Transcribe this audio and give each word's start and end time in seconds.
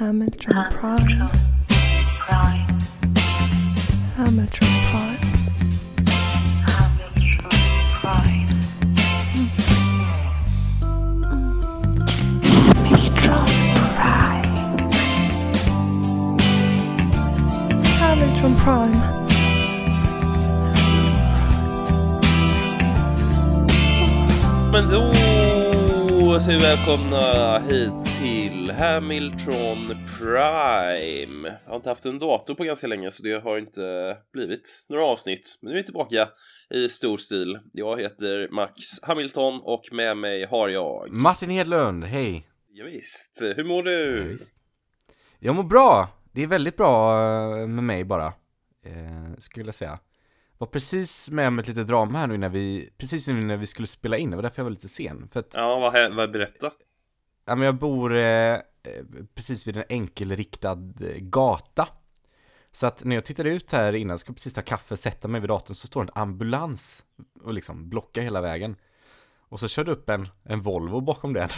Hamilton 0.00 0.64
Prime. 0.70 1.30
Hamilton 4.16 4.68
Prime. 4.88 5.18
Hamilton 18.00 18.54
Prime. 18.56 18.96
Men 24.72 24.90
då 24.90 26.40
säger 26.40 26.58
vi 26.58 26.64
välkomna 26.64 27.58
hit 27.58 28.09
till 28.20 28.70
Hamilton 28.70 29.96
Prime. 30.18 31.48
Jag 31.64 31.70
har 31.70 31.76
inte 31.76 31.88
haft 31.88 32.04
en 32.04 32.18
dator 32.18 32.54
på 32.54 32.64
ganska 32.64 32.86
länge 32.86 33.10
så 33.10 33.22
det 33.22 33.42
har 33.42 33.58
inte 33.58 34.16
blivit 34.32 34.86
några 34.88 35.04
avsnitt. 35.04 35.58
Men 35.60 35.70
nu 35.70 35.78
är 35.78 35.80
vi 35.80 35.84
tillbaka 35.84 36.28
i 36.70 36.88
stor 36.88 37.16
stil. 37.18 37.58
Jag 37.72 38.00
heter 38.00 38.48
Max 38.50 38.74
Hamilton 39.02 39.60
och 39.62 39.82
med 39.92 40.16
mig 40.16 40.46
har 40.46 40.68
jag... 40.68 41.12
Martin 41.12 41.50
Hedlund, 41.50 42.04
hej! 42.04 42.48
Ja, 42.68 42.84
visst. 42.84 43.42
hur 43.56 43.64
mår 43.64 43.82
du? 43.82 44.30
Ja. 44.30 44.46
Jag 45.38 45.54
mår 45.54 45.62
bra, 45.62 46.08
det 46.32 46.42
är 46.42 46.46
väldigt 46.46 46.76
bra 46.76 47.12
eh, 47.60 47.66
med 47.66 47.84
mig 47.84 48.04
bara, 48.04 48.26
eh, 48.86 49.38
skulle 49.38 49.66
jag 49.66 49.74
säga. 49.74 49.98
Var 50.58 50.66
precis 50.66 51.30
med 51.30 51.48
om 51.48 51.58
ett 51.58 51.68
litet 51.68 51.86
drama 51.86 52.18
här 52.18 52.26
nu 52.26 52.38
när 52.38 52.48
vi, 52.48 52.90
precis 52.98 53.26
nu 53.28 53.34
när 53.40 53.56
vi 53.56 53.66
skulle 53.66 53.86
spela 53.86 54.16
in, 54.16 54.30
det 54.30 54.36
var 54.36 54.42
därför 54.42 54.58
jag 54.58 54.64
var 54.64 54.70
lite 54.70 54.88
sen. 54.88 55.28
För 55.32 55.40
att, 55.40 55.50
Ja, 55.54 55.78
vad, 55.78 56.14
vad 56.14 56.32
berätta? 56.32 56.72
Ja 57.50 57.56
men 57.56 57.66
jag 57.66 57.74
bor 57.74 58.16
eh, 58.16 58.54
eh 58.54 58.60
precis 59.34 59.66
vid 59.66 59.76
en 59.76 59.84
enkelriktad 59.88 60.78
eh, 61.00 61.16
gata. 61.16 61.88
Så 62.72 62.86
att 62.86 63.04
när 63.04 63.16
jag 63.16 63.24
tittade 63.24 63.50
ut 63.50 63.72
här 63.72 63.92
innan, 63.92 64.18
ska 64.18 64.32
precis 64.32 64.52
ta 64.52 64.62
kaffe, 64.62 64.96
sätta 64.96 65.28
mig 65.28 65.40
vid 65.40 65.50
datorn, 65.50 65.74
så 65.74 65.86
står 65.86 66.02
en 66.02 66.10
ambulans 66.14 67.04
och 67.42 67.54
liksom 67.54 67.88
blockar 67.88 68.22
hela 68.22 68.40
vägen. 68.40 68.76
Och 69.38 69.60
så 69.60 69.68
körde 69.68 69.92
upp 69.92 70.10
en, 70.10 70.28
en 70.44 70.60
Volvo 70.60 71.00
bakom 71.00 71.32
den. 71.32 71.48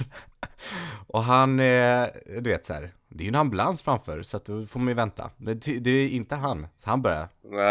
och 1.06 1.24
han, 1.24 1.60
eh, 1.60 2.06
du 2.24 2.50
vet 2.50 2.64
så 2.64 2.72
här, 2.72 2.92
det 3.08 3.22
är 3.22 3.24
ju 3.24 3.28
en 3.28 3.34
ambulans 3.34 3.82
framför, 3.82 4.22
så 4.22 4.36
att 4.36 4.44
då 4.44 4.66
får 4.66 4.80
man 4.80 4.88
ju 4.88 4.94
vänta. 4.94 5.30
Det, 5.36 5.54
det 5.54 5.90
är 5.90 6.08
inte 6.08 6.34
han, 6.34 6.66
så 6.76 6.90
han 6.90 7.02
börjar, 7.02 7.28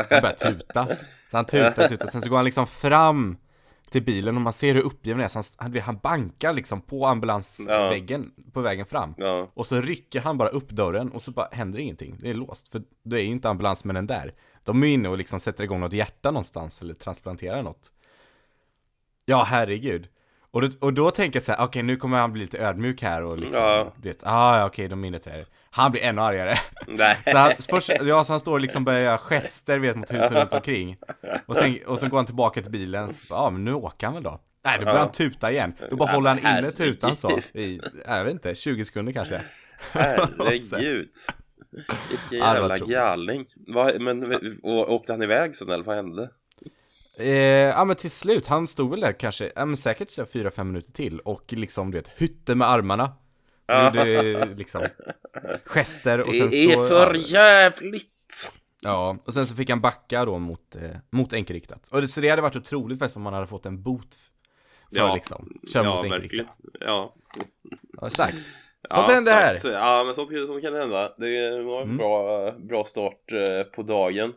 han 0.09 0.21
börjar 0.21 0.35
tuta. 0.35 0.87
Så 1.31 1.37
han 1.37 1.45
tutar, 1.45 1.87
tutar, 1.87 2.07
sen 2.07 2.21
så 2.21 2.29
går 2.29 2.35
han 2.35 2.45
liksom 2.45 2.67
fram 2.67 3.37
till 3.91 4.03
bilen 4.03 4.35
och 4.35 4.41
man 4.41 4.53
ser 4.53 4.73
hur 4.73 4.81
uppgiven 4.81 5.19
han 5.19 5.23
är, 5.25 5.41
så 5.41 5.81
han, 5.81 5.97
bankar 5.97 6.53
liksom 6.53 6.81
på 6.81 7.05
ambulansväggen 7.05 8.31
på 8.53 8.61
vägen 8.61 8.85
fram. 8.85 9.13
Ja, 9.17 9.47
Och 9.53 9.67
så 9.67 9.81
rycker 9.81 10.19
han 10.21 10.37
bara 10.37 10.49
upp 10.49 10.69
dörren 10.69 11.11
och 11.11 11.21
så 11.21 11.31
bara 11.31 11.47
händer 11.51 11.79
ingenting. 11.79 12.17
Det 12.19 12.29
är 12.29 12.33
låst, 12.33 12.67
för 12.71 12.81
då 13.03 13.15
är 13.15 13.21
ju 13.21 13.27
inte 13.27 13.49
ambulansmännen 13.49 14.07
där. 14.07 14.33
De 14.63 14.83
är 14.83 14.87
inne 14.87 15.09
och 15.09 15.17
liksom 15.17 15.39
sätter 15.39 15.63
igång 15.63 15.79
något 15.79 15.93
hjärta 15.93 16.31
någonstans 16.31 16.81
eller 16.81 16.93
transplanterar 16.93 17.63
något. 17.63 17.91
Ja, 19.25 19.43
herregud. 19.43 20.07
Och 20.51 20.61
då, 20.61 20.67
och 20.79 20.93
då 20.93 21.11
tänker 21.11 21.37
jag 21.37 21.43
så 21.43 21.51
här, 21.51 21.65
okej 21.65 21.83
nu 21.83 21.95
kommer 21.95 22.17
han 22.19 22.31
bli 22.33 22.41
lite 22.41 22.59
ödmjuk 22.59 23.01
här 23.01 23.23
och 23.23 23.37
liksom, 23.37 23.63
Ja. 23.63 23.93
vet, 23.95 24.23
ah, 24.23 24.57
ja 24.59 24.65
okej, 24.65 24.87
de 24.87 25.01
mindre 25.01 25.19
träd. 25.19 25.45
Han 25.73 25.91
blir 25.91 26.01
ännu 26.01 26.21
argare. 26.21 26.55
nej. 26.87 27.17
Så 27.25 27.37
han, 27.37 27.51
först, 27.69 27.89
ja, 28.01 28.23
så 28.23 28.33
han 28.33 28.39
står 28.39 28.51
och 28.51 28.59
liksom 28.61 28.83
börjar 28.83 28.99
göra 28.99 29.17
gester, 29.17 29.79
vet, 29.79 29.95
mot 29.95 30.11
husen 30.13 30.37
runt 30.37 30.53
omkring. 30.53 30.97
Och 31.45 31.55
sen, 31.55 31.79
och 31.87 31.99
sen 31.99 32.09
går 32.09 32.17
han 32.17 32.25
tillbaka 32.25 32.61
till 32.61 32.71
bilen, 32.71 33.13
så, 33.13 33.21
ja 33.29 33.49
men 33.49 33.65
nu 33.65 33.73
åker 33.73 34.07
han 34.07 34.13
väl 34.13 34.23
då. 34.23 34.41
Nej, 34.65 34.77
då 34.79 34.85
börjar 34.85 34.99
han 34.99 35.11
tuta 35.11 35.51
igen. 35.51 35.73
Då 35.89 35.95
bara 35.95 36.09
Ja, 36.09 36.15
håller 36.15 36.29
han 36.29 36.57
inne 36.57 36.71
tutan 36.71 37.15
så, 37.15 37.39
i, 37.53 37.81
jag 38.05 38.23
vet 38.23 38.33
inte, 38.33 38.55
20 38.55 38.85
sekunder 38.85 39.13
kanske. 39.13 39.41
Herregud. 39.91 41.09
Vilken 42.09 42.37
jävla 42.37 42.77
galning. 42.77 43.45
Men, 43.99 44.35
åkte 44.63 45.13
han 45.13 45.21
iväg 45.21 45.55
sen 45.55 45.69
eller 45.69 45.83
vad 45.83 45.95
hände? 45.95 46.29
Eh, 47.17 47.27
ja 47.29 47.85
men 47.85 47.95
till 47.95 48.11
slut, 48.11 48.47
han 48.47 48.67
stod 48.67 48.89
väl 48.91 48.99
där 48.99 49.11
kanske, 49.11 49.51
ja 49.55 49.65
men 49.65 49.77
säkert 49.77 50.09
så 50.09 50.21
här 50.21 50.27
fyra, 50.27 50.51
fem 50.51 50.67
minuter 50.67 50.91
till 50.91 51.19
och 51.19 51.53
liksom 51.53 51.91
du 51.91 51.97
vet, 51.97 52.07
hytte 52.07 52.55
med 52.55 52.69
armarna. 52.69 53.11
Ja. 53.71 53.85
Gjorde 54.05 54.45
liksom 54.55 54.81
gester 55.65 56.21
och 56.21 56.35
sen 56.35 56.49
Det 56.49 56.63
är 56.63 56.75
så... 56.77 56.85
för 56.87 57.13
jävligt! 57.15 58.07
ja, 58.81 59.17
och 59.25 59.33
sen 59.33 59.47
så 59.47 59.55
fick 59.55 59.69
han 59.69 59.81
backa 59.81 60.25
då 60.25 60.39
mot, 60.39 60.75
eh, 60.75 60.81
mot 61.11 61.33
enkelriktat. 61.33 61.87
Och 61.91 62.01
det, 62.01 62.07
så 62.07 62.21
det 62.21 62.29
hade 62.29 62.41
varit 62.41 62.55
otroligt 62.55 62.99
faktiskt 62.99 63.17
om 63.17 63.23
man 63.23 63.33
hade 63.33 63.47
fått 63.47 63.65
en 63.65 63.83
bot 63.83 64.15
för 64.89 64.97
Ja. 64.97 65.15
liksom, 65.15 65.49
kör 65.73 65.83
ja, 65.83 65.95
mot 65.95 66.03
verkligen. 66.11 66.23
enkelriktat. 66.23 66.57
Ja, 66.79 67.15
Ja, 68.01 68.07
exakt. 68.07 68.33
Sånt 68.89 69.07
ja, 69.09 69.13
händer 69.13 69.31
här. 69.33 69.57
Ja, 69.63 70.03
men 70.05 70.15
sånt, 70.15 70.29
sånt 70.47 70.61
kan 70.61 70.73
hända. 70.73 71.13
Det 71.17 71.61
var 71.63 71.77
en 71.81 71.83
Mm. 71.87 71.97
bra, 71.97 72.51
bra 72.51 72.83
start 72.85 73.31
eh, 73.31 73.63
på 73.63 73.81
dagen. 73.81 74.33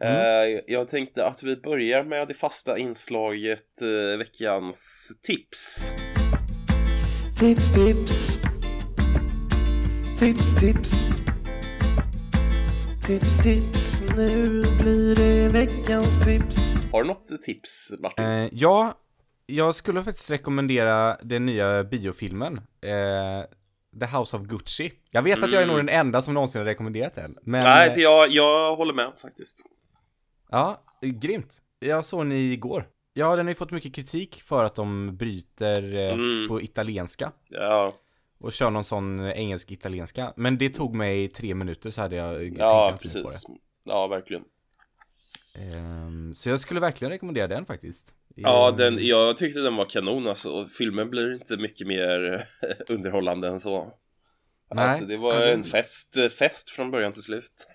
Mm. 0.00 0.16
Eh, 0.16 0.60
jag 0.66 0.88
tänkte 0.88 1.26
att 1.26 1.42
vi 1.42 1.56
börjar 1.56 2.04
med 2.04 2.28
det 2.28 2.34
fasta 2.34 2.78
inslaget 2.78 3.82
eh, 3.82 4.18
veckans 4.18 5.08
tips. 5.22 5.90
Tips, 7.38 7.74
tips. 7.74 8.35
Tips, 10.18 10.54
tips. 10.60 10.90
Tips, 13.06 13.38
tips. 13.42 14.02
Nu 14.16 14.62
blir 14.82 15.14
det 15.14 15.48
veckans 15.48 16.24
tips. 16.24 16.56
Har 16.92 17.02
du 17.02 17.08
något 17.08 17.26
tips, 17.42 17.92
Martin? 18.02 18.24
Eh, 18.24 18.48
ja, 18.52 18.94
jag 19.46 19.74
skulle 19.74 20.02
faktiskt 20.02 20.30
rekommendera 20.30 21.16
den 21.22 21.46
nya 21.46 21.84
biofilmen. 21.84 22.56
Eh, 22.58 23.44
The 24.00 24.16
House 24.18 24.36
of 24.36 24.42
Gucci. 24.42 24.92
Jag 25.10 25.22
vet 25.22 25.42
att 25.42 25.52
jag 25.52 25.62
är 25.62 25.66
nog 25.66 25.76
den 25.76 25.88
enda 25.88 26.22
som 26.22 26.34
någonsin 26.34 26.58
har 26.60 26.66
rekommenderat 26.66 27.14
den. 27.14 27.34
Men, 27.42 27.60
Mm. 27.60 27.72
Nej, 27.72 27.88
eh, 27.88 27.94
så 27.94 28.00
jag, 28.00 28.30
jag 28.30 28.76
håller 28.76 28.94
med 28.94 29.12
faktiskt. 29.22 29.62
Ja, 30.50 30.82
grymt. 31.02 31.58
Jag 31.78 32.04
såg 32.04 32.20
den 32.20 32.32
igår. 32.32 32.86
Ja, 33.14 33.36
den 33.36 33.46
har 33.46 33.50
ju 33.50 33.54
fått 33.54 33.70
mycket 33.70 33.94
kritik 33.94 34.42
för 34.46 34.64
att 34.64 34.74
de 34.74 35.16
bryter 35.16 35.94
eh, 35.94 36.12
Mm. 36.12 36.48
på 36.48 36.62
italienska 36.62 37.32
Ja, 37.48 37.92
och 38.38 38.52
kör 38.52 38.70
någon 38.70 38.84
sån 38.84 39.20
engelsk-italienska. 39.20 40.32
Men 40.36 40.58
det 40.58 40.68
tog 40.70 40.94
mig 40.94 41.28
tre 41.28 41.54
minuter 41.54 41.90
så 41.90 42.00
hade 42.00 42.16
jag 42.16 42.38
tänkt 42.40 42.58
ja 42.58 42.90
på 42.92 42.98
precis. 42.98 43.46
Ja, 43.84 44.06
verkligen. 44.06 44.42
Ehm, 45.54 46.34
så 46.34 46.48
jag 46.48 46.60
skulle 46.60 46.80
verkligen 46.80 47.10
rekommendera 47.12 47.46
den 47.46 47.66
faktiskt. 47.66 48.12
Ja, 48.34 48.68
Ehm, 48.70 48.76
den, 48.76 48.98
jag 49.06 49.36
tyckte 49.36 49.60
den 49.60 49.76
var 49.76 49.84
kanon 49.84 50.26
alltså. 50.26 50.66
Filmen 50.66 51.10
blir 51.10 51.32
inte 51.34 51.56
mycket 51.56 51.86
mer 51.86 52.44
underhållande 52.88 53.48
än 53.48 53.60
så. 53.60 53.92
Nej. 54.74 54.84
Alltså 54.84 55.04
det 55.04 55.16
var 55.16 55.46
en 55.46 55.64
fest, 55.64 56.16
fest 56.38 56.70
från 56.70 56.90
början 56.90 57.12
till 57.12 57.22
slut. 57.22 57.66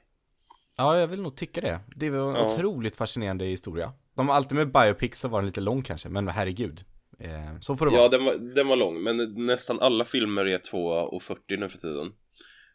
Ja, 0.78 0.98
jag 1.00 1.08
vill 1.08 1.22
nog 1.22 1.36
tycka 1.38 1.62
det. 1.62 1.80
Det 1.96 2.10
var 2.10 2.30
en 2.30 2.36
Ja. 2.36 2.54
otroligt 2.56 2.96
fascinerande 2.96 3.46
historia. 3.46 3.94
De 4.16 4.28
har 4.30 4.36
alltid 4.36 4.58
med 4.58 4.72
biopics 4.72 5.20
så 5.20 5.28
var 5.28 5.40
den 5.40 5.46
lite 5.46 5.62
lång 5.62 5.84
kanske, 5.84 6.10
men 6.10 6.28
herregud. 6.28 6.86
Eh, 7.24 7.60
så 7.60 7.76
får 7.78 7.86
det 7.86 7.92
vara. 7.92 8.02
Ja, 8.02 8.08
den 8.10 8.26
var, 8.26 8.34
den 8.36 8.68
var 8.68 8.76
lång, 8.76 9.04
men 9.04 9.46
nästan 9.46 9.80
alla 9.80 10.06
filmer 10.06 10.46
är 10.46 10.58
2.40 10.58 11.58
nu 11.58 11.70
för 11.70 11.78
tiden. 11.78 12.12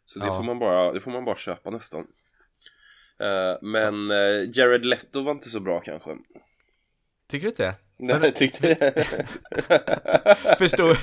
Så 0.05 0.19
det, 0.19 0.25
Ja. 0.25 0.37
får 0.37 0.43
man 0.43 0.59
bara, 0.59 0.93
det 0.93 0.99
får 0.99 1.11
man 1.11 1.25
bara 1.25 1.35
köpa 1.35 1.69
nästan. 1.69 2.07
Eh, 3.19 3.57
men 3.61 4.11
eh, 4.11 4.49
Jared 4.53 4.85
Leto 4.85 5.21
var 5.23 5.31
inte 5.31 5.49
så 5.49 5.59
bra 5.59 5.79
kanske. 5.79 6.09
Tycker 7.29 7.43
du 7.45 7.49
inte? 7.49 7.75
Nej, 7.99 8.17
jag 8.23 8.35
tyckte 8.35 8.75
Förstod, 10.57 10.97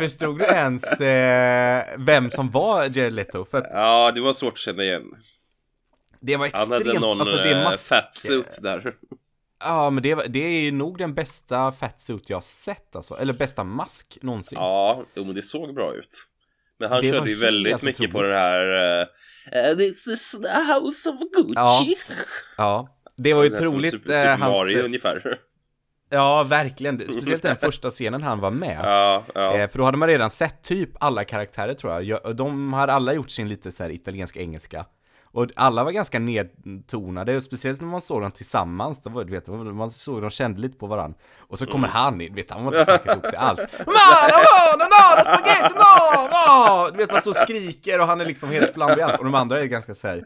förstod 0.00 0.38
du 0.38 0.44
ens 0.44 1.00
eh, 1.00 1.84
vem 1.98 2.30
som 2.30 2.50
var 2.50 2.82
Jared 2.82 3.12
Leto? 3.12 3.44
För 3.44 3.66
Ja, 3.72 4.12
det 4.14 4.20
var 4.20 4.32
svårt 4.32 4.52
att 4.52 4.58
känna 4.58 4.82
igen. 4.82 5.02
det 6.20 6.36
var 6.36 6.50
Han 6.52 6.60
extremt, 6.62 6.86
hade 6.86 7.00
någon 7.00 7.20
alltså 7.20 7.36
det 7.36 7.50
eh, 7.52 7.64
mask... 7.64 7.88
fatsuit 7.88 8.58
där. 8.62 8.94
Ja, 9.64 9.90
men 9.90 10.02
det, 10.02 10.14
det 10.14 10.38
är 10.38 10.72
nog 10.72 10.98
den 10.98 11.14
bästa 11.14 11.72
fatsuit 11.72 12.30
jag 12.30 12.36
har 12.36 12.42
sett 12.42 12.96
alltså. 12.96 13.14
Eller 13.14 13.32
bästa 13.32 13.64
mask 13.64 14.18
någonsin. 14.22 14.58
Ja, 14.58 15.04
jo, 15.14 15.24
men 15.24 15.34
det 15.34 15.42
såg 15.42 15.74
bra 15.74 15.94
ut. 15.94 16.26
Men 16.78 16.90
han 16.90 17.00
Det 17.00 17.10
körde 17.10 17.30
ju 17.30 17.36
väldigt 17.36 17.82
mycket 17.82 18.12
på 18.12 18.18
otroligt. 18.18 18.34
det 18.34 18.38
här 18.38 19.00
uh, 19.72 19.76
This 19.76 20.06
is 20.06 20.30
the 20.30 20.72
house 20.72 21.08
of 21.10 21.16
Gucci 21.32 21.52
Ja, 21.54 21.86
Ja, 22.56 22.88
det 23.16 23.34
var 23.34 23.44
ju 23.44 23.52
otroligt 23.52 23.90
Super, 23.90 24.12
eh, 24.12 24.20
Super 24.20 24.36
hans... 24.36 24.56
Mario 24.56 24.82
ungefär 24.84 25.38
Ja, 26.10 26.42
verkligen. 26.42 26.98
Speciellt 26.98 27.42
den 27.42 27.56
första 27.56 27.90
scenen 27.90 28.22
han 28.22 28.40
var 28.40 28.50
med. 28.50 28.80
Ja, 28.82 29.24
ja, 29.34 29.68
för 29.68 29.78
då 29.78 29.84
hade 29.84 29.96
man 29.96 30.08
redan 30.08 30.30
sett 30.30 30.62
typ 30.62 30.90
alla 31.00 31.24
karaktärer 31.24 31.74
tror 31.74 32.02
jag. 32.02 32.36
De 32.36 32.72
hade 32.72 32.92
alla 32.92 33.14
gjort 33.14 33.30
sin 33.30 33.48
lite 33.48 33.72
så 33.72 33.82
här 33.82 33.90
italienska-engelska. 33.90 34.86
Och 35.34 35.48
alla 35.56 35.84
var 35.84 35.92
ganska 35.92 36.18
nedtonade, 36.18 37.36
och 37.36 37.42
speciellt 37.42 37.80
när 37.80 37.88
man 37.88 38.00
såg 38.00 38.22
dem 38.22 38.30
tillsammans, 38.30 39.02
då 39.02 39.10
var, 39.10 39.24
du 39.24 39.30
vet, 39.32 39.46
man 39.48 39.90
såg 39.90 40.20
de 40.20 40.30
kände 40.30 40.60
lite 40.60 40.78
på 40.78 40.86
varandra. 40.86 41.18
Och 41.38 41.58
så 41.58 41.66
kommer 41.66 41.88
han 41.88 42.20
in, 42.20 42.34
vet 42.34 42.50
han 42.50 42.64
var 42.64 42.72
inte 42.72 42.92
säkert 42.92 43.06
ihop 43.12 43.26
sig 43.26 43.36
alls. 43.36 43.60
Mana, 43.78 44.36
mana, 44.76 44.88
mana, 45.00 45.20
spaghetti, 45.22 45.74
mana! 45.74 46.90
Du 46.90 46.96
vet, 46.96 47.12
man 47.12 47.20
står 47.20 47.30
och 47.30 47.36
skriker 47.36 48.00
och 48.00 48.06
han 48.06 48.20
är 48.20 48.24
liksom 48.24 48.50
helt 48.50 48.74
flamboyant. 48.74 49.18
Och 49.18 49.24
de 49.24 49.34
andra 49.34 49.60
är 49.60 49.64
ganska 49.64 49.94
så 49.94 50.08
här 50.08 50.24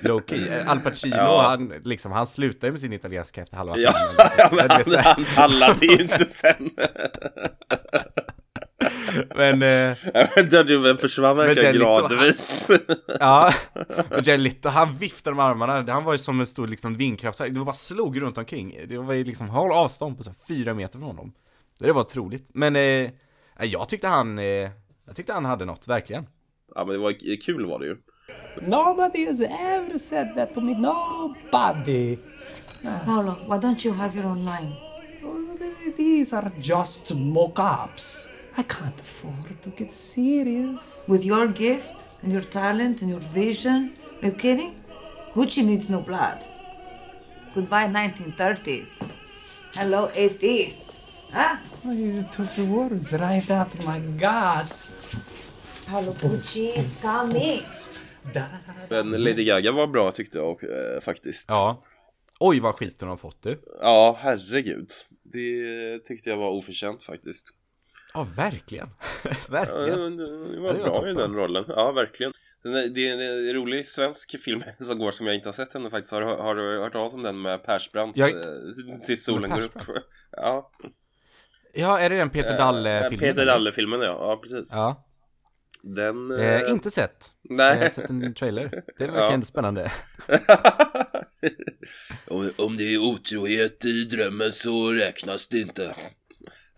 low 0.00 0.22
key. 0.28 0.50
Al 0.66 0.80
Pacino, 0.80 1.16
Ja. 1.16 1.46
han, 1.48 1.72
liksom, 1.84 2.12
han 2.12 2.26
slutar 2.26 2.68
ju 2.68 2.72
med 2.72 2.80
sin 2.80 2.92
italienska 2.92 3.42
efter 3.42 3.56
halva 3.56 3.74
ja, 3.76 3.92
filmen. 3.92 4.30
ja 4.38 4.48
men 4.52 4.68
Det 4.68 5.02
han, 5.04 5.24
han 5.24 5.24
pallade 5.34 5.86
ju 5.86 6.02
inte 6.02 6.24
sen 6.24 6.70
Men, 9.34 9.62
eh, 9.62 10.64
du 10.64 10.96
försvann 11.00 11.54
gradvis. 11.54 12.70
ja. 13.20 13.52
Och 14.10 14.26
Jared 14.26 14.40
Leto, 14.40 14.68
han 14.68 14.96
viftade 14.96 15.36
med 15.36 15.44
armarna. 15.44 15.92
Han 15.92 16.04
var 16.04 16.12
ju 16.12 16.18
som 16.18 16.40
en 16.40 16.46
stor 16.46 16.66
liksom, 16.66 16.96
vindkraftverk. 16.96 17.54
Det 17.54 17.60
bara 17.60 17.72
slog 17.72 18.22
runt 18.22 18.38
omkring. 18.38 18.80
Det 18.88 18.98
var 18.98 19.14
ju 19.14 19.24
liksom, 19.24 19.48
håll 19.48 19.72
avstånd 19.72 20.18
på 20.18 20.24
så 20.24 20.30
här, 20.30 20.36
fyra 20.48 20.74
meter 20.74 20.98
från 20.98 21.02
honom. 21.02 21.32
Det 21.78 21.92
var 21.92 22.00
otroligt. 22.00 22.50
Men 22.54 22.76
eh, 22.76 23.10
jag 23.60 23.88
tyckte 23.88 24.08
han, 24.08 24.38
eh, 24.38 24.44
jag 25.06 25.16
tyckte 25.16 25.32
han 25.32 25.44
hade 25.44 25.64
något, 25.64 25.88
verkligen. 25.88 26.26
ja 26.74 26.84
men 26.84 26.92
det 26.92 26.98
var 26.98 27.40
kul 27.40 27.66
var 27.66 27.78
det 27.78 27.86
ju. 27.86 27.96
Nobody 28.62 29.26
has 29.26 29.40
ever 29.40 29.98
said 29.98 30.36
that 30.36 30.54
to 30.54 30.60
me. 30.60 30.74
Nobody. 30.78 32.18
Paolo, 33.04 33.34
why 33.48 33.56
don't 33.58 33.86
you 33.86 33.94
have 33.94 34.18
your 34.18 34.26
own 34.26 34.44
line? 34.44 34.72
These 35.96 36.36
are 36.36 36.50
just 36.60 37.14
mock-ups. 37.14 38.28
I 38.58 38.64
can't 38.64 39.00
afford 39.00 39.62
to 39.62 39.70
get 39.70 39.92
serious. 39.92 41.04
With 41.06 41.24
your 41.24 41.46
gift 41.46 42.02
and 42.22 42.32
your 42.32 42.42
talent 42.42 43.02
and 43.02 43.10
your 43.10 43.20
vision, 43.20 43.92
are 44.20 44.28
you 44.28 44.34
kidding? 44.34 44.74
Gucci 45.32 45.64
needs 45.64 45.88
no 45.88 46.00
blood. 46.00 46.44
Goodbye 47.54 47.86
1930s. 47.86 49.00
Hello 49.74 50.08
80s. 50.08 50.92
Huh? 51.32 51.56
You 51.84 52.24
took 52.32 52.50
the 52.56 52.64
words 52.64 53.12
right 53.12 53.48
out 53.48 53.72
of 53.74 53.84
my 53.86 54.00
guts. 54.00 55.02
Paolo 55.86 56.12
Gucci 56.12 56.76
is 56.76 57.00
coming. 57.00 57.62
Men 58.90 59.10
Lady 59.24 59.44
Gaga 59.44 59.72
var 59.72 59.86
bra 59.86 60.10
tyckte 60.10 60.38
jag 60.38 60.64
eh, 60.64 61.00
faktiskt. 61.00 61.46
Ja. 61.48 61.84
Oj 62.40 62.60
vad 62.60 62.74
skit 62.74 63.00
hon 63.00 63.08
har 63.08 63.16
fått 63.16 63.42
du. 63.42 63.62
Ja, 63.80 64.16
herregud. 64.20 64.90
Det 65.22 65.98
tyckte 65.98 66.30
jag 66.30 66.36
var 66.36 66.50
oförtjänt 66.50 67.02
faktiskt. 67.02 67.54
Ja, 68.14 68.26
verkligen. 68.36 68.88
Ja, 69.24 69.30
verkligen. 69.50 70.00
men 70.00 70.16
det 70.16 70.24
Ja, 70.56 70.60
var 70.62 70.72
det 70.72 70.78
var 70.82 70.90
bra 71.00 71.10
i 71.10 71.14
den 71.14 71.34
rollen. 71.34 71.64
Ja, 71.68 71.92
verkligen. 71.92 72.32
Det 72.94 73.08
är 73.08 73.12
en 73.48 73.54
rolig 73.54 73.86
svensk 73.86 74.40
film 74.40 74.62
som 74.80 74.98
går 74.98 75.12
som 75.12 75.26
jag 75.26 75.34
inte 75.34 75.48
har 75.48 75.52
sett 75.52 75.74
ännu 75.74 75.90
faktiskt. 75.90 76.12
Har, 76.12 76.20
du- 76.20 76.26
har 76.42 76.54
du 76.54 76.78
hört 76.78 76.92
talas 76.92 77.14
om 77.14 77.22
den 77.22 77.42
med 77.42 77.64
Persbrandt? 77.64 78.16
Jag- 78.16 78.30
eh, 78.30 79.00
Till 79.06 79.22
solen 79.22 79.50
går 79.50 79.60
upp. 79.62 79.78
Ja. 80.30 80.70
Ja, 81.74 82.00
är 82.00 82.10
det 82.10 82.16
den 82.16 82.30
Peter 82.30 82.50
Eh, 82.52 82.56
Dalle-filmen? 82.58 83.18
Peter 83.18 83.46
Dalle-filmen 83.46 84.00
ja. 84.00 84.06
Ja, 84.06 84.36
precis. 84.42 84.70
Ja. 84.72 85.04
Den... 85.82 86.30
Eh, 86.40 86.70
inte 86.70 86.90
sett. 86.90 87.30
Jag 87.42 87.64
har 87.64 87.74
Nej. 87.76 87.90
sett 87.90 88.10
en 88.10 88.34
trailer. 88.34 88.82
Det 88.98 89.06
verkar 89.06 89.16
Ja. 89.20 89.32
ändå 89.32 89.46
spännande. 89.46 89.90
om, 92.26 92.50
om 92.58 92.76
det 92.76 92.94
är 92.94 92.98
otrohet 92.98 93.84
i 93.84 94.04
drömmen 94.04 94.52
så 94.52 94.92
räknas 94.92 95.46
det 95.48 95.60
inte. 95.60 95.94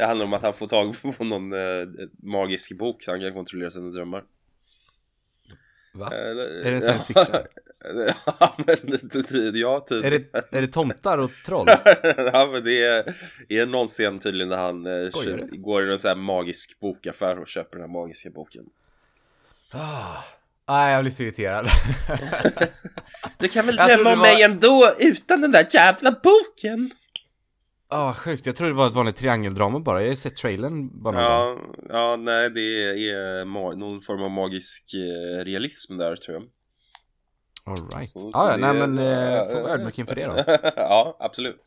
Det 0.01 0.07
handlar 0.07 0.27
om 0.27 0.33
att 0.33 0.43
han 0.43 0.55
får 0.55 0.67
tag 0.67 0.97
på 1.19 1.25
någon 1.25 1.53
eh, 1.53 1.87
magisk 2.23 2.73
bok 2.79 3.03
så 3.03 3.11
han 3.11 3.21
kan 3.21 3.33
kontrollera 3.33 3.71
sina 3.71 3.89
drömmar. 3.89 4.23
Va? 5.95 6.11
Eller, 6.15 6.45
Är 6.49 6.73
det 6.73 6.81
science 6.81 7.05
fiction? 7.07 7.37
ja, 8.41 8.57
men 8.57 8.67
det- 9.03 9.59
ja, 9.59 9.81
typ. 9.81 10.05
Är 10.05 10.11
det, 10.11 10.57
är 10.57 10.61
det 10.61 10.67
tomtar 10.67 11.19
och 11.19 11.31
troll? 11.47 11.67
ja, 12.33 12.49
men 12.53 12.65
det 12.65 12.85
är, 12.85 13.15
är 13.49 13.67
någon 13.67 13.87
scen 13.89 14.19
tydligen 14.19 14.49
när 14.49 14.57
han 14.57 14.87
eh, 14.87 15.11
Skojar 15.11 15.39
kö- 15.39 15.47
går 15.57 15.89
i 15.89 15.93
en 15.93 15.99
sån 15.99 16.09
här 16.09 16.17
magisk 16.17 16.81
bokaffär 16.81 17.39
och 17.39 17.49
köper 17.49 17.77
den 17.79 17.81
här 17.81 17.93
magiska 18.01 18.31
boken. 18.31 18.65
Ah. 19.71 20.17
Nej, 20.69 20.93
jag 20.95 21.05
blir 21.05 21.13
så 21.13 21.23
irriterad. 21.23 21.69
Du 23.39 23.49
kan 23.49 23.67
väl 23.67 23.77
drömma 23.77 24.13
om 24.13 24.19
var- 24.19 24.27
mig 24.27 24.43
ändå 24.43 24.95
utan 24.99 25.41
den 25.41 25.53
där 25.53 25.67
jävla 25.71 26.13
boken? 26.23 26.91
Ja, 27.91 28.15
sjukt. 28.15 28.47
Jag 28.47 28.57
trodde 28.57 28.73
det 28.73 28.77
var 28.77 28.89
ett 28.89 28.95
vanligt 28.95 29.17
triangeldrama 29.17 29.81
bara. 29.81 30.03
Jag 30.03 30.09
har 30.09 30.15
sett 30.17 30.37
trailern 30.37 31.03
bara. 31.03 31.23
Ja, 31.23 31.59
ja, 31.89 32.17
nej, 32.17 32.51
det 32.51 32.61
är 32.61 33.45
ma- 33.45 33.77
någon 33.77 34.01
form 34.01 34.23
av 34.23 34.31
magisk 34.31 34.95
eh, 34.95 35.45
realism 35.45 35.97
där 35.99 36.17
tror 36.17 36.35
jag. 36.37 36.45
All 37.65 37.89
right. 37.95 38.11
Så- 38.11 38.19
så 38.19 38.31
Ja, 38.33 38.51
ja, 38.51 38.57
nej 38.57 38.75
men 38.87 38.99
eh, 38.99 39.47
får 39.55 39.61
vara 39.63 39.73
ödmjuk 39.73 39.99
inför 39.99 40.15
det 40.15 40.25
då. 40.27 40.45
ja, 40.77 41.17
absolut. 41.21 41.61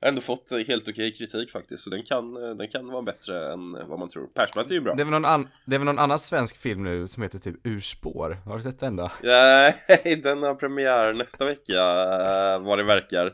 Jag 0.00 0.06
har 0.06 0.08
ändå 0.08 0.20
fått 0.20 0.52
eh, 0.52 0.58
helt 0.58 0.88
okej 0.88 1.12
kritik 1.14 1.50
faktiskt, 1.50 1.82
så 1.84 1.90
den 1.90 2.02
kan, 2.02 2.36
eh, 2.44 2.50
den 2.56 2.68
kan 2.68 2.86
vara 2.86 3.02
bättre 3.02 3.52
än 3.52 3.74
eh, 3.74 3.86
vad 3.86 3.98
man 3.98 4.08
tror. 4.08 4.26
Persbrandt 4.26 4.70
är 4.70 4.74
ju 4.74 4.80
bra. 4.80 4.94
Det 4.94 5.02
är, 5.02 5.04
väl 5.04 5.12
någon 5.12 5.24
an- 5.24 5.48
det 5.66 5.74
är 5.74 5.78
väl 5.78 5.86
någon 5.86 5.98
annan 5.98 6.18
svensk 6.18 6.56
film 6.56 6.84
nu 6.84 7.08
som 7.08 7.22
heter 7.22 7.38
typ 7.38 7.56
Urspår. 7.66 8.36
Har 8.46 8.56
du 8.56 8.62
sett 8.62 8.80
den 8.80 8.96
då? 8.96 9.10
Nej, 9.22 9.74
den 10.22 10.42
har 10.42 10.54
premiär 10.54 11.12
nästa 11.12 11.44
vecka, 11.44 11.72
eh, 11.74 12.58
vad 12.62 12.78
det 12.78 12.84
verkar. 12.84 13.26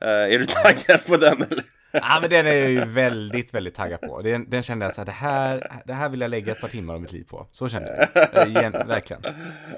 Eh, 0.00 0.08
är 0.34 0.38
du 0.38 0.46
taggad 0.46 1.04
på 1.06 1.16
den 1.16 1.42
eller? 1.42 1.64
Ja 1.92 2.18
men 2.20 2.30
den 2.30 2.46
är 2.46 2.52
jag 2.54 2.70
ju 2.70 2.84
väldigt, 2.84 3.54
väldigt 3.54 3.74
taggad 3.74 4.00
på. 4.00 4.22
Den, 4.22 4.50
den 4.50 4.62
kände 4.62 4.84
jag 4.86 4.94
så 4.94 5.00
här, 5.00 5.06
det 5.06 5.12
här, 5.12 5.80
det 5.84 5.92
här 5.92 6.08
vill 6.08 6.20
jag 6.20 6.30
lägga 6.30 6.52
ett 6.52 6.60
par 6.60 6.68
timmar 6.68 6.94
av 6.94 7.00
mitt 7.00 7.12
liv 7.12 7.24
på. 7.30 7.46
Så 7.52 7.68
kände 7.68 8.08
jag. 8.14 8.42
Eh, 8.42 8.50
Igen, 8.50 8.72
verkligen. 8.72 9.22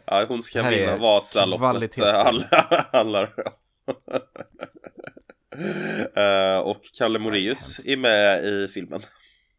Ja, 0.04 0.24
hon 0.28 0.42
ska 0.42 0.62
här 0.62 0.70
vinna 0.70 0.96
Vasaloppet. 0.96 1.98
eh, 1.98 2.14
alla- 2.26 2.86
handlar 2.92 3.30
Eh, 6.16 6.58
Och 6.58 6.80
Kalle 6.98 7.18
Moraeus 7.18 7.86
är 7.86 7.96
med 7.96 8.44
i 8.44 8.68
filmen. 8.74 9.00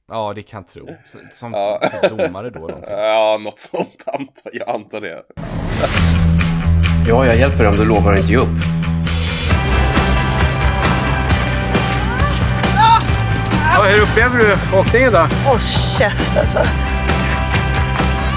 Ja, 0.07 0.33
det 0.35 0.41
kan 0.41 0.65
tro. 0.65 0.89
Som 1.31 1.53
Ja. 1.53 1.81
typ 2.01 2.09
domare 2.17 2.49
då 2.49 2.59
någonting. 2.59 2.93
Ja, 2.93 3.37
något 3.41 3.59
sånt 3.59 4.03
antar 4.05 4.51
jag. 4.53 4.69
antar 4.69 5.01
det. 5.01 5.23
Ja, 7.07 7.25
jag 7.25 7.37
hjälper 7.37 7.57
dig 7.57 7.67
om 7.67 7.75
du 7.75 7.85
lovar 7.85 8.13
att 8.13 8.19
inte 8.19 8.31
ge 8.31 8.37
upp. 8.37 8.47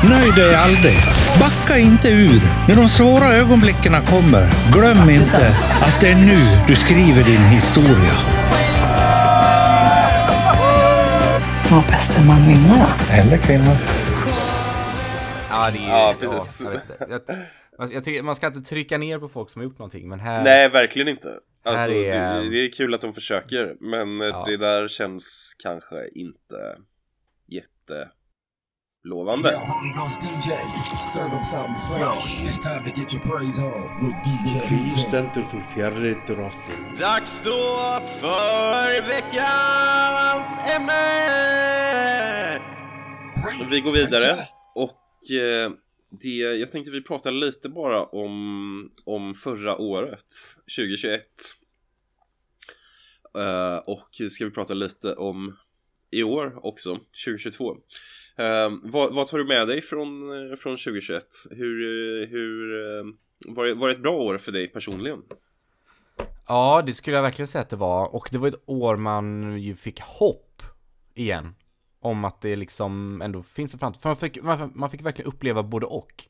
Nöj 0.08 0.32
dig 0.32 0.54
aldrig. 0.54 0.96
Backa 1.40 1.78
inte 1.78 2.08
ur. 2.08 2.40
När 2.68 2.74
de 2.74 2.88
svåra 2.88 3.24
ögonblicken 3.34 3.92
kommer, 4.06 4.48
glöm 4.72 5.10
inte 5.10 5.46
att 5.82 6.00
det 6.00 6.08
är 6.10 6.16
nu 6.16 6.58
du 6.68 6.74
skriver 6.74 7.24
din 7.24 7.42
historia. 7.42 8.12
Vad 11.70 11.84
bäste 11.84 12.20
man 12.22 12.48
vinna 12.48 12.86
då? 13.08 13.14
Eller 13.14 13.36
kvinna. 13.36 13.76
Ja, 15.50 15.70
det 15.72 15.78
är 15.78 15.88
Ja, 15.88 16.14
precis. 16.20 16.62
jag, 17.08 17.20
jag, 17.78 17.92
jag 17.92 18.04
tycker, 18.04 18.22
man 18.22 18.36
ska 18.36 18.46
inte 18.46 18.60
trycka 18.60 18.98
ner 18.98 19.18
på 19.18 19.28
folk 19.28 19.50
som 19.50 19.60
har 19.60 19.64
gjort 19.64 19.78
någonting, 19.78 20.08
men 20.08 20.20
här... 20.20 20.42
Nej, 20.42 20.68
verkligen 20.68 21.08
inte. 21.08 21.28
Alltså, 21.64 21.90
är- 21.90 22.42
det, 22.42 22.48
det 22.50 22.56
är 22.56 22.72
kul 22.72 22.94
att 22.94 23.00
de 23.00 23.14
försöker, 23.14 23.76
men 23.80 24.20
eh, 24.20 24.26
Ja. 24.26 24.44
det 24.46 24.56
där 24.56 24.88
känns 24.88 25.56
kanske 25.62 26.08
inte 26.14 26.78
fjärri 35.74 36.16
drottin 36.26 36.96
Dags 37.00 37.40
då 37.40 38.00
för 38.20 39.06
veckans 39.08 40.48
ämne! 40.76 41.04
Vi 43.70 43.80
går 43.80 43.92
vidare 43.92 44.38
och 44.74 45.30
eh, 45.36 45.70
det, 46.20 46.38
jag 46.38 46.70
tänkte 46.70 46.90
vi 46.90 47.02
pratar 47.02 47.32
lite 47.32 47.68
bara 47.68 48.04
om, 48.04 48.92
om 49.04 49.34
förra 49.34 49.76
året, 49.76 50.26
2021. 50.76 51.22
Uh, 53.38 53.44
eh, 53.44 53.76
och 53.76 54.30
ska 54.30 54.44
vi 54.44 54.50
prata 54.50 54.74
lite 54.74 55.14
om 55.14 55.56
i 56.10 56.22
år 56.22 56.66
också, 56.66 56.98
2022. 57.24 57.72
Uh, 57.72 58.46
eh, 58.46 58.70
vad, 58.82 59.14
vad 59.14 59.28
tar 59.28 59.38
du 59.38 59.44
med 59.44 59.68
dig 59.68 59.82
från, 59.82 60.08
från 60.56 60.76
2021? 60.76 61.24
Hur, 61.50 62.26
hur, 62.26 62.74
eh, 62.74 63.04
var, 63.48 63.66
det, 63.66 63.74
var 63.74 63.88
det 63.88 63.94
ett 63.94 64.02
bra 64.02 64.16
år 64.16 64.38
för 64.38 64.52
dig 64.52 64.68
personligen? 64.68 65.22
Ja, 66.46 66.82
det 66.86 66.92
skulle 66.92 67.16
jag 67.16 67.22
verkligen 67.22 67.48
säga 67.48 67.62
att 67.62 67.70
det 67.70 67.76
var. 67.76 68.14
Och 68.14 68.28
det 68.32 68.38
var 68.38 68.48
ett 68.48 68.62
år 68.66 68.96
man 68.96 69.58
ju 69.58 69.76
fick 69.76 70.00
hopp 70.00 70.62
igen. 71.14 71.54
Om 72.04 72.24
att 72.24 72.40
det 72.40 72.56
liksom 72.56 73.22
ändå 73.22 73.42
finns 73.42 73.74
en 73.74 73.80
framtid. 73.80 74.02
För 74.02 74.08
man 74.08 74.16
fick, 74.16 74.42
man, 74.42 74.72
man 74.74 74.90
fick 74.90 75.02
verkligen 75.02 75.28
uppleva 75.28 75.62
både 75.62 75.86
och. 75.86 76.24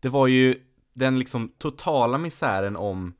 Det 0.00 0.08
var 0.08 0.26
ju 0.26 0.54
den 0.92 1.18
liksom 1.18 1.52
totala 1.58 2.18
misären 2.18 2.76
om 2.76 3.14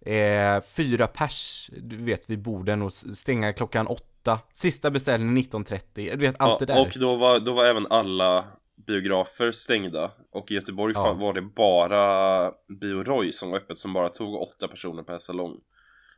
eh, 0.00 0.60
fyra 0.60 1.06
pers, 1.06 1.70
du 1.82 1.96
vet, 1.96 2.30
vid 2.30 2.42
borden 2.42 2.82
och 2.82 2.92
stänga 2.92 3.52
klockan 3.52 3.86
åtta. 3.86 4.38
Sista 4.52 4.90
beställningen 4.90 5.36
19.30, 5.36 5.80
du 5.94 6.16
vet 6.16 6.40
allt 6.40 6.58
det 6.58 6.66
där. 6.66 6.80
Och 6.80 6.92
då 6.96 7.16
var, 7.16 7.40
då 7.40 7.52
var 7.52 7.64
även 7.64 7.86
alla 7.90 8.44
biografer 8.86 9.52
stängda 9.52 10.10
och 10.32 10.50
i 10.50 10.54
Göteborg 10.54 10.94
Ja. 10.96 11.12
var 11.12 11.32
det 11.32 11.42
bara 11.42 12.52
Bio 12.80 13.02
Roy 13.02 13.32
som 13.32 13.50
var 13.50 13.58
öppet 13.58 13.78
som 13.78 13.92
bara 13.92 14.08
tog 14.08 14.34
åtta 14.34 14.68
personer 14.68 15.02
per 15.02 15.18
salong. 15.18 15.60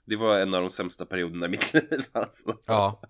Det 0.04 0.16
var 0.16 0.38
en 0.38 0.54
av 0.54 0.60
de 0.60 0.70
sämsta 0.70 1.06
perioderna 1.06 1.46
i 1.46 1.48
mitt 1.48 1.74
liv 1.74 2.04
alltså. 2.12 2.52
Ja. 2.66 3.00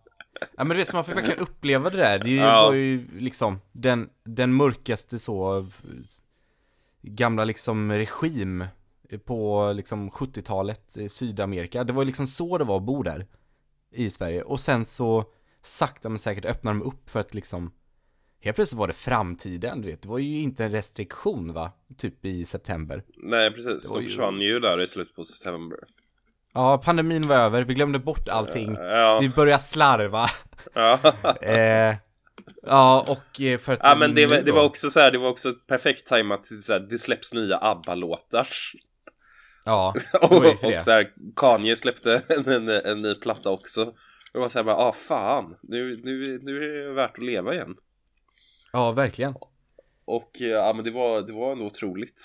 Ja 0.56 0.64
men 0.64 0.76
det 0.76 0.82
är 0.82 0.84
som 0.84 0.96
man 0.96 1.04
fick 1.04 1.16
verkligen 1.16 1.40
uppleva 1.40 1.90
det 1.90 1.96
där. 1.96 2.18
Det 2.18 2.30
Ja. 2.30 2.62
var 2.66 2.72
ju 2.74 3.08
liksom 3.18 3.60
den, 3.72 4.08
den 4.24 4.52
mörkaste 4.54 5.18
så 5.18 5.66
gamla 7.02 7.44
liksom 7.44 7.92
regim 7.92 8.64
på 9.24 9.72
liksom 9.76 10.10
70-talet 10.10 10.96
i 10.96 11.08
Sydamerika. 11.08 11.84
Det 11.84 11.92
var 11.92 12.02
ju 12.02 12.06
liksom 12.06 12.26
så 12.26 12.58
det 12.58 12.64
var 12.64 12.76
att 12.76 12.82
bo 12.82 13.02
där 13.02 13.26
i 13.92 14.10
Sverige. 14.10 14.42
Och 14.42 14.60
sen 14.60 14.84
så 14.84 15.24
sakta 15.62 16.08
men 16.08 16.18
säkert 16.18 16.44
öppnar 16.44 16.72
de 16.74 16.82
upp 16.82 17.10
för 17.10 17.20
att 17.20 17.34
liksom 17.34 17.72
helt 18.40 18.54
plötsligt 18.56 18.78
var 18.78 18.86
det 18.86 18.92
framtiden, 18.92 19.80
du 19.82 19.88
vet. 19.88 20.02
Det 20.02 20.08
var 20.08 20.18
ju 20.18 20.40
inte 20.40 20.64
en 20.64 20.70
restriktion 20.72 21.52
va? 21.52 21.72
Typ 21.96 22.24
i 22.24 22.44
september. 22.44 23.02
Nej, 23.16 23.50
precis. 23.52 23.88
Det 23.92 23.94
De 23.98 24.02
ju- 24.02 24.06
försvann 24.08 24.40
ju 24.40 24.60
där 24.60 24.80
i 24.82 24.86
slutet 24.86 25.14
på 25.16 25.24
september. 25.24 25.78
Ja, 26.56 26.78
pandemin 26.84 27.28
var 27.28 27.36
över, 27.36 27.64
vi 27.64 27.74
glömde 27.74 27.98
bort 27.98 28.28
allting. 28.28 28.74
Ja. 28.74 29.18
Vi 29.20 29.28
började 29.28 29.62
slarva. 29.62 30.26
Ja. 30.74 30.98
eh, 31.42 31.94
ja, 32.62 33.04
och 33.08 33.40
eh, 33.40 33.58
för 33.58 33.72
att... 33.72 33.80
Ja 33.82 33.94
men 33.94 34.14
det, 34.14 34.26
var- 34.26 34.40
det 34.42 34.52
var 34.52 34.64
också 34.64 34.90
så 34.90 35.00
här, 35.00 35.10
det 35.10 35.18
var 35.18 35.28
också 35.28 35.52
perfekt 35.52 36.06
tajmat 36.06 36.44
till 36.44 36.62
så 36.62 36.72
här, 36.72 36.80
det 36.80 36.98
släpps 36.98 37.34
nya 37.34 37.58
ABBA-låtar. 37.58 38.48
Ja, 39.64 39.94
och 40.22 40.32
och 40.46 40.56
så 40.84 40.90
här, 40.90 41.08
Kanye 41.36 41.76
släppte 41.76 42.22
en, 42.28 42.48
en, 42.48 42.68
en 42.68 43.02
ny 43.02 43.14
platta 43.14 43.50
också. 43.50 43.92
Det 44.32 44.38
var 44.38 44.48
så 44.48 44.58
här 44.58 44.64
bara, 44.64 44.76
ah 44.76 44.92
fan, 44.92 45.56
nu, 45.62 46.00
nu, 46.04 46.38
nu 46.42 46.64
är 46.64 46.86
det 46.88 46.92
värt 46.94 47.18
att 47.18 47.24
leva 47.24 47.54
igen. 47.54 47.76
Ja, 48.72 48.92
verkligen. 48.92 49.34
Och 50.04 50.30
eh, 50.40 50.46
ja 50.46 50.72
men 50.76 50.84
det 50.84 50.90
var, 50.90 51.20
det 51.20 51.32
var 51.32 51.52
ändå 51.52 51.64
otroligt. 51.64 52.20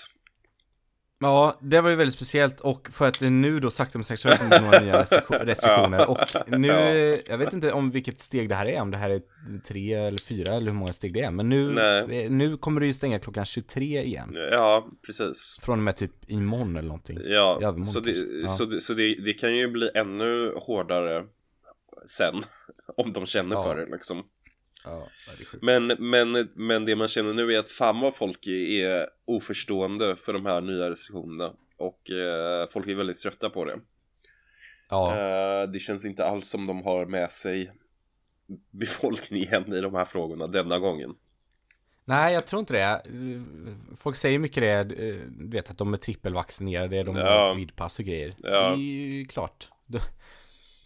Ja, 1.21 1.57
det 1.61 1.81
var 1.81 1.89
ju 1.89 1.95
väldigt 1.95 2.15
speciellt 2.15 2.61
och 2.61 2.89
för 2.93 3.07
att 3.07 3.21
nu 3.21 3.59
då 3.59 3.69
sakta 3.69 3.97
men 3.97 4.05
säkert 4.05 4.19
så 4.19 4.29
har 4.29 4.35
det 4.35 4.39
kommit 4.39 4.61
några 4.61 4.79
nya 4.79 5.01
restriktion- 5.03 5.39
restriktioner 5.45 6.09
och 6.09 6.19
nu, 6.47 6.67
Ja. 6.67 7.17
jag 7.27 7.37
vet 7.37 7.53
inte 7.53 7.71
om 7.71 7.91
vilket 7.91 8.19
steg 8.19 8.49
det 8.49 8.55
här 8.55 8.69
är, 8.69 8.81
om 8.81 8.91
det 8.91 8.97
här 8.97 9.09
är 9.09 9.21
tre 9.67 9.93
eller 9.93 10.19
fyra 10.27 10.53
eller 10.53 10.71
hur 10.71 10.77
många 10.79 10.93
steg 10.93 11.13
det 11.13 11.21
är, 11.21 11.31
men 11.31 11.49
nu, 11.49 11.71
Nej. 11.73 12.25
eh, 12.25 12.31
nu 12.31 12.57
kommer 12.57 12.81
det 12.81 12.87
ju 12.87 12.93
stänga 12.93 13.19
klockan 13.19 13.45
23 13.45 14.03
igen. 14.03 14.29
Ja, 14.51 14.87
precis. 15.05 15.59
Från 15.61 15.79
och 15.79 15.83
med 15.83 15.95
typ 15.95 16.11
imorgon 16.27 16.75
eller 16.75 16.87
någonting. 16.87 17.17
Ja, 17.23 17.55
övermorgon 17.57 17.85
så, 17.85 17.99
det. 17.99 18.11
Ja. 18.41 18.47
så, 18.47 18.65
det, 18.65 18.81
så 18.81 18.93
det, 18.93 19.15
det 19.25 19.33
kan 19.33 19.55
ju 19.55 19.67
bli 19.67 19.89
ännu 19.95 20.53
hårdare 20.55 21.23
sen. 22.05 22.35
Om 22.97 23.13
de 23.13 23.25
känner 23.25 23.55
Ja. 23.55 23.63
för 23.63 23.75
det 23.75 23.85
liksom. 23.91 24.23
Ja. 24.83 25.07
Men, 25.61 25.87
men, 25.87 26.49
men 26.55 26.85
det 26.85 26.95
man 26.95 27.07
känner 27.07 27.33
nu 27.33 27.53
är 27.53 27.59
att 27.59 27.69
fan 27.69 27.99
vad 27.99 28.15
folk 28.15 28.47
är 28.47 29.07
oförstående 29.25 30.15
för 30.15 30.33
de 30.33 30.45
här 30.45 30.61
nya 30.61 30.89
restriktionerna. 30.89 31.53
Och 31.77 32.09
eh, 32.11 32.67
folk 32.67 32.87
är 32.87 32.95
väldigt 32.95 33.19
trötta 33.19 33.49
på 33.49 33.65
det. 33.65 33.79
Ja, 34.89 35.15
Eh, 35.17 35.69
det 35.69 35.79
känns 35.79 36.05
inte 36.05 36.25
alls 36.25 36.47
som 36.49 36.67
de 36.67 36.81
har 36.83 37.05
med 37.05 37.31
sig 37.31 37.71
befolkningen 38.71 39.73
i 39.73 39.81
de 39.81 39.93
här 39.95 40.05
frågorna 40.05 40.47
denna 40.47 40.79
gången. 40.79 41.15
nej 42.05 42.33
jag 42.33 42.47
tror 42.47 42.59
inte 42.59 42.73
det. 42.73 43.01
Folk 43.97 44.15
säger 44.17 44.39
mycket 44.39 44.63
det, 44.63 44.69
eh, 45.09 45.15
du 45.29 45.49
vet 45.49 45.69
att 45.69 45.77
de 45.77 45.93
är 45.93 45.97
trippelvaccinerade, 45.97 47.03
de 47.03 47.15
Ja. 47.15 47.23
har 47.45 47.53
covidpass 47.53 47.99
och 47.99 48.05
grejer. 48.05 48.35
Ja. 48.37 48.69
Det 48.69 48.81
är 48.81 49.07
ju 49.07 49.25
klart. 49.25 49.69
Då, 49.85 49.99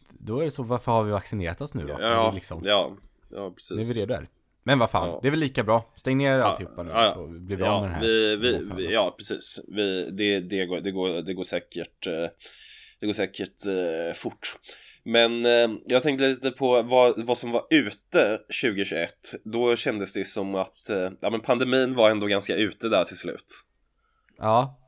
då 0.10 0.40
är 0.40 0.44
det 0.46 0.52
så, 0.52 0.64
varför 0.64 0.92
har 0.92 1.04
vi 1.04 1.12
vaccinerat 1.12 1.62
oss 1.62 1.74
nu 1.74 1.84
då? 1.88 1.98
Ja, 2.02 2.32
liksom, 2.36 2.62
ja, 2.66 2.92
ja 3.30 3.52
precis. 3.52 3.72
Nu 3.72 3.82
är 3.82 3.86
vi 3.94 4.00
det 4.00 4.06
där. 4.06 4.30
Men 4.64 4.80
vad 4.80 4.90
fan, 4.90 5.08
Ja. 5.10 5.20
det 5.22 5.28
är 5.28 5.32
väl 5.32 5.40
lika 5.40 5.64
bra. 5.64 5.94
Stäng 5.96 6.18
ner 6.18 6.40
alltihopa 6.40 6.84
nu 6.84 6.90
ja, 6.92 7.06
ja. 7.06 7.14
så 7.14 7.28
blir 7.28 7.58
vi 7.58 7.64
ja, 7.64 7.72
av 7.72 7.82
med 7.82 7.92
den 7.92 7.96
här. 7.96 8.02
Vi, 8.02 8.36
vi, 8.36 8.62
vi, 8.76 8.94
ja, 8.94 9.16
precis. 9.18 9.62
Vi, 9.68 10.10
det, 10.12 10.40
det, 10.40 10.66
går, 10.66 10.82
det, 10.82 10.92
går, 10.92 11.10
det 11.22 11.34
går 11.34 11.44
säkert, 11.44 12.08
eh, 12.08 12.28
det 13.00 13.06
går 13.06 13.14
säkert 13.14 13.66
eh, 13.66 14.14
fort. 14.14 14.56
Men 15.04 15.46
eh, 15.46 15.70
jag 15.86 16.04
tänkte 16.04 16.28
lite 16.28 16.52
på 16.52 16.82
vad, 16.82 17.26
vad 17.26 17.38
som 17.38 17.52
var 17.52 17.66
ute 17.70 18.38
2021. 18.62 19.14
Då 19.44 19.76
kändes 19.76 20.14
det 20.14 20.26
som 20.26 20.56
att 20.56 20.90
eh, 20.90 21.10
ja, 21.22 21.30
men 21.30 21.40
pandemin 21.42 21.96
var 21.96 22.10
ändå 22.12 22.28
ganska 22.28 22.56
ute 22.56 22.90
där 22.90 23.04
till 23.04 23.18
slut. 23.18 23.46
Ja, 24.38 24.80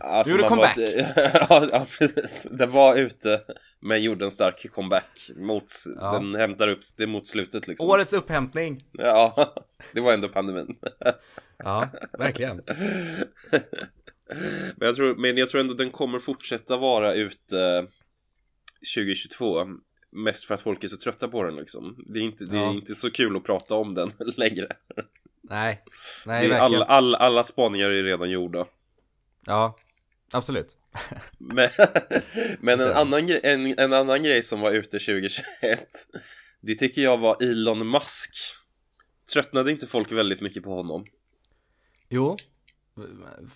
Alltså, 0.00 0.30
Gjorde 0.30 0.42
var 0.42 0.48
comeback. 0.48 0.78
ett- 0.78 1.16
ja, 1.72 1.86
precis. 1.98 2.46
Den 2.50 2.70
var 2.70 2.96
ute, 2.96 3.40
men 3.80 4.02
gjorde 4.02 4.24
en 4.24 4.30
stark 4.30 4.70
comeback. 4.72 5.30
Mot, 5.36 5.64
Ja. 5.96 6.12
Den 6.12 6.34
hämtar 6.34 6.68
upp 6.68 6.80
det 6.96 7.06
mot 7.06 7.26
slutet 7.26 7.68
liksom. 7.68 7.88
årets 7.88 8.12
upphämtning. 8.12 8.84
Ja, 8.92 9.54
det 9.92 10.00
var 10.00 10.12
ändå 10.12 10.28
pandemin. 10.28 10.76
Ja, 11.64 11.88
verkligen. 12.18 12.62
men, 14.76 14.86
jag 14.88 14.96
tror, 14.96 15.14
men 15.14 15.36
jag 15.36 15.48
tror 15.48 15.60
ändå 15.60 15.74
den 15.74 15.90
kommer 15.90 16.18
fortsätta 16.18 16.76
vara 16.76 17.14
ute 17.14 17.86
2022. 18.96 19.66
Mest 20.12 20.44
för 20.44 20.54
att 20.54 20.60
folk 20.60 20.84
är 20.84 20.88
så 20.88 20.96
trötta 20.96 21.28
på 21.28 21.42
den 21.42 21.56
liksom. 21.56 22.04
Det 22.06 22.18
är 22.20 22.22
inte, 22.22 22.44
det 22.44 22.56
är 22.56 22.60
Ja. 22.60 22.70
inte 22.72 22.94
så 22.94 23.10
kul 23.10 23.36
att 23.36 23.44
prata 23.44 23.74
om 23.74 23.94
den 23.94 24.12
längre. 24.36 24.68
Nej, 25.42 25.82
nej 26.26 26.44
är 26.44 26.48
verkligen. 26.48 26.82
all, 26.82 26.88
all, 26.88 27.14
alla 27.14 27.44
spaningar 27.44 27.86
är 27.90 28.02
redan 28.02 28.30
gjorda. 28.30 28.66
Ja, 29.46 29.76
absolut. 30.30 30.76
Men, 31.38 31.68
men 32.60 32.80
en, 32.80 32.92
annan 32.92 33.26
grej, 33.26 33.40
en, 33.44 33.78
en 33.78 33.92
annan 33.92 34.22
grej 34.22 34.42
som 34.42 34.60
var 34.60 34.70
ute 34.70 34.98
2021 34.98 35.42
Det 36.60 36.74
tycker 36.74 37.02
jag 37.02 37.18
var 37.18 37.42
Elon 37.42 37.90
Musk 37.90 38.34
Tröttnade 39.32 39.72
inte 39.72 39.86
folk 39.86 40.12
väldigt 40.12 40.40
mycket 40.40 40.62
på 40.62 40.74
honom? 40.74 41.04
Jo, 42.08 42.36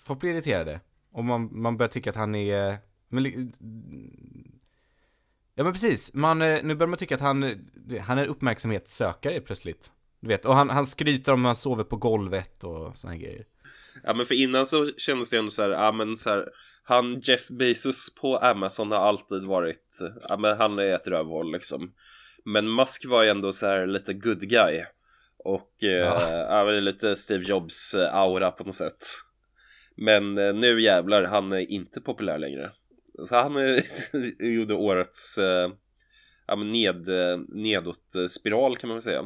folk 0.03 0.19
blir 0.19 0.31
irriterade. 0.31 0.81
Och 1.11 1.25
man, 1.25 1.61
man 1.61 1.77
börjar 1.77 1.89
tycka 1.89 2.09
att 2.09 2.15
han 2.15 2.35
är... 2.35 2.77
Men, 3.07 3.53
ja 5.55 5.63
men 5.63 5.73
precis, 5.73 6.13
man, 6.13 6.41
eh, 6.41 6.63
nu 6.63 6.75
börjar 6.75 6.89
man 6.89 6.99
tycka 6.99 7.15
att 7.15 7.21
han, 7.21 7.67
han 8.01 8.17
är 8.17 8.25
uppmärksamhetssökare 8.25 9.41
plötsligt. 9.41 9.91
Du 10.19 10.27
vet, 10.27 10.45
och 10.45 10.55
han, 10.55 10.69
han 10.69 10.85
skryter 10.85 11.33
om 11.33 11.39
hur 11.39 11.45
han 11.45 11.55
sover 11.55 11.83
på 11.83 11.95
golvet 11.95 12.63
och 12.63 12.93
här 13.03 13.15
grejer. 13.15 13.45
Ja 14.03 14.13
men 14.13 14.25
för 14.25 14.35
innan 14.35 14.65
så 14.65 14.91
kändes 14.97 15.29
det 15.29 15.37
ändå 15.37 15.51
så 15.51 15.61
här, 15.61 15.69
ja 15.69 15.91
men 15.91 16.17
så 16.17 16.29
här 16.29 16.47
Han 16.83 17.19
Jeff 17.19 17.47
Bezos 17.47 18.15
på 18.21 18.37
Amazon 18.37 18.91
har 18.91 18.99
alltid 18.99 19.43
varit, 19.43 19.99
ja 20.29 20.37
men 20.37 20.57
han 20.57 20.79
är 20.79 20.95
ett 20.95 21.07
rövhål 21.07 21.51
liksom. 21.51 21.93
Men 22.45 22.75
Musk 22.75 23.05
var 23.05 23.23
ju 23.23 23.29
ändå 23.29 23.51
så 23.51 23.67
här 23.67 23.87
lite 23.87 24.13
good 24.13 24.49
guy. 24.49 24.83
Och 25.37 25.83
eh, 25.83 25.89
ja. 26.49 26.65
men 26.65 26.85
lite 26.85 27.15
Steve 27.15 27.45
Jobs 27.45 27.93
eh, 27.93 28.15
aura 28.15 28.51
på 28.51 28.63
något 28.63 28.75
sätt. 28.75 29.05
Men 29.97 30.37
eh, 30.37 30.53
nu 30.53 30.81
jävlar, 30.81 31.23
han 31.23 31.51
är 31.51 31.71
inte 31.71 32.01
populär 32.01 32.39
längre. 32.39 32.71
Så 33.27 33.35
han 33.35 33.57
eh, 33.57 33.83
gjorde 34.55 34.73
årets 34.73 35.37
eh, 35.37 35.69
ja, 36.47 36.55
men 36.55 36.71
ned, 36.71 37.07
eh, 37.09 37.37
nedåt 37.47 38.15
eh, 38.15 38.27
spiral 38.27 38.77
kan 38.77 38.87
man 38.87 38.95
väl 38.95 39.03
säga. 39.03 39.23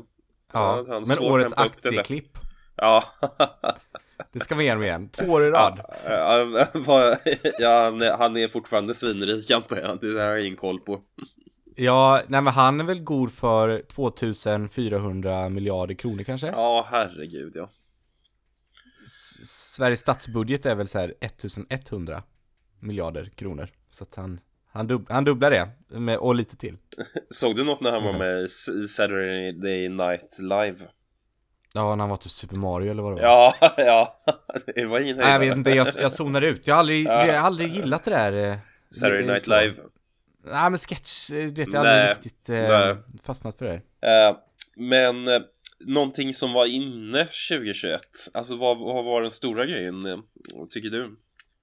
Ja, 0.53 0.85
han 0.87 1.03
men 1.07 1.19
årets 1.19 1.53
aktieklipp. 1.53 2.37
Ja 2.75 3.03
Det 4.31 4.39
ska 4.39 4.55
vi 4.55 4.63
igenom 4.63 4.83
igen. 4.83 5.09
Två 5.09 5.25
år 5.25 5.43
i 5.43 5.49
rad. 5.49 5.81
Ja, 6.05 6.67
han, 8.17 8.37
är, 8.37 8.47
fortfarande 8.47 8.95
svinrik 8.95 9.51
antar 9.51 9.77
jag. 9.77 9.99
Det 10.01 10.13
där 10.13 10.25
har 10.25 10.29
jag 10.35 10.45
ingen 10.45 10.57
koll 10.57 10.79
på. 10.79 11.01
Ja, 11.75 12.21
nej 12.27 12.41
men 12.41 12.53
han 12.53 12.79
är 12.79 12.83
väl 12.83 12.99
god 13.03 13.33
för 13.33 13.81
2400 13.81 15.49
miljarder 15.49 15.95
kronor 15.95 16.23
kanske? 16.23 16.47
Ja, 16.47 16.87
herregud 16.91 17.51
ja. 17.55 17.69
S- 19.05 19.49
Sveriges 19.75 19.99
statsbudget 19.99 20.65
är 20.65 20.75
väl 20.75 20.87
så 20.87 20.99
här 20.99 21.13
1100 21.21 22.23
miljarder 22.79 23.31
kronor. 23.35 23.69
Så 23.89 24.03
att 24.03 24.15
han, 24.15 24.39
han, 24.71 24.87
dub, 24.87 25.05
han 25.09 25.23
dubblar 25.23 25.51
det, 25.51 25.69
med, 25.99 26.17
och 26.17 26.35
lite 26.35 26.57
till. 26.57 26.77
Såg 27.29 27.55
du 27.55 27.63
något 27.63 27.81
när 27.81 27.91
han 27.91 28.03
var 28.03 28.13
med 28.13 28.43
i 28.83 28.87
Saturday 28.87 29.89
Night 29.89 30.39
Live? 30.39 30.75
Ja, 31.73 31.95
när 31.95 32.01
han 32.03 32.09
var 32.09 32.17
typ 32.17 32.31
Super 32.31 32.55
Mario 32.55 32.91
eller 32.91 33.03
vad 33.03 33.11
det 33.17 33.21
var. 33.21 33.29
Ja, 33.29 33.55
ja. 33.77 34.23
Det 34.75 34.85
var 34.85 34.99
ingen 34.99 35.17
Nej, 35.17 35.31
jag 35.31 35.39
vet 35.39 35.57
inte, 35.57 35.69
jag, 35.69 35.87
jag 35.97 36.11
zonar 36.11 36.41
ut. 36.41 36.67
Jag 36.67 36.75
har 36.75 36.79
aldrig, 36.79 37.05
Ja. 37.07 37.27
jag 37.27 37.39
har 37.39 37.47
aldrig 37.47 37.75
gillat 37.75 38.03
det 38.03 38.11
där. 38.11 38.51
eh, 38.51 38.57
Saturday 38.89 39.25
Night 39.27 39.43
så. 39.43 39.59
Live. 39.59 39.75
Nej, 40.43 40.69
men 40.69 40.77
sketch, 40.77 41.31
eh, 41.31 41.35
vet 41.51 41.57
jag 41.57 41.83
Nej, 41.83 42.09
aldrig 42.09 42.25
riktigt 42.25 42.49
eh, 42.49 42.97
fastnat 43.23 43.57
för 43.57 43.65
det. 43.65 43.73
Eh, 44.07 44.37
men 44.75 45.27
eh, 45.27 45.41
någonting 45.85 46.33
som 46.33 46.53
var 46.53 46.65
inne 46.65 47.27
2021. 47.49 48.01
Alltså 48.33 48.55
vad, 48.55 48.79
vad 48.79 49.05
var 49.05 49.21
den 49.21 49.31
stora 49.31 49.65
grejen 49.65 50.05
eh, 50.05 50.17
tycker 50.69 50.89
du? 50.89 51.15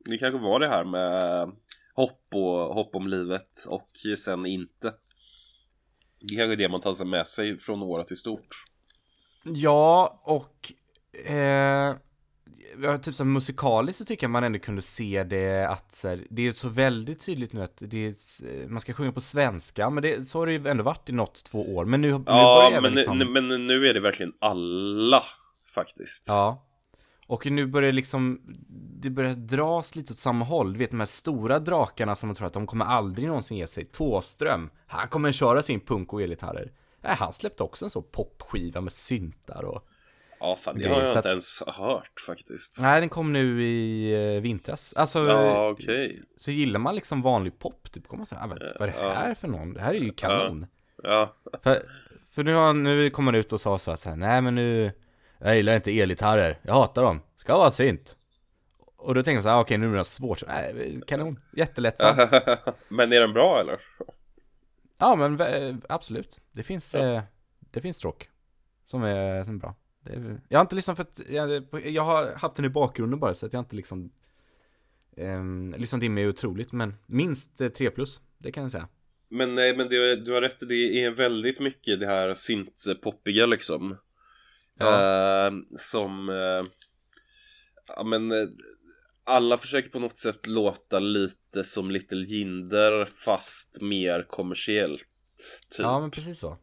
Det 0.04 0.18
kanske 0.18 0.38
var 0.40 0.60
det 0.60 0.68
här 0.68 0.84
med 0.84 1.50
hopp 1.94 2.22
och 2.34 2.74
hopp 2.74 2.94
om 2.94 3.06
livet 3.08 3.64
och 3.66 3.90
sen 4.18 4.46
inte. 4.46 4.92
Det 6.20 6.34
är 6.34 6.38
kanske 6.38 6.56
det 6.56 6.68
man 6.68 6.80
tar 6.80 7.04
med 7.04 7.26
sig 7.26 7.58
från 7.58 7.82
året 7.82 8.12
i 8.12 8.16
stort. 8.16 8.64
Ja, 9.54 10.20
och 10.22 10.72
eh, 11.26 11.96
typ 13.02 13.14
som 13.14 13.32
musikaliskt 13.32 13.98
så 13.98 14.04
tycker 14.04 14.24
jag 14.24 14.30
man 14.30 14.44
ändå 14.44 14.58
kunde 14.58 14.82
se 14.82 15.24
det 15.24 15.68
att 15.68 15.92
så 15.92 16.08
här, 16.08 16.26
det 16.30 16.46
är 16.46 16.52
så 16.52 16.68
väldigt 16.68 17.20
tydligt 17.26 17.52
nu 17.52 17.62
att 17.62 17.76
det 17.78 18.06
är, 18.06 18.14
eh, 18.48 18.68
man 18.68 18.80
ska 18.80 18.92
sjunga 18.92 19.12
på 19.12 19.20
svenska, 19.20 19.90
men 19.90 20.02
det, 20.02 20.24
så 20.28 20.38
har 20.38 20.46
det 20.46 20.52
ju 20.52 20.68
ändå 20.68 20.82
varit 20.82 21.08
i 21.08 21.12
något 21.12 21.44
två 21.44 21.76
år. 21.76 21.84
Men 21.84 22.00
nu, 22.00 22.08
nu 22.08 22.24
Ja, 22.26 22.68
börjar 22.68 22.82
men, 22.82 22.90
väl 22.90 22.94
liksom, 22.94 23.18
nu, 23.18 23.24
men 23.24 23.66
nu 23.66 23.86
är 23.86 23.94
det 23.94 24.00
verkligen 24.00 24.32
alla 24.38 25.22
faktiskt. 25.74 26.24
Ja. 26.28 26.62
Och 27.26 27.46
nu 27.46 27.66
börjar 27.66 27.92
liksom, 27.92 28.40
det 29.02 29.10
börjar 29.10 29.34
dras 29.34 29.96
lite 29.96 30.12
åt 30.12 30.18
samma 30.18 30.44
håll. 30.44 30.72
Du 30.72 30.78
vet 30.78 30.90
de 30.90 30.98
här 30.98 31.06
stora 31.06 31.58
drakarna 31.58 32.14
som 32.14 32.28
man 32.28 32.36
tror 32.36 32.46
att 32.46 32.52
de 32.52 32.66
kommer 32.66 32.84
aldrig 32.84 33.28
någonsin 33.28 33.56
ge 33.56 33.66
sig. 33.66 33.84
Tåström, 33.84 34.70
han 34.86 35.08
kommer 35.08 35.32
köra 35.32 35.62
sin 35.62 35.80
punk 35.80 36.12
och 36.12 36.22
elgitarrer. 36.22 36.72
Nej, 37.00 37.14
han 37.18 37.32
släppte 37.32 37.62
också 37.62 37.84
en 37.84 37.90
sån 37.90 38.04
popskiva 38.12 38.80
med 38.80 38.92
syntar 38.92 39.62
och... 39.64 39.82
Ja, 40.40 40.56
fan, 40.56 40.78
det 40.78 40.88
har 40.88 40.98
jag 41.00 41.06
inte 41.08 41.18
att- 41.18 41.26
ens 41.26 41.62
hört 41.66 42.20
faktiskt. 42.26 42.78
Nej, 42.80 43.00
den 43.00 43.08
kom 43.08 43.32
nu 43.32 43.64
i 43.64 44.12
eh, 44.36 44.40
vintras. 44.42 44.92
Alltså, 44.96 45.18
Ja, 45.26 45.68
okej. 45.70 46.22
så 46.36 46.50
gillar 46.50 46.80
man 46.80 46.94
liksom 46.94 47.22
vanlig 47.22 47.58
pop, 47.58 47.92
typ 47.92 48.08
kommer 48.08 48.18
man 48.18 48.26
säga, 48.26 48.40
ah, 48.40 48.46
men 48.46 48.58
vad 48.78 48.88
är 48.88 48.92
det 48.92 49.14
här 49.14 49.34
för 49.34 49.48
någon? 49.48 49.74
Det 49.74 49.80
här 49.80 49.94
är 49.94 49.98
ju 49.98 50.12
kanon. 50.12 50.66
Ja. 51.02 51.36
För, 51.62 51.82
för 52.32 52.42
nu, 52.42 52.54
har, 52.54 52.72
nu 52.72 53.10
kom 53.10 53.26
han 53.26 53.34
ut 53.34 53.52
och 53.52 53.60
sa 53.60 53.78
så 53.78 53.90
här, 53.90 53.96
så 53.96 54.08
här, 54.08 54.16
nej 54.16 54.40
men 54.42 54.54
nu, 54.54 54.92
Jag 55.38 55.56
gillar 55.56 55.76
inte 55.76 56.00
elgitarrer, 56.00 56.58
jag 56.62 56.74
hatar 56.74 57.02
dem, 57.02 57.20
ska 57.36 57.58
vara 57.58 57.70
synt 57.70 58.16
Och 58.96 59.14
då 59.14 59.22
tänker 59.22 59.36
man 59.36 59.42
så 59.42 59.48
här, 59.48 59.56
"Ah, 59.56 59.60
okej 59.60 59.78
nu 59.78 59.92
är 59.92 59.96
det 59.96 60.04
svårt, 60.04 60.42
nej, 60.46 61.00
kanon, 61.06 61.40
jättelättsamt 61.52 62.18
Men 62.88 63.12
är 63.12 63.20
den 63.20 63.32
bra 63.32 63.60
eller? 63.60 63.80
Ja 64.98 65.16
men 65.16 65.40
eh, 65.40 65.76
absolut, 65.88 66.40
det 66.52 66.62
finns, 66.62 66.94
eh, 66.94 67.22
det 67.70 67.80
finns 67.80 67.96
stråk 67.96 68.28
Som 68.86 69.02
är, 69.02 69.44
som 69.44 69.54
är 69.54 69.58
bra 69.58 69.74
är, 70.04 70.40
Jag 70.48 70.58
har 70.58 70.62
inte 70.62 70.74
lyssnat 70.74 70.96
för 70.96 71.04
att, 71.04 71.20
jag, 71.28 71.66
jag 71.86 72.04
har 72.04 72.34
haft 72.34 72.56
den 72.56 72.64
i 72.64 72.68
bakgrunden 72.68 73.20
bara 73.20 73.34
så 73.34 73.46
att 73.46 73.52
jag 73.52 73.60
inte 73.60 73.76
liksom 73.76 74.10
eh, 75.16 75.44
Lyssnat 75.76 76.02
in 76.02 76.14
mig 76.14 76.28
otroligt 76.28 76.72
men 76.72 76.94
minst 77.06 77.60
eh, 77.60 77.68
3 77.68 77.90
plus, 77.90 78.20
det 78.38 78.52
kan 78.52 78.62
jag 78.62 78.72
säga 78.72 78.88
Men 79.28 79.54
nej, 79.54 79.76
men 79.76 79.88
det, 79.88 80.16
du 80.16 80.32
har 80.32 80.40
rätt, 80.40 80.68
det 80.68 81.04
är 81.04 81.10
väldigt 81.10 81.60
mycket 81.60 82.00
det 82.00 82.06
här 82.06 82.34
syntpoppiga 82.34 83.46
liksom. 83.46 83.96
Ja. 84.78 85.46
Eh, 85.46 85.52
som, 85.76 86.28
eh, 86.28 86.62
ja 87.96 88.04
men 88.04 88.32
eh, 88.32 88.48
alla 89.26 89.58
försöker 89.58 89.90
på 89.90 89.98
något 89.98 90.18
sätt 90.18 90.46
låta 90.46 90.98
lite 90.98 91.64
som 91.64 91.90
Little 91.90 92.24
Jinder 92.24 93.04
fast 93.04 93.80
mer 93.80 94.26
kommersiellt. 94.28 95.06
Typ. 95.70 95.78
Ja 95.78 96.00
men 96.00 96.10
precis 96.10 96.38
så. 96.38 96.54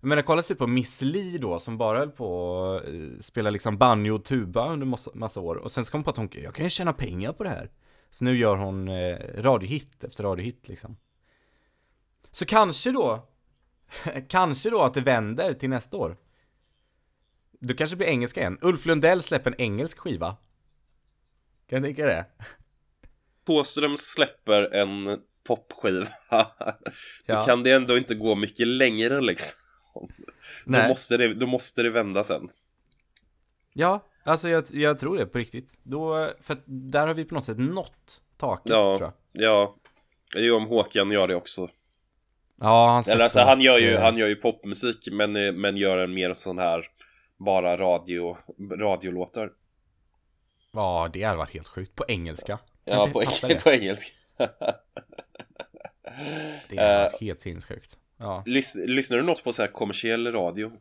Jag 0.00 0.08
menar 0.08 0.22
kolla 0.22 0.42
sig 0.42 0.56
på 0.56 0.66
Miss 0.66 1.02
Li 1.02 1.38
då 1.38 1.58
som 1.58 1.78
bara 1.78 1.98
höll 1.98 2.10
på 2.10 2.64
att 2.76 2.88
eh, 2.88 3.20
spela 3.20 3.50
liksom 3.50 3.78
banjo 3.78 4.14
och 4.14 4.24
tuba 4.24 4.72
under 4.72 4.86
massa, 4.86 5.10
massa 5.14 5.40
år. 5.40 5.56
Och 5.56 5.70
sen 5.70 5.84
så 5.84 5.90
kom 5.90 5.98
hon 5.98 6.04
på 6.04 6.10
att 6.10 6.16
hon, 6.16 6.28
jag 6.32 6.54
kan 6.54 6.64
ju 6.64 6.70
tjäna 6.70 6.92
pengar 6.92 7.32
på 7.32 7.44
det 7.44 7.50
här. 7.50 7.70
Så 8.10 8.24
nu 8.24 8.38
gör 8.38 8.56
hon 8.56 8.88
eh, 8.88 9.16
radiohit 9.34 10.04
efter 10.04 10.24
radiohit 10.24 10.68
liksom. 10.68 10.96
Så 12.30 12.46
kanske 12.46 12.90
då 12.90 13.28
Kanske 14.28 14.70
då 14.70 14.82
att 14.82 14.94
det 14.94 15.00
vänder 15.00 15.52
till 15.52 15.70
nästa 15.70 15.96
år. 15.96 16.16
Du 17.60 17.74
kanske 17.74 17.96
blir 17.96 18.06
engelska 18.06 18.40
igen. 18.40 18.58
Ulf 18.60 18.86
Lundell 18.86 19.22
släpper 19.22 19.50
en 19.50 19.60
engelsk 19.60 19.98
skiva. 19.98 20.36
Kan 21.68 21.82
du 21.82 21.88
tänka 21.88 22.06
det? 22.06 22.26
Thåström 23.46 23.96
släpper 23.96 24.74
en 24.74 25.20
popskiva. 25.44 26.06
Då 26.30 26.44
Ja. 27.26 27.46
kan 27.46 27.62
det 27.62 27.70
ändå 27.72 27.96
inte 27.98 28.14
gå 28.14 28.34
mycket 28.34 28.66
längre 28.66 29.20
liksom. 29.20 29.56
Då 30.66 30.88
måste, 30.88 31.16
det, 31.16 31.34
då 31.34 31.46
måste 31.46 31.82
det 31.82 31.90
vända 31.90 32.24
sen. 32.24 32.48
Ja, 33.72 34.06
alltså 34.24 34.48
jag, 34.48 34.64
jag 34.72 34.98
tror 34.98 35.16
det 35.16 35.26
på 35.26 35.38
riktigt. 35.38 35.78
Då, 35.82 36.30
för 36.40 36.56
där 36.66 37.06
har 37.06 37.14
vi 37.14 37.24
på 37.24 37.34
något 37.34 37.44
sätt 37.44 37.58
nått 37.58 38.20
taket 38.36 38.72
Ja, 38.72 38.98
tror 38.98 39.12
jag. 39.32 39.42
ja. 39.44 39.76
Jo, 40.36 40.56
om 40.56 40.66
Håkan 40.66 41.10
gör 41.10 41.28
det 41.28 41.34
också. 41.34 41.68
Ja, 42.60 42.86
han 42.86 43.12
Eller 43.12 43.24
alltså 43.24 43.40
han 43.40 43.60
gör 43.60 43.78
ju, 43.78 43.96
han 43.96 44.18
gör 44.18 44.28
ju 44.28 44.36
popmusik 44.36 45.08
men, 45.12 45.36
eh, 45.36 45.52
men 45.52 45.76
gör 45.76 45.98
en 45.98 46.14
mer 46.14 46.34
sån 46.34 46.58
här 46.58 46.86
bara 47.38 47.76
radio, 47.76 48.36
radiolåtar. 48.80 49.50
Ja, 50.74 51.10
det 51.12 51.22
hade 51.22 51.38
varit 51.38 51.54
helt 51.54 51.68
sjukt. 51.68 51.94
På 51.94 52.04
engelska. 52.08 52.58
Ja, 52.84 53.08
på, 53.12 53.20
det? 53.20 53.54
på 53.64 53.70
engelska. 53.70 54.10
Det 56.68 56.76
hade 56.76 56.94
Eh, 57.04 57.12
varit 57.12 57.20
helt 57.20 57.40
sinnessjukt. 57.40 57.98
Ja. 58.16 58.42
Lys, 58.46 58.74
lyssnar 58.74 59.16
du 59.16 59.22
något 59.24 59.44
på 59.44 59.52
så 59.52 59.62
här 59.62 59.68
kommersiell 59.72 60.32
radio? 60.32 60.72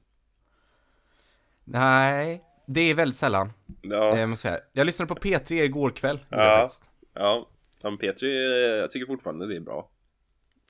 Nej, 1.64 2.44
det 2.66 2.82
är 2.82 2.96
väldigt 2.96 3.16
sällan. 3.16 3.54
Ja, 3.82 4.18
Jag, 4.18 4.30
måste 4.30 4.48
säga. 4.50 4.60
jag 4.74 4.86
lyssnade 4.86 5.08
på 5.16 5.22
P3 5.22 5.54
igår 5.54 5.90
kväll. 5.90 6.20
Ja. 6.30 6.70
ja. 7.14 7.48
ja 7.82 7.90
men 7.90 7.98
Petri, 7.98 8.46
eh, 8.46 8.76
jag 8.80 8.92
tycker 8.92 9.06
fortfarande 9.08 9.48
det 9.48 9.56
är 9.56 9.60
bra. 9.60 9.90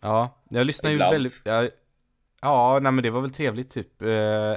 Ja, 0.02 0.30
jag 0.50 0.66
lyssnar 0.68 0.92
ju 0.92 0.98
väldigt... 0.98 1.42
Jag, 1.46 1.70
ja, 2.42 2.80
nej 2.82 2.92
men 2.92 3.04
det 3.04 3.10
var 3.10 3.22
väl 3.22 3.34
trevligt 3.34 3.70
typ. 3.70 4.02
Eh, 4.02 4.08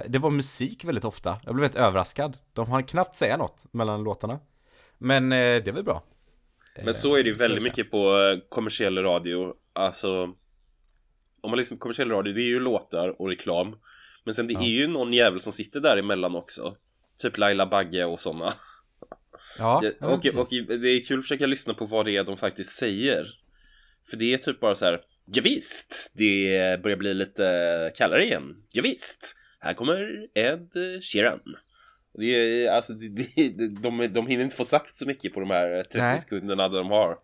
Det 0.09 0.19
var 0.21 0.31
musik 0.31 0.85
väldigt 0.85 1.05
ofta. 1.05 1.41
Jag 1.45 1.55
blev 1.55 1.63
väldigt 1.63 1.81
överraskad. 1.81 2.39
De 2.53 2.71
har 2.71 2.83
knappt 2.83 3.15
säga 3.15 3.37
något 3.37 3.65
mellan 3.73 4.03
låtarna. 4.05 4.41
Men 4.99 5.33
eh, 5.33 5.39
det 5.39 5.69
är 5.69 5.73
väl 5.73 5.85
bra. 5.85 6.05
Men 6.85 6.95
så 6.95 7.17
är 7.17 7.23
det 7.23 7.29
ju 7.29 7.35
Eh, 7.35 7.39
väldigt 7.39 7.65
mycket 7.65 7.91
på 7.91 8.19
eh, 8.19 8.39
kommersiell 8.49 8.99
radio. 8.99 9.55
Alltså, 9.73 10.23
om 11.41 11.51
man 11.51 11.65
på 11.71 11.77
kommersiell 11.77 12.11
radio, 12.11 12.33
det 12.33 12.41
är 12.41 12.49
ju 12.49 12.61
låtar 12.61 13.21
och 13.23 13.29
reklam. 13.29 13.77
Men 14.25 14.35
sen 14.35 14.47
det 14.47 14.53
Ja. 14.55 14.61
är 14.63 14.69
ju 14.69 14.87
någon 14.87 15.13
jävel 15.13 15.41
som 15.41 15.53
sitter 15.53 15.81
där 15.81 15.97
emellan 15.97 16.37
också. 16.37 16.77
Typ 17.23 17.39
Laila 17.39 17.67
Bagge 17.67 18.05
och 18.05 18.21
sådana. 18.21 18.53
Ja, 19.59 19.81
Det, 19.83 19.97
ja 20.01 20.07
och, 20.07 20.23
precis. 20.23 20.39
och 20.69 20.79
det 20.79 20.89
är 20.89 21.05
kul 21.05 21.19
att 21.19 21.25
försöka 21.25 21.47
lyssna 21.47 21.75
på 21.75 21.85
vad 21.85 22.05
det 22.05 22.17
är 22.17 22.25
de 22.25 22.37
faktiskt 22.37 22.71
säger. 22.73 23.27
För 24.11 24.17
det 24.17 24.35
är 24.35 24.39
typ 24.39 24.61
bara 24.61 24.75
så 24.75 24.85
här. 24.85 25.01
Ja, 25.33 25.43
visst, 25.45 26.13
det 26.15 26.83
börjar 26.83 26.97
bli 26.97 27.15
lite 27.15 27.93
kallare 27.97 28.25
igen. 28.25 28.57
Ja, 28.73 28.83
visst, 28.83 29.37
här 29.61 29.75
kommer 29.75 30.27
Ed 30.35 30.69
Sheeran. 31.03 31.41
Det 32.19 32.27
är, 32.67 32.71
alltså, 32.71 32.93
det, 32.93 33.09
det, 33.09 33.69
de, 33.69 34.09
de 34.13 34.27
hinner 34.27 34.45
inte 34.45 34.57
få 34.57 34.65
sagt 34.65 34.97
så 34.97 35.07
mycket 35.07 35.35
på 35.35 35.41
de 35.41 35.51
här 35.51 35.83
30 35.83 35.99
Nej. 35.99 36.19
sekunderna 36.19 36.69
de 36.69 36.91
har. 36.91 37.19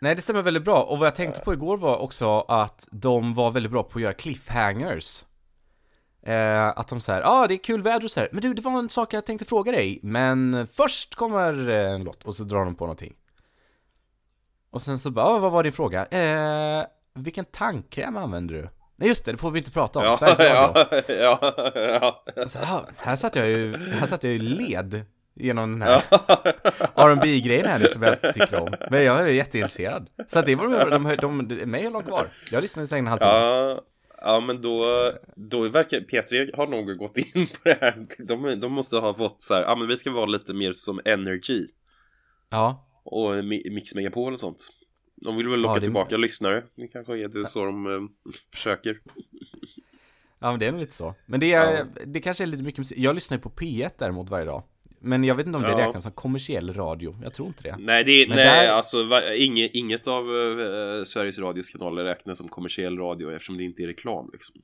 Nej 0.00 0.14
det 0.14 0.22
stämmer 0.22 0.42
väldigt 0.42 0.64
bra, 0.64 0.82
och 0.82 0.98
vad 0.98 1.06
jag 1.06 1.14
tänkte 1.14 1.40
på 1.40 1.52
igår 1.52 1.76
var 1.76 1.96
också 1.98 2.40
att 2.40 2.88
de 2.90 3.34
var 3.34 3.50
väldigt 3.50 3.72
bra 3.72 3.82
på 3.82 3.98
att 3.98 4.02
göra 4.02 4.12
cliffhangers 4.12 5.24
eh, 6.22 6.66
Att 6.68 6.88
de 6.88 7.00
säger, 7.00 7.20
ja 7.20 7.28
ah, 7.28 7.46
det 7.46 7.54
är 7.54 7.58
kul 7.58 7.82
väder 7.82 8.04
och 8.04 8.10
så 8.10 8.20
här. 8.20 8.28
men 8.32 8.42
du 8.42 8.54
det 8.54 8.62
var 8.62 8.78
en 8.78 8.88
sak 8.88 9.12
jag 9.12 9.26
tänkte 9.26 9.44
fråga 9.44 9.72
dig, 9.72 10.00
men 10.02 10.66
först 10.74 11.14
kommer 11.14 11.68
eh, 11.68 11.90
en 11.90 12.04
låt, 12.04 12.24
och 12.24 12.34
så 12.34 12.44
drar 12.44 12.64
de 12.64 12.74
på 12.74 12.84
någonting 12.84 13.14
Och 14.70 14.82
sen 14.82 14.98
så 14.98 15.10
bara, 15.10 15.26
ah, 15.26 15.38
vad 15.38 15.52
var 15.52 15.62
din 15.62 15.72
fråga? 15.72 16.06
Eh, 16.06 16.86
vilken 17.14 17.44
tandkräm 17.44 18.16
använder 18.16 18.54
du? 18.54 18.68
Nej 19.00 19.08
just 19.08 19.24
det, 19.24 19.32
det 19.32 19.38
får 19.38 19.50
vi 19.50 19.58
inte 19.58 19.70
prata 19.70 19.98
om, 19.98 20.04
Ja, 20.04 20.16
Sveriges 20.16 20.38
Radio. 20.40 20.84
ja, 21.08 21.40
ja, 21.54 21.72
ja. 21.74 22.24
alltså, 22.42 22.58
ah, 22.58 22.86
Här 22.96 23.16
satt 23.16 23.36
jag 23.36 23.48
ju, 23.48 23.76
här 23.76 24.06
satt 24.06 24.24
jag 24.24 24.32
ju 24.32 24.38
led 24.38 25.04
genom 25.34 25.72
den 25.72 25.82
här 25.82 26.02
rb 27.14 27.22
grejen 27.44 27.66
här 27.66 27.78
nu 27.78 27.88
som 27.88 28.02
jag 28.02 28.20
tycker 28.34 28.54
om. 28.60 28.74
Men 28.90 29.04
jag 29.04 29.20
är 29.20 29.26
jätteintresserad. 29.26 30.08
Så 30.26 30.38
att 30.38 30.46
det 30.46 30.54
var 30.54 30.68
de, 30.68 30.90
de, 30.90 31.16
de, 31.16 31.48
de 31.48 31.66
mig 31.66 31.82
höll 31.82 31.92
de 31.92 32.02
kvar. 32.02 32.26
Jag 32.50 32.62
lyssnade 32.62 32.96
i 32.96 32.98
en 32.98 33.06
halvtimme 33.06 33.32
Ja, 33.32 33.80
ja 34.20 34.40
men 34.40 34.62
då, 34.62 34.84
då 35.36 35.68
verkar 35.68 35.98
P3 36.00 36.56
har 36.56 36.66
nog 36.66 36.96
gått 36.96 37.16
in 37.16 37.46
på 37.46 37.58
det 37.64 37.78
här. 37.80 38.06
De, 38.18 38.60
de 38.60 38.72
måste 38.72 38.96
ha 38.96 39.14
fått 39.14 39.42
så 39.42 39.54
här, 39.54 39.62
ja 39.62 39.74
men 39.76 39.88
vi 39.88 39.96
ska 39.96 40.10
vara 40.10 40.26
lite 40.26 40.54
mer 40.54 40.72
som 40.72 41.00
Energy. 41.04 41.66
Ja, 42.50 42.84
och 43.04 43.34
Mi- 43.34 43.70
Mix 43.74 43.94
Megapol 43.94 44.32
och 44.32 44.40
sånt. 44.40 44.68
De 45.20 45.36
vill 45.36 45.48
väl 45.48 45.60
locka 45.60 45.70
Ja, 45.70 45.74
det- 45.78 45.84
tillbaka 45.84 46.16
lyssnare. 46.16 46.62
Det 46.74 46.88
kanske 46.88 47.12
är 47.18 47.28
det 47.28 47.44
så 47.46 47.64
de 47.64 47.86
eh, 47.86 48.32
försöker. 48.54 49.00
ja 50.38 50.50
men 50.50 50.58
det 50.60 50.66
är 50.66 50.72
nog 50.72 50.80
lite 50.80 50.94
så. 50.94 51.14
Men 51.26 51.40
det, 51.40 51.52
är, 51.52 51.72
Ja. 51.78 51.84
det 52.06 52.20
kanske 52.20 52.44
är 52.44 52.46
lite 52.46 52.62
mycket 52.62 52.78
musik. 52.78 52.98
Jag 52.98 53.14
lyssnar 53.14 53.36
ju 53.36 53.42
på 53.42 53.50
P1 53.50 53.90
däremot 53.98 54.30
varje 54.30 54.44
dag. 54.44 54.62
Men 55.00 55.24
jag 55.24 55.34
vet 55.34 55.46
inte 55.46 55.56
om 55.56 55.62
det 55.62 55.70
Ja. 55.70 55.78
räknas 55.88 56.02
som 56.02 56.12
kommersiell 56.12 56.74
radio. 56.74 57.18
Jag 57.22 57.34
tror 57.34 57.48
inte 57.48 57.62
det. 57.62 57.76
Nej, 57.78 58.04
det 58.04 58.10
är, 58.12 58.28
nej 58.28 58.36
där- 58.36 58.68
alltså 58.68 58.98
inget, 59.36 59.70
inget 59.74 60.06
av 60.06 60.24
eh, 60.24 61.04
Sveriges 61.04 61.38
Radios 61.38 61.70
kanaler 61.70 62.04
räknas 62.04 62.38
som 62.38 62.48
kommersiell 62.48 62.98
radio 62.98 63.30
eftersom 63.32 63.56
det 63.58 63.64
inte 63.64 63.82
är 63.82 63.86
reklam 63.86 64.30
liksom. 64.32 64.54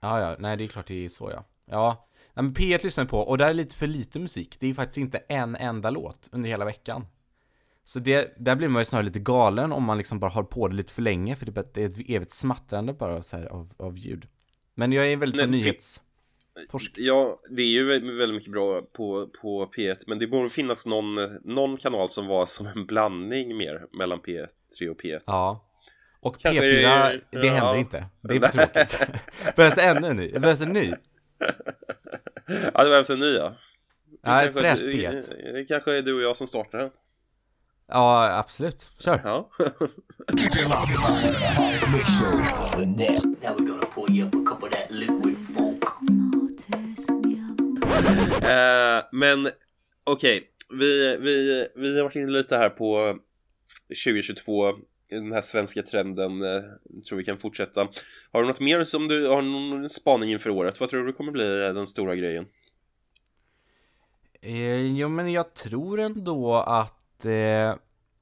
Ja, 0.00 0.20
ja, 0.20 0.36
nej 0.38 0.56
det 0.56 0.64
är 0.64 0.68
klart 0.68 0.86
det 0.86 1.04
är 1.04 1.08
så 1.08 1.30
ja. 1.34 1.44
Ja, 1.70 2.08
nej, 2.34 2.42
men 2.44 2.54
P1 2.54 2.84
lyssnar 2.84 3.04
på 3.04 3.18
och 3.18 3.38
där 3.38 3.46
är 3.48 3.54
lite 3.54 3.76
för 3.76 3.86
lite 3.86 4.18
musik. 4.18 4.56
Det 4.60 4.66
är 4.70 4.74
faktiskt 4.74 4.98
inte 4.98 5.18
en 5.18 5.56
enda 5.56 5.90
låt 5.90 6.28
under 6.32 6.48
hela 6.48 6.64
veckan 6.64 7.06
Så 7.84 7.98
det, 7.98 8.34
där 8.36 8.54
blir 8.54 8.68
man 8.68 8.80
ju 8.80 8.84
snarare 8.84 9.04
lite 9.06 9.18
galen 9.18 9.72
om 9.72 9.84
man 9.84 9.98
liksom 9.98 10.18
bara 10.18 10.30
har 10.30 10.42
på 10.42 10.68
det 10.68 10.74
lite 10.74 10.92
för 10.92 11.02
länge 11.02 11.36
För 11.36 11.46
det 11.46 11.58
är 11.58 11.64
det 11.74 11.82
ett 11.84 12.10
evigt 12.10 12.32
smattrande 12.32 12.92
bara 12.92 13.22
så 13.22 13.36
här 13.36 13.46
av, 13.46 13.72
av 13.76 13.98
ljud. 13.98 14.26
Men 14.74 14.92
jag 14.92 15.06
är 15.12 15.16
väldigt 15.16 15.40
så 15.40 15.46
nyhets... 15.46 16.00
Torsk. 16.70 16.92
Ja, 16.96 17.40
det 17.50 17.62
är 17.62 17.66
ju 17.66 17.84
vä- 17.90 18.18
väldigt 18.18 18.34
mycket 18.34 18.52
bra 18.52 18.82
på, 18.82 19.26
på 19.42 19.66
P1 19.76 20.04
Men 20.06 20.18
det 20.18 20.26
borde 20.26 20.48
finnas 20.50 20.86
någon, 20.86 21.14
någon 21.44 21.76
kanal 21.76 22.08
som 22.08 22.26
var 22.26 22.46
som 22.46 22.66
en 22.66 22.86
blandning 22.86 23.56
mer 23.56 23.86
mellan 23.98 24.20
P3 24.20 24.88
och 24.90 25.00
P1 25.02 25.20
Ja. 25.26 25.64
Och 26.20 26.40
Kanske 26.40 26.60
P4, 26.62 26.86
är- 26.86 27.24
det 27.30 27.46
ja. 27.46 27.52
händer 27.54 27.76
inte. 27.76 28.04
Det 28.20 28.34
är 28.36 28.40
för 28.40 28.48
tråkigt. 28.48 29.00
Behövs 29.56 29.78
ännu 29.78 30.06
en 30.08 30.16
ny, 30.16 30.28
det 30.28 30.40
behövs 30.40 30.60
en 30.60 30.68
ny? 30.72 30.92
Ja, 32.74 32.84
det 32.84 32.90
behövs 32.90 33.10
en 33.10 33.18
ny 33.18 33.34
ja. 33.34 33.48
Det 34.10 34.16
Ja, 34.22 34.42
ett 34.42 34.52
fräscht 34.54 34.82
det, 34.82 34.92
P1 34.92 35.24
det, 35.44 35.52
det 35.52 35.64
kanske 35.64 35.98
är 35.98 36.02
du 36.02 36.14
och 36.16 36.22
jag 36.22 36.36
som 36.36 36.46
startar 36.46 36.78
den 36.78 36.90
Ja, 37.94 38.38
absolut, 38.38 38.90
kör 38.98 39.20
Ja. 39.24 39.50
Eh, 48.42 49.04
men 49.12 49.48
okej, 50.04 50.50
vi, 50.70 51.16
vi, 51.20 51.66
vi 51.76 51.96
har 51.96 52.04
varit 52.04 52.16
inne 52.16 52.30
lite 52.30 52.56
här 52.56 52.68
på 52.68 53.18
2022, 54.04 54.72
den 55.10 55.32
här 55.32 55.42
svenska 55.42 55.82
trenden, 55.82 56.42
eh, 56.42 56.62
tror 57.08 57.16
vi 57.16 57.24
kan 57.24 57.38
fortsätta. 57.38 57.88
Har 58.32 58.42
du 58.42 58.48
något 58.48 58.60
mer 58.60 58.84
som 58.84 59.08
du 59.08 59.26
har 59.26 59.42
någon 59.42 59.88
spaning 59.90 60.32
inför 60.32 60.50
året? 60.50 60.80
Vad 60.80 60.88
tror 60.88 61.06
du 61.06 61.12
kommer 61.12 61.32
bli 61.32 61.44
den 61.44 61.86
stora 61.86 62.16
grejen? 62.16 62.46
Eh, 64.40 64.86
jo 64.86 65.08
men 65.08 65.32
jag 65.32 65.54
tror 65.54 66.00
ändå 66.00 66.56
att 66.56 67.01
eh, 67.24 67.76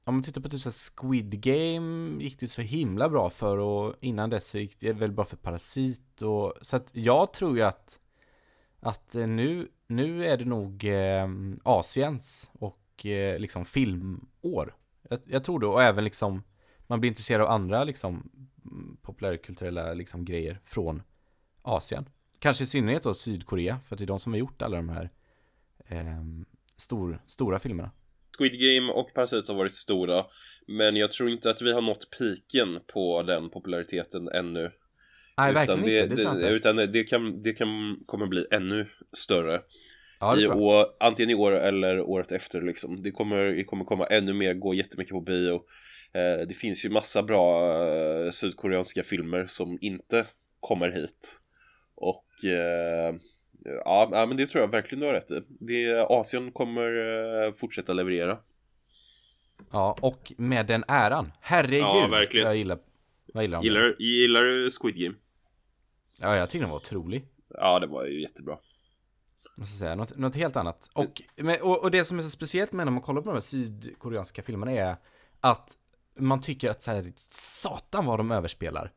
om 0.05 0.15
man 0.15 0.23
tittar 0.23 0.41
på 0.41 0.49
typ 0.49 0.59
så 0.59 0.71
Squid 0.71 1.41
Game 1.41 2.23
gick 2.23 2.39
det 2.39 2.47
så 2.47 2.61
himla 2.61 3.09
bra 3.09 3.29
för 3.29 3.57
och 3.57 3.95
innan 4.01 4.29
dess 4.29 4.49
så 4.49 4.57
gick 4.57 4.79
det 4.79 4.93
väl 4.93 5.11
bra 5.11 5.25
för 5.25 5.37
Parasit 5.37 6.21
och 6.21 6.53
så 6.61 6.75
att 6.75 6.89
jag 6.91 7.33
tror 7.33 7.57
ju 7.57 7.63
att 7.63 7.99
att 8.79 9.15
eh, 9.15 9.27
nu 9.27 9.67
nu 9.87 10.25
är 10.25 10.37
det 10.37 10.45
nog 10.45 10.83
eh, 10.85 11.27
Asiens 11.63 12.51
och 12.53 13.05
eh, 13.05 13.39
liksom 13.39 13.65
filmår. 13.65 14.75
Jag, 15.09 15.19
jag 15.25 15.43
tror 15.43 15.59
det, 15.59 15.67
och 15.67 15.83
även 15.83 16.03
liksom 16.03 16.43
man 16.87 16.99
blir 16.99 17.09
intresserad 17.09 17.41
av 17.41 17.47
andra 17.47 17.83
liksom 17.83 18.29
mm, 18.65 18.97
populärkulturella 19.01 19.93
liksom 19.93 20.25
grejer 20.25 20.59
från 20.65 21.01
Asien. 21.61 22.09
Kanske 22.39 22.63
i 22.63 22.67
synnerhet 22.67 23.03
då 23.03 23.13
Sydkorea, 23.13 23.79
för 23.79 23.95
att 23.95 23.97
det 23.97 24.05
är 24.05 24.07
de 24.07 24.19
som 24.19 24.33
har 24.33 24.39
gjort 24.39 24.61
alla 24.61 24.77
de 24.77 24.89
här 24.89 25.09
eh, 25.87 26.23
stor, 26.75 27.21
stora 27.27 27.59
filmerna. 27.59 27.91
Squid 28.37 28.59
Game 28.59 28.91
och 28.91 29.13
Parasite 29.13 29.51
har 29.51 29.57
varit 29.57 29.73
stora 29.73 30.25
Men 30.67 30.95
jag 30.95 31.11
tror 31.11 31.29
inte 31.29 31.49
att 31.49 31.61
vi 31.61 31.71
har 31.71 31.81
nått 31.81 32.09
piken 32.19 32.79
på 32.93 33.23
den 33.23 33.49
populariteten 33.49 34.27
ännu. 34.27 34.71
Nej, 35.37 35.51
utan 35.51 35.53
verkligen 35.53 35.83
det, 35.83 35.99
inte. 35.99 36.15
Det, 36.15 36.23
det, 36.23 36.31
inte. 36.31 36.47
Utan 36.47 36.75
det 36.75 37.03
kan, 37.03 37.41
det 37.43 37.53
kan 37.53 37.99
kommer 38.05 38.27
bli 38.27 38.45
ännu 38.51 38.87
större 39.17 39.61
Ja, 40.21 40.39
i 40.39 40.47
år, 40.47 40.85
Antingen 40.99 41.29
i 41.29 41.35
år 41.35 41.51
eller 41.51 42.01
året 42.01 42.31
efter 42.31 42.61
liksom. 42.61 43.03
Det 43.03 43.11
kommer, 43.11 43.45
det 43.45 43.63
kommer 43.63 43.85
komma 43.85 44.05
ännu 44.05 44.33
mer, 44.33 44.53
gå 44.53 44.73
jättemycket 44.73 45.13
på 45.13 45.21
bio. 45.21 45.55
Eh, 46.13 46.47
Det 46.47 46.53
finns 46.53 46.85
ju 46.85 46.89
massa 46.89 47.23
bra 47.23 47.73
eh, 47.87 48.31
sydkoreanska 48.31 49.03
filmer 49.03 49.45
som 49.47 49.77
inte 49.81 50.25
kommer 50.59 50.91
hit. 50.91 51.41
Och 51.95 52.45
eh, 52.45 53.13
ja, 53.85 54.25
men 54.27 54.37
det 54.37 54.47
tror 54.47 54.61
jag 54.61 54.71
verkligen 54.71 54.99
du 54.99 55.05
har 55.05 55.13
rätt 55.13 55.31
i 55.31 55.43
det, 55.59 56.05
Asien 56.09 56.51
kommer 56.51 56.87
eh, 57.45 57.53
fortsätta 57.53 57.93
leverera 57.93 58.37
Ja, 59.71 59.97
och 60.01 60.33
med 60.37 60.65
den 60.65 60.83
äran. 60.87 61.31
Herregud. 61.41 61.81
Ja, 61.81 62.07
verkligen. 62.07 62.47
Jag 62.47 62.55
gillar, 62.55 62.79
jag 63.33 63.43
gillar. 63.43 63.63
Gillar, 63.63 63.95
gillar 63.99 64.43
du 64.43 64.69
Squid 64.71 64.95
Game? 64.95 65.15
Ja, 66.19 66.35
jag 66.35 66.49
tycker 66.49 66.61
den 66.61 66.69
var 66.69 66.77
otrolig. 66.77 67.25
Ja, 67.47 67.79
det 67.79 67.87
var 67.87 68.05
ju 68.05 68.21
jättebra 68.21 68.57
Måste 69.55 69.77
säga, 69.77 69.95
något, 69.95 70.17
något 70.17 70.35
helt 70.35 70.55
annat. 70.55 70.89
Och, 70.93 71.21
och, 71.61 71.83
och 71.83 71.91
det 71.91 72.05
som 72.05 72.19
är 72.19 72.23
så 72.23 72.29
speciellt 72.29 72.71
med 72.71 72.85
när 72.85 72.91
man 72.91 73.01
kollar 73.01 73.21
på 73.21 73.29
de 73.29 73.33
här 73.33 73.41
sydkoreanska 73.41 74.41
filmerna 74.41 74.71
är 74.71 74.95
att 75.41 75.77
man 76.19 76.41
tycker 76.41 76.69
att 76.69 76.83
så 76.83 76.91
här, 76.91 77.13
satan 77.29 78.05
vad 78.05 78.19
de 78.19 78.31
överspelar. 78.31 78.91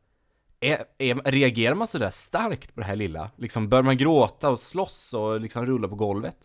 Är, 0.59 0.85
är, 0.97 1.15
reagerar 1.15 1.75
man 1.75 1.87
sådär 1.87 2.09
starkt 2.09 2.75
på 2.75 2.81
det 2.81 2.87
här 2.87 2.95
lilla? 2.95 3.31
Liksom 3.37 3.69
bör 3.69 3.81
man 3.81 3.97
gråta 3.97 4.49
och 4.49 4.59
slåss 4.59 5.13
och 5.13 5.41
liksom 5.41 5.65
rulla 5.65 5.87
på 5.87 5.95
golvet? 5.95 6.37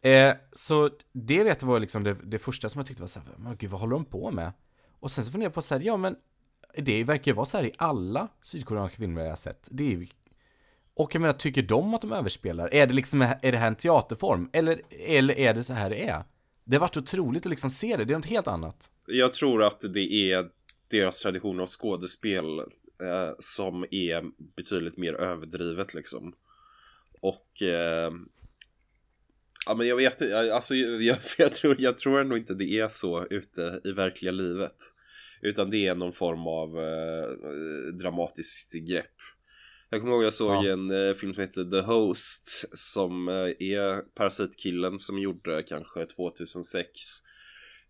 Eh, 0.00 0.34
så 0.52 0.90
det 1.12 1.44
vet 1.44 1.62
jag 1.62 1.68
var 1.68 1.80
liksom 1.80 2.04
det, 2.04 2.16
det 2.24 2.38
första 2.38 2.68
som 2.68 2.78
jag 2.78 2.86
tyckte 2.86 3.02
var 3.02 3.08
såhär, 3.08 3.28
men 3.38 3.56
gud 3.56 3.70
vad 3.70 3.80
håller 3.80 3.92
de 3.92 4.04
på 4.04 4.30
med? 4.30 4.52
Och 5.00 5.10
sen 5.10 5.24
så 5.24 5.32
funderar 5.32 5.46
jag 5.46 5.54
på 5.54 5.62
såhär, 5.62 5.82
ja 5.82 5.96
men 5.96 6.16
det 6.76 7.04
verkar 7.04 7.30
ju 7.30 7.36
vara 7.36 7.46
såhär 7.46 7.64
i 7.64 7.72
alla 7.78 8.28
sydkoreanska 8.42 8.96
filmer 8.96 9.22
jag 9.22 9.30
har 9.30 9.36
sett. 9.36 9.68
Det 9.70 9.92
är 9.92 10.08
och 10.98 11.14
jag 11.14 11.20
menar, 11.20 11.34
tycker 11.34 11.62
de 11.62 11.94
att 11.94 12.00
de 12.00 12.12
överspelar? 12.12 12.74
Är 12.74 12.86
det 12.86 12.94
liksom, 12.94 13.22
är 13.22 13.52
det 13.52 13.58
här 13.58 13.68
en 13.68 13.76
teaterform? 13.76 14.50
Eller, 14.52 14.82
eller 14.90 15.38
är 15.38 15.54
det 15.54 15.64
så 15.64 15.72
här 15.72 15.90
det 15.90 16.08
är? 16.08 16.24
Det 16.64 16.76
har 16.76 16.80
varit 16.80 16.96
otroligt 16.96 17.46
att 17.46 17.50
liksom 17.50 17.70
se 17.70 17.96
det, 17.96 18.04
det 18.04 18.14
är 18.14 18.18
något 18.18 18.26
helt 18.26 18.48
annat. 18.48 18.90
Jag 19.06 19.32
tror 19.32 19.62
att 19.62 19.80
det 19.80 20.32
är 20.32 20.46
deras 20.90 21.20
tradition 21.20 21.60
av 21.60 21.66
skådespel 21.66 22.60
eh, 23.02 23.34
som 23.38 23.84
är 23.90 24.24
betydligt 24.56 24.96
mer 24.96 25.14
överdrivet 25.14 25.94
liksom. 25.94 26.34
Och 27.20 27.62
eh, 27.62 28.10
ja 29.66 29.74
men 29.74 29.86
jag 29.88 29.96
vet 29.96 30.20
jag- 30.20 30.50
alltså 30.50 30.74
jag, 31.00 31.18
jag, 31.38 31.52
tror, 31.52 31.76
jag 31.78 31.98
tror 31.98 32.20
ändå 32.20 32.36
inte 32.36 32.54
det 32.54 32.78
är 32.78 32.88
så 32.88 33.26
ute 33.30 33.80
i 33.84 33.92
verkliga 33.92 34.32
livet. 34.32 34.76
Utan 35.42 35.70
det 35.70 35.86
är 35.86 35.94
någon 35.94 36.12
form 36.12 36.46
av 36.46 36.78
eh, 36.78 37.28
dramatiskt 38.00 38.72
grepp. 38.72 39.14
Jag 39.90 40.00
kommer 40.00 40.12
ihåg 40.12 40.24
jag 40.24 40.34
såg 40.34 40.64
Ja. 40.64 40.72
en 40.72 40.90
eh, 41.08 41.14
film 41.14 41.34
som 41.34 41.40
heter 41.40 41.64
The 41.70 41.80
Host 41.80 42.64
som 42.78 43.28
eh, 43.28 43.34
är 43.58 44.00
Parasitkillen 44.14 44.98
som 44.98 45.18
gjorde 45.18 45.62
kanske 45.62 46.06
2006 46.06 47.00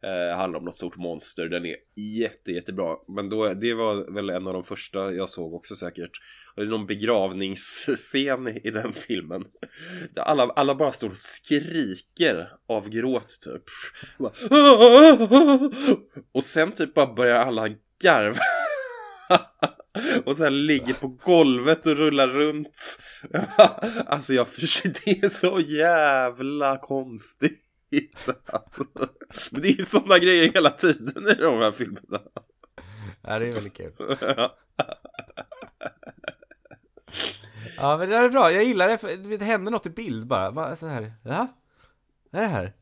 eh, 0.03 0.37
handlar 0.37 0.59
om 0.59 0.65
något 0.65 0.75
stort 0.75 0.97
monster, 0.97 1.49
den 1.49 1.67
är 1.67 1.77
jätte 1.97 2.53
jättebra. 2.53 2.97
Men 3.09 3.29
då, 3.29 3.55
det 3.55 3.75
var 3.75 4.15
väl 4.15 4.31
en 4.31 4.47
av 4.47 4.53
de 4.53 4.65
första 4.65 5.13
jag 5.13 5.29
såg 5.29 5.55
också 5.55 5.77
säkert. 5.77 6.11
Och 6.55 6.63
det 6.63 6.69
är 6.69 6.71
någon 6.71 6.87
begravningsscen 6.87 8.49
i 8.49 8.71
den 8.71 8.93
filmen. 8.93 9.45
Där 10.15 10.23
alla, 10.23 10.43
alla 10.43 10.75
bara 10.75 10.93
står 10.93 11.09
och 11.09 11.19
skriker 11.19 12.51
av 12.69 12.89
gråt 12.89 13.41
typ. 13.41 13.65
Bara, 14.19 14.33
Och 16.33 16.45
sen 16.45 16.73
typ 16.73 16.95
bara 16.95 17.15
börjar 17.15 17.37
alla 17.37 17.69
garva. 18.03 18.41
Och 20.25 20.37
sen 20.37 20.67
ligger 20.67 20.95
på 20.95 21.09
golvet 21.09 21.87
och 21.87 21.97
rullar 21.97 22.29
runt. 22.29 22.99
Alltså 24.07 24.35
jag 24.35 24.49
förstår, 24.49 24.89
det 25.05 25.11
är 25.11 25.29
så 25.29 25.61
jävla 25.61 26.79
konstigt. 26.79 27.68
Alltså. 28.46 28.85
Men 29.51 29.62
det 29.62 29.68
är 29.68 29.72
ju 29.72 29.85
sådana 29.85 30.18
grejer 30.18 30.53
hela 30.53 30.70
tiden 30.70 31.29
i 31.29 31.35
de 31.35 31.59
här 31.59 31.72
filmerna. 31.72 32.20
Ja, 33.22 33.38
det 33.38 33.48
är 33.48 33.53
väldigt 33.53 33.74
kul. 33.74 33.92
Ja, 37.77 37.96
men 37.96 38.09
det 38.09 38.16
här 38.16 38.24
är 38.24 38.31
bra. 38.31 38.53
Jag 38.53 38.64
gillar 38.64 38.88
det, 38.88 38.98
för 38.98 39.38
det 39.38 39.44
händer 39.44 39.72
något 39.72 39.87
i 39.87 39.90
bild 39.90 40.27
bara. 40.27 40.53
bara 40.53 40.77
så 40.77 40.87
här. 40.87 41.12
Ja, 41.24 41.46
vad 42.31 42.42
är 42.42 42.46
det 42.46 42.53
här? 42.53 42.72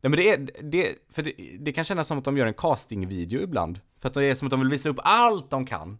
Nej 0.00 0.10
men 0.10 0.12
det 0.12 0.30
är, 0.30 0.62
det, 0.62 0.98
för 1.10 1.22
det, 1.22 1.32
det 1.60 1.72
kan 1.72 1.84
kännas 1.84 2.08
som 2.08 2.18
att 2.18 2.24
de 2.24 2.36
gör 2.36 2.46
en 2.46 2.54
castingvideo 2.54 3.40
ibland. 3.40 3.80
För 3.98 4.08
att 4.08 4.14
det 4.14 4.24
är 4.24 4.34
som 4.34 4.46
att 4.46 4.50
de 4.50 4.60
vill 4.60 4.70
visa 4.70 4.88
upp 4.88 4.98
allt 5.00 5.50
de 5.50 5.66
kan. 5.66 5.98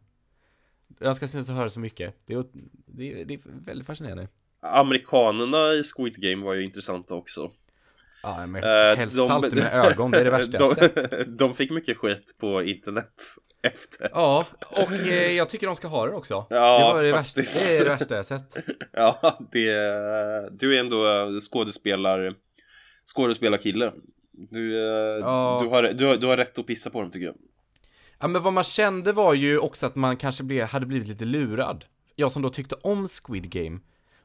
Jag 0.99 1.17
ska 1.17 1.29
se 1.29 1.45
så 1.45 1.53
höra 1.53 1.71
så 1.71 1.81
mycket. 1.81 2.17
Det 2.27 2.35
är, 2.35 2.45
det 2.87 3.13
är, 3.13 3.25
det 3.25 3.35
är 3.35 3.41
väldigt 3.45 3.87
fascinerande. 3.87 4.29
Amerikanerna 4.63 5.73
i 5.73 5.83
Squid 5.85 6.15
Game 6.17 6.45
var 6.45 6.55
ju 6.55 6.63
intressanta 6.65 7.15
också. 7.15 7.51
Ja, 8.23 8.47
men 8.47 8.65
Eh, 8.65 8.97
helst 8.97 9.17
de- 9.17 9.27
salt 9.29 9.53
i 9.53 9.57
mina 9.57 9.71
ögon, 9.71 10.11
det 10.11 10.19
är 10.21 10.25
det 10.25 10.31
värsta 10.39 10.57
jag 10.59 10.71
de, 10.71 10.75
sett. 10.75 11.27
de 11.39 11.55
fick 11.55 11.71
mycket 11.71 11.97
skit 11.97 12.37
på 12.41 12.63
internet 12.63 13.13
efter. 13.63 14.09
Ja, 14.13 14.47
och 14.71 14.93
eh, 14.93 15.33
jag 15.33 15.49
tycker 15.49 15.67
de 15.67 15.77
ska 15.77 15.89
ha 15.89 16.07
det 16.07 16.13
också. 16.13 16.47
Ja, 16.51 16.89
det 16.89 16.95
var 16.95 17.03
det 17.03 17.13
värsta, 17.13 17.41
faktiskt. 17.43 17.61
det 17.69 17.77
är 17.77 17.85
det 17.85 17.91
värsta 17.91 18.17
jag 18.17 18.27
sett. 18.27 18.57
Ja, 18.93 19.39
det, 19.53 19.71
du 20.59 20.77
är 20.77 20.81
ändå 20.81 21.07
eh, 21.09 21.41
skådespelar, 21.41 22.35
skådespelarkille. 23.15 23.93
Du, 24.33 24.75
eh, 24.77 25.19
Ja. 25.21 25.61
du, 25.63 25.69
har, 25.69 25.83
du, 25.83 26.05
har, 26.05 26.17
du 26.17 26.27
har 26.27 26.37
rätt 26.37 26.59
att 26.59 26.67
pissa 26.67 26.91
på 26.91 27.01
dem 27.01 27.11
tycker 27.11 27.27
jag. 27.27 27.35
Ja 28.21 28.29
men 28.29 28.43
vad 28.43 28.53
man 28.53 28.65
kände 28.65 29.13
var 29.13 29.35
ju 29.35 29.59
också 29.59 29.87
att 29.87 29.95
man 29.95 30.17
kanske 30.17 30.45
blev, 30.45 30.67
hade 30.67 30.87
blivit 30.87 31.09
lite 31.09 31.25
lurad. 31.25 31.85
Jag 32.17 32.33
som 32.33 32.43
då 32.43 32.51
tyckte 32.51 32.75
om 32.75 33.09
Squid 33.09 33.51
Game 33.51 33.81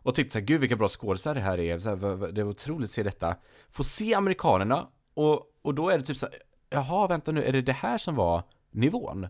och 0.08 0.16
tyckte 0.16 0.34
såhär, 0.34 0.46
gud 0.46 0.62
vilka 0.62 0.76
bra 0.76 0.88
skådisar 0.88 1.36
det 1.36 1.42
här 1.42 1.60
är, 1.60 1.80
så 1.80 1.90
här, 1.90 2.32
det 2.32 2.44
var 2.44 2.52
otroligt 2.52 2.86
att 2.86 2.92
se 2.92 3.04
detta. 3.04 3.36
Få 3.70 3.84
se 3.84 4.14
amerikanerna 4.14 4.88
och, 5.14 5.42
och 5.62 5.76
då 5.76 5.90
är 5.90 5.98
det 5.98 6.04
typ 6.04 6.18
så 6.18 6.26
här, 6.26 6.36
jaha 6.70 7.08
vänta 7.08 7.32
nu, 7.32 7.44
är 7.44 7.52
det 7.52 7.62
det 7.62 7.74
här 7.74 7.98
som 7.98 8.16
var 8.16 8.44
nivån? 8.72 9.28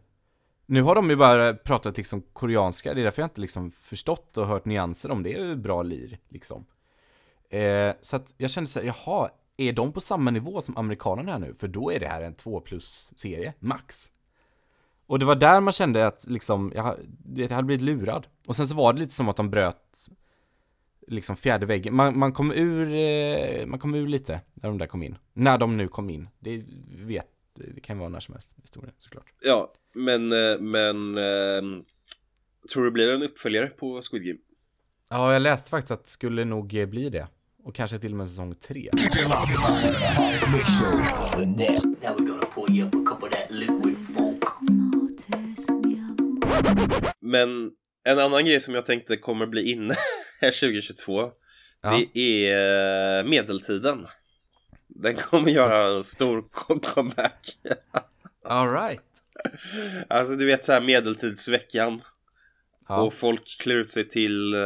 Nu 0.65 0.81
har 0.81 0.95
de 0.95 1.09
ju 1.09 1.15
bara 1.15 1.53
pratat 1.53 1.97
liksom 1.97 2.21
koreanska, 2.21 2.93
det 2.93 3.01
är 3.01 3.03
därför 3.03 3.21
jag 3.21 3.25
inte 3.25 3.41
liksom 3.41 3.71
förstått 3.71 4.37
och 4.37 4.47
hört 4.47 4.65
nyanser 4.65 5.11
om 5.11 5.23
det, 5.23 5.33
är 5.33 5.45
ju 5.45 5.55
bra 5.55 5.83
lir 5.83 6.19
liksom. 6.29 6.65
Eh, 7.49 7.91
så 8.01 8.15
att 8.15 8.33
jag 8.37 8.51
kände 8.51 8.69
så 8.69 8.79
här, 8.79 8.87
jaha, 8.87 9.29
är 9.57 9.73
de 9.73 9.93
på 9.93 10.01
samma 10.01 10.31
nivå 10.31 10.61
som 10.61 10.77
amerikanerna 10.77 11.31
här 11.31 11.39
nu? 11.39 11.53
För 11.53 11.67
då 11.67 11.91
är 11.91 11.99
det 11.99 12.07
här 12.07 12.21
en 12.21 12.33
2 12.33 12.59
plus 12.59 13.13
serie, 13.15 13.53
max. 13.59 14.11
Och 15.07 15.19
det 15.19 15.25
var 15.25 15.35
där 15.35 15.61
man 15.61 15.73
kände 15.73 16.07
att 16.07 16.25
liksom, 16.27 16.71
jag, 16.75 16.97
jag 17.35 17.49
hade 17.49 17.65
blivit 17.65 17.83
lurad. 17.83 18.27
Och 18.47 18.55
sen 18.55 18.67
så 18.67 18.75
var 18.75 18.93
det 18.93 18.99
lite 18.99 19.13
som 19.13 19.29
att 19.29 19.35
de 19.35 19.49
bröt 19.49 20.09
liksom 21.07 21.35
fjärde 21.35 21.65
väggen. 21.65 21.95
Man, 21.95 22.19
man 22.19 22.33
kom 22.33 22.51
ur, 22.51 22.93
eh, 22.93 23.65
man 23.65 23.79
kom 23.79 23.95
ur 23.95 24.07
lite 24.07 24.41
när 24.53 24.69
de 24.69 24.77
där 24.77 24.87
kom 24.87 25.03
in. 25.03 25.17
När 25.33 25.57
de 25.57 25.77
nu 25.77 25.87
kom 25.87 26.09
in. 26.09 26.29
Det 26.39 26.63
vet, 26.89 27.27
det 27.55 27.81
kan 27.81 27.99
vara 27.99 28.09
när 28.09 28.19
som 28.19 28.33
helst, 28.33 28.51
historien 28.61 28.93
såklart. 28.97 29.33
Ja, 29.41 29.73
men, 29.93 30.31
eh, 30.31 30.59
men 30.59 31.17
eh, 31.17 31.83
tror 32.73 32.83
du 32.83 32.89
det 32.89 32.93
blir 32.93 33.09
en 33.09 33.23
uppföljare 33.23 33.67
på 33.67 34.01
Squid 34.01 34.23
Game? 34.23 34.39
Ja, 35.09 35.33
jag 35.33 35.41
läste 35.41 35.69
faktiskt 35.69 35.91
att 35.91 36.03
det 36.03 36.09
skulle 36.09 36.45
nog 36.45 36.75
eh, 36.75 36.85
bli 36.85 37.09
det. 37.09 37.27
Och 37.63 37.75
kanske 37.75 37.99
till 37.99 38.11
och 38.11 38.17
med 38.17 38.29
säsong 38.29 38.55
tre. 38.55 38.89
Men 47.19 47.71
en 48.03 48.19
annan 48.19 48.45
grej 48.45 48.59
som 48.59 48.73
jag 48.73 48.85
tänkte 48.85 49.17
kommer 49.17 49.47
bli 49.47 49.71
inne 49.71 49.95
2022 50.41 51.31
Ja. 51.81 51.99
Det 52.13 52.19
är 52.19 53.19
eh, 53.19 53.25
medeltiden 53.29 54.07
Den 54.87 55.15
kommer 55.15 55.51
göra 55.51 55.97
en 55.97 56.03
stor 56.03 56.45
co- 56.51 56.79
comeback 56.79 57.57
All 58.43 58.69
right. 58.73 59.01
Alltså 60.07 60.35
du 60.35 60.45
vet 60.45 60.63
så 60.65 60.71
här 60.71 60.81
medeltidsveckan 60.81 62.01
Ja. 62.87 63.01
Och 63.01 63.13
folk 63.13 63.57
klär 63.59 63.75
ut 63.75 63.89
sig 63.89 64.09
till 64.09 64.53
eh, 64.53 64.59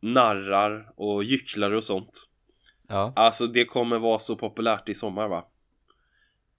narrar 0.00 0.92
och 0.96 1.24
gycklare 1.24 1.76
och 1.76 1.84
sånt 1.84 2.28
Ja. 2.88 3.12
Alltså 3.16 3.46
det 3.46 3.64
kommer 3.64 3.98
vara 3.98 4.18
så 4.18 4.36
populärt 4.36 4.88
i 4.88 4.94
sommar 4.94 5.28
va? 5.28 5.44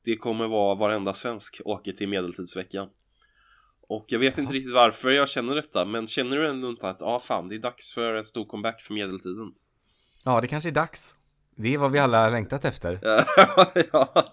Det 0.05 0.15
kommer 0.15 0.47
vara 0.47 0.75
varenda 0.75 1.13
svensk 1.13 1.61
åker 1.65 1.91
till 1.91 2.09
medeltidsveckan 2.09 2.89
Och 3.89 4.05
jag 4.07 4.19
vet 4.19 4.37
inte 4.37 4.53
riktigt 4.53 4.73
varför 4.73 5.09
jag 5.09 5.29
känner 5.29 5.55
detta, 5.55 5.85
men 5.85 6.07
känner 6.07 6.37
du 6.37 6.49
ändå 6.49 6.69
inte 6.69 6.89
att, 6.89 6.97
ja 6.99 7.07
ah, 7.07 7.19
fan, 7.19 7.49
det 7.49 7.55
är 7.55 7.59
dags 7.59 7.93
för 7.93 8.13
en 8.13 8.25
stor 8.25 8.45
comeback 8.45 8.81
för 8.81 8.93
medeltiden? 8.93 9.51
Ja, 10.23 10.41
det 10.41 10.47
kanske 10.47 10.69
är 10.69 10.73
dags. 10.73 11.15
Det 11.55 11.73
är 11.73 11.77
vad 11.77 11.91
vi 11.91 11.99
alla 11.99 12.23
har 12.23 12.31
längtat 12.31 12.65
efter. 12.65 12.99
ja. 13.91 14.23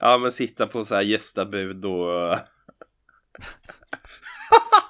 ja, 0.00 0.18
men 0.18 0.32
sitta 0.32 0.66
på 0.66 0.84
så 0.84 0.94
här 0.94 1.02
gästabud 1.02 1.84
och... 1.84 2.38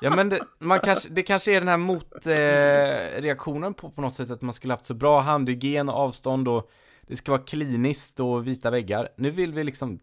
Ja 0.00 0.16
men 0.16 0.29
det, 0.29 0.40
man 0.59 0.79
kanske, 0.81 1.09
det 1.09 1.22
kanske 1.22 1.53
är 1.53 1.61
den 1.61 1.68
här 1.68 1.77
motreaktionen 1.77 3.72
eh, 3.72 3.77
på, 3.77 3.90
på 3.90 4.00
något 4.00 4.14
sätt 4.14 4.31
att 4.31 4.42
man 4.42 4.55
skulle 4.55 4.72
haft 4.72 4.87
så 4.87 4.94
bra 4.94 5.20
handhygien 5.20 5.88
och 5.88 5.94
avstånd 5.94 6.48
och 6.48 6.70
det 7.03 7.16
ska 7.16 7.33
vara 7.33 7.42
kliniskt 7.42 8.20
och 8.20 8.46
vita 8.46 8.70
väggar. 8.70 9.09
Nu 9.16 9.31
vill 9.31 9.53
vi 9.53 9.64
liksom 9.64 10.00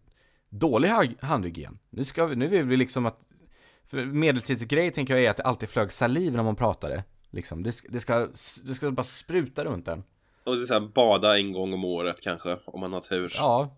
dålig 0.48 0.88
handhygien. 1.20 1.78
Nu, 1.90 2.04
ska 2.04 2.26
vi, 2.26 2.36
nu 2.36 2.48
vill 2.48 2.64
vi 2.64 2.76
liksom 2.76 3.06
att, 3.06 3.18
medeltidsgrej 3.92 4.92
tänker 4.92 5.14
jag 5.14 5.24
är 5.24 5.30
att 5.30 5.36
det 5.36 5.42
alltid 5.42 5.68
flög 5.68 5.92
saliv 5.92 6.32
när 6.32 6.42
man 6.42 6.56
pratade. 6.56 7.04
Liksom. 7.30 7.62
Det, 7.62 7.74
det, 7.88 8.00
ska, 8.00 8.28
det 8.64 8.74
ska 8.74 8.90
bara 8.90 9.04
spruta 9.04 9.64
runt 9.64 9.88
en. 9.88 10.04
Och 10.44 10.56
det 10.56 10.62
är 10.62 10.66
så 10.66 10.74
här, 10.74 10.80
bada 10.80 11.38
en 11.38 11.52
gång 11.52 11.72
om 11.72 11.84
året 11.84 12.20
kanske, 12.20 12.58
om 12.64 12.80
man 12.80 12.92
har 12.92 13.00
tur. 13.00 13.32
Ja, 13.36 13.76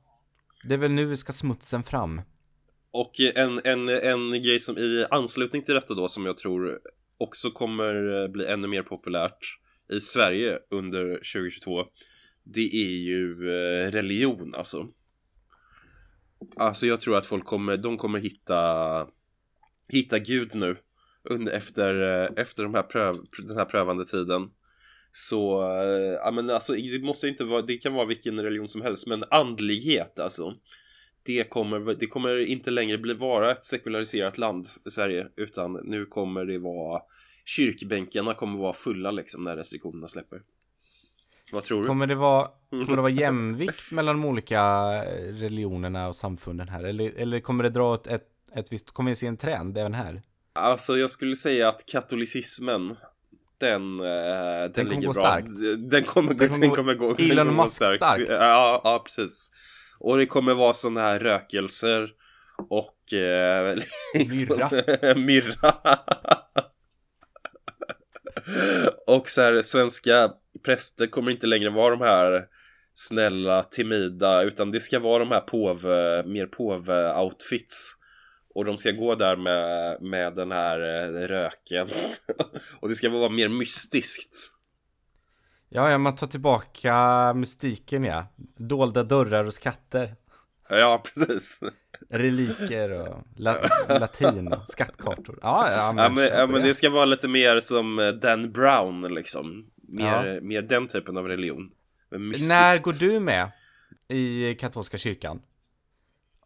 det 0.64 0.74
är 0.74 0.78
väl 0.78 0.92
nu 0.92 1.04
vi 1.04 1.16
ska 1.16 1.32
smutsen 1.32 1.82
fram. 1.82 2.20
Och 2.90 3.20
en, 3.34 3.60
en, 3.64 3.88
en 3.88 4.42
grej 4.42 4.60
som 4.60 4.78
i 4.78 5.04
anslutning 5.10 5.62
till 5.62 5.74
detta 5.74 5.94
då 5.94 6.08
som 6.08 6.26
jag 6.26 6.36
tror 6.36 6.80
också 7.18 7.50
kommer 7.50 8.28
bli 8.28 8.46
ännu 8.46 8.68
mer 8.68 8.82
populärt 8.82 9.58
i 9.92 10.00
Sverige 10.00 10.58
under 10.70 11.04
2022 11.14 11.84
Det 12.44 12.74
är 12.74 12.96
ju 12.96 13.30
eh, 13.32 13.90
religion 13.90 14.54
alltså 14.54 14.88
Alltså 16.56 16.86
jag 16.86 17.00
tror 17.00 17.16
att 17.16 17.26
folk 17.26 17.44
kommer, 17.44 17.76
de 17.76 17.96
kommer 17.96 18.20
hitta 18.20 19.06
Hitta 19.88 20.18
Gud 20.18 20.54
nu 20.54 20.76
under, 21.30 21.52
efter, 21.52 22.22
eh, 22.22 22.30
efter 22.36 22.62
de 22.62 22.74
här 22.74 22.82
pröv, 22.82 23.14
den 23.48 23.56
här 23.56 23.64
prövande 23.64 24.04
tiden 24.04 24.50
Så, 25.12 25.62
eh, 25.62 26.12
ja 26.24 26.30
men 26.30 26.50
alltså 26.50 26.72
det 26.72 27.04
måste 27.04 27.28
inte 27.28 27.44
vara, 27.44 27.62
det 27.62 27.76
kan 27.76 27.94
vara 27.94 28.06
vilken 28.06 28.42
religion 28.42 28.68
som 28.68 28.82
helst 28.82 29.06
men 29.06 29.24
andlighet 29.30 30.20
alltså 30.20 30.54
det 31.24 31.50
kommer, 31.50 31.94
det 31.94 32.06
kommer 32.06 32.36
inte 32.36 32.70
längre 32.70 32.98
bli 32.98 33.14
vara 33.14 33.50
ett 33.50 33.64
sekulariserat 33.64 34.38
land 34.38 34.66
Sverige 34.66 35.28
utan 35.36 35.72
nu 35.72 36.06
kommer 36.06 36.44
det 36.44 36.58
vara 36.58 37.02
kyrkbänkarna 37.44 38.34
kommer 38.34 38.58
vara 38.58 38.72
fulla 38.72 39.10
liksom 39.10 39.44
när 39.44 39.56
restriktionerna 39.56 40.08
släpper. 40.08 40.42
Vad 41.52 41.64
tror 41.64 41.80
du? 41.80 41.86
Kommer 41.86 42.06
det 42.06 42.14
vara, 42.14 42.48
kommer 42.70 42.96
det 42.96 43.02
vara 43.02 43.10
jämvikt 43.10 43.92
mellan 43.92 44.16
de 44.16 44.28
olika 44.28 44.62
religionerna 45.32 46.08
och 46.08 46.16
samfunden 46.16 46.68
här? 46.68 46.84
Eller, 46.84 47.12
eller 47.16 47.40
kommer 47.40 47.64
det 47.64 47.70
dra 47.70 47.94
ett, 47.94 48.06
ett, 48.06 48.28
ett 48.54 48.72
visst, 48.72 48.90
kommer 48.90 49.10
vi 49.10 49.16
se 49.16 49.26
en 49.26 49.36
trend 49.36 49.78
även 49.78 49.94
här? 49.94 50.22
Alltså 50.52 50.96
jag 50.96 51.10
skulle 51.10 51.36
säga 51.36 51.68
att 51.68 51.86
katolicismen 51.86 52.96
den, 53.58 54.00
eh, 54.00 54.06
den, 54.06 54.72
den 54.72 54.88
ligger 54.88 55.02
bra. 55.02 55.12
Starkt. 55.12 55.48
Den 55.90 56.04
kommer, 56.04 56.34
den 56.34 56.48
kommer, 56.48 56.60
den 56.60 56.70
kommer 56.70 56.94
gå, 56.94 57.14
Elon 57.18 57.56
Musk 57.56 57.74
starkt. 57.74 57.96
starkt. 57.96 58.30
Ja, 58.30 58.80
ja, 58.84 59.02
precis. 59.04 59.50
Och 59.98 60.18
det 60.18 60.26
kommer 60.26 60.54
vara 60.54 60.74
sådana 60.74 61.00
här 61.00 61.18
rökelser 61.18 62.10
och 62.68 63.12
eh, 63.12 63.76
liksom, 64.14 64.56
myrra. 64.56 65.14
myrra. 65.16 65.74
och 69.06 69.30
så 69.30 69.40
här, 69.40 69.62
svenska 69.62 70.32
präster 70.64 71.06
kommer 71.06 71.30
inte 71.30 71.46
längre 71.46 71.70
vara 71.70 71.96
de 71.96 72.04
här 72.04 72.44
snälla, 72.94 73.62
timida, 73.62 74.42
utan 74.42 74.70
det 74.70 74.80
ska 74.80 74.98
vara 74.98 75.18
de 75.18 75.30
här 75.30 75.40
pov, 75.40 75.84
mer 76.26 76.46
pov-outfits. 76.46 77.96
Och 78.54 78.64
de 78.64 78.78
ska 78.78 78.90
gå 78.90 79.14
där 79.14 79.36
med, 79.36 80.02
med 80.02 80.34
den 80.34 80.52
här 80.52 80.80
eh, 80.80 81.28
röken. 81.28 81.86
och 82.80 82.88
det 82.88 82.94
ska 82.94 83.08
vara 83.08 83.28
mer 83.28 83.48
mystiskt. 83.48 84.36
Ja, 85.68 85.90
ja, 85.90 85.98
man 85.98 86.14
tar 86.14 86.26
tillbaka 86.26 87.32
mystiken 87.34 88.04
ja. 88.04 88.26
Dolda 88.56 89.02
dörrar 89.02 89.44
och 89.44 89.54
skatter. 89.54 90.16
Ja, 90.68 91.02
precis. 91.04 91.60
Reliker 92.10 92.90
och 92.90 93.18
la 93.36 93.58
latin 93.88 94.54
skattkartor. 94.66 95.38
Ja, 95.42 95.70
ja, 95.72 95.92
men, 95.92 96.04
ja, 96.04 96.08
men, 96.10 96.38
ja, 96.38 96.46
men 96.46 96.62
det 96.62 96.74
ska 96.74 96.90
vara 96.90 97.04
lite 97.04 97.28
mer 97.28 97.60
som 97.60 97.98
eh, 97.98 98.08
Dan 98.08 98.52
Brown 98.52 99.14
liksom. 99.14 99.66
Mer, 99.88 100.24
ja. 100.24 100.40
mer 100.40 100.62
den 100.62 100.88
typen 100.88 101.16
av 101.16 101.28
religion. 101.28 101.70
När 102.48 102.82
går 102.82 103.00
du 103.00 103.20
med 103.20 103.50
i 104.08 104.54
katolska 104.54 104.98
kyrkan? 104.98 105.42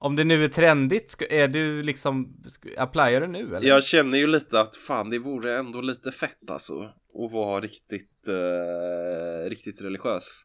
Om 0.00 0.16
det 0.16 0.24
nu 0.24 0.44
är 0.44 0.48
trendigt, 0.48 1.22
är 1.30 1.48
du 1.48 1.82
liksom, 1.82 2.42
applyar 2.76 3.20
du 3.20 3.26
nu 3.26 3.56
eller? 3.56 3.68
Jag 3.68 3.84
känner 3.84 4.18
ju 4.18 4.26
lite 4.26 4.60
att 4.60 4.76
fan 4.76 5.10
det 5.10 5.18
vore 5.18 5.58
ändå 5.58 5.80
lite 5.80 6.12
fett 6.12 6.50
alltså. 6.50 6.82
Att 7.24 7.32
vara 7.32 7.60
riktigt, 7.60 8.28
uh, 8.28 9.50
riktigt 9.50 9.80
religiös. 9.80 10.42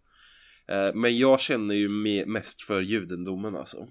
Uh, 0.71 0.95
men 0.95 1.17
jag 1.17 1.39
känner 1.39 1.75
ju 1.75 1.89
me 1.89 2.25
mest 2.25 2.61
för 2.61 2.81
judendomen 2.81 3.55
alltså. 3.55 3.87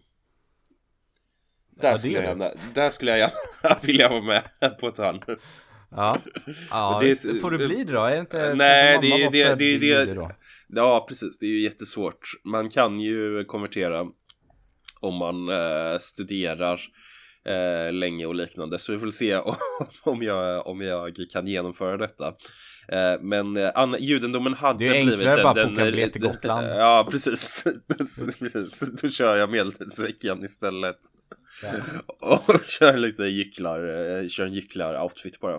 Där, 1.81 1.90
ja, 1.90 1.98
skulle, 1.98 2.14
jag 2.14 2.25
gärna, 2.25 2.51
där 2.75 2.90
skulle 2.90 3.11
jag 3.11 3.18
gärna 3.18 3.79
vilja 3.83 4.09
vara 4.09 4.22
med 4.22 4.79
på 4.81 4.88
ett 4.88 4.98
hörn. 4.98 5.25
Ja, 5.90 6.18
ja 6.70 7.01
det, 7.03 7.40
får 7.40 7.51
du 7.51 7.66
bli 7.66 7.85
det 7.85 7.92
då? 7.92 8.05
Är 8.05 8.14
det 8.14 8.20
inte, 8.20 8.55
nej, 8.55 8.98
det, 9.03 9.09
det, 9.09 9.55
det, 9.55 9.77
det, 9.79 10.05
det, 10.05 10.29
ja 10.68 11.07
precis, 11.09 11.38
det 11.38 11.46
är 11.46 11.51
ju 11.51 11.61
jättesvårt. 11.61 12.31
Man 12.44 12.70
kan 12.70 13.01
ju 13.01 13.44
konvertera 13.44 14.07
om 15.02 15.16
man 15.16 15.48
eh, 15.48 15.98
studerar 15.98 16.80
eh, 17.44 17.92
länge 17.92 18.26
och 18.26 18.34
liknande. 18.34 18.78
Så 18.78 18.92
vi 18.92 18.98
får 18.98 19.10
se 19.10 19.36
om 20.02 20.22
jag, 20.22 20.66
om 20.66 20.80
jag 20.80 21.16
kan 21.32 21.46
genomföra 21.46 21.96
detta. 21.96 22.26
Eh, 22.88 23.20
men 23.20 23.56
eh, 23.56 23.94
judendomen 23.98 24.54
hade 24.54 24.78
blivit... 24.78 25.06
Det 25.06 25.12
är 25.12 25.12
enklare 25.12 25.42
bara 25.42 25.62
att 25.62 25.70
boka 25.70 25.84
biljett 25.84 26.12
till 26.12 26.22
Gotland. 26.22 26.66
Ja, 26.70 27.08
precis. 27.10 27.64
precis. 28.38 28.80
Då 29.02 29.08
kör 29.08 29.36
jag 29.36 29.50
medeltidsveckan 29.50 30.44
istället. 30.44 30.96
Ja. 32.20 32.42
och 32.46 32.64
kör 32.64 32.96
lite 32.96 33.22
gycklar, 33.22 33.78
eh, 33.78 34.28
kör 34.28 34.46
en 34.46 34.52
gycklar-outfit 34.52 35.40
bara. 35.40 35.54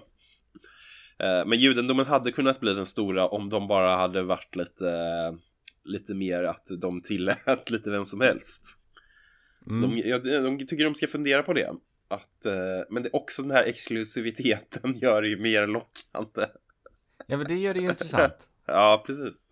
Eh, 1.19 1.45
men 1.45 1.59
judendomen 1.59 2.05
hade 2.05 2.31
kunnat 2.31 2.59
bli 2.59 2.73
den 2.73 2.85
stora 2.85 3.27
om 3.27 3.49
de 3.49 3.67
bara 3.67 3.95
hade 3.95 4.23
varit 4.23 4.55
lite, 4.55 4.93
lite 5.85 6.13
mer 6.13 6.43
att 6.43 6.67
de 6.81 7.01
tillät 7.01 7.69
lite 7.69 7.89
vem 7.89 8.05
som 8.05 8.21
helst. 8.21 8.82
Mm. 9.69 9.81
Så 9.81 9.87
de, 9.87 10.09
jag, 10.09 10.43
de 10.43 10.65
tycker 10.65 10.83
de 10.83 10.95
ska 10.95 11.07
fundera 11.07 11.43
på 11.43 11.53
det. 11.53 11.69
Att, 12.07 12.45
eh, 12.45 12.53
men 12.89 13.03
det, 13.03 13.09
också 13.13 13.41
den 13.41 13.51
här 13.51 13.63
exklusiviteten 13.63 14.97
gör 15.01 15.21
det 15.21 15.27
ju 15.27 15.39
mer 15.39 15.67
lockande. 15.67 16.47
Ja, 17.27 17.37
men 17.37 17.47
det 17.47 17.55
gör 17.55 17.73
det 17.73 17.79
ju 17.79 17.89
intressant. 17.89 18.47
ja, 18.65 19.03
precis. 19.07 19.47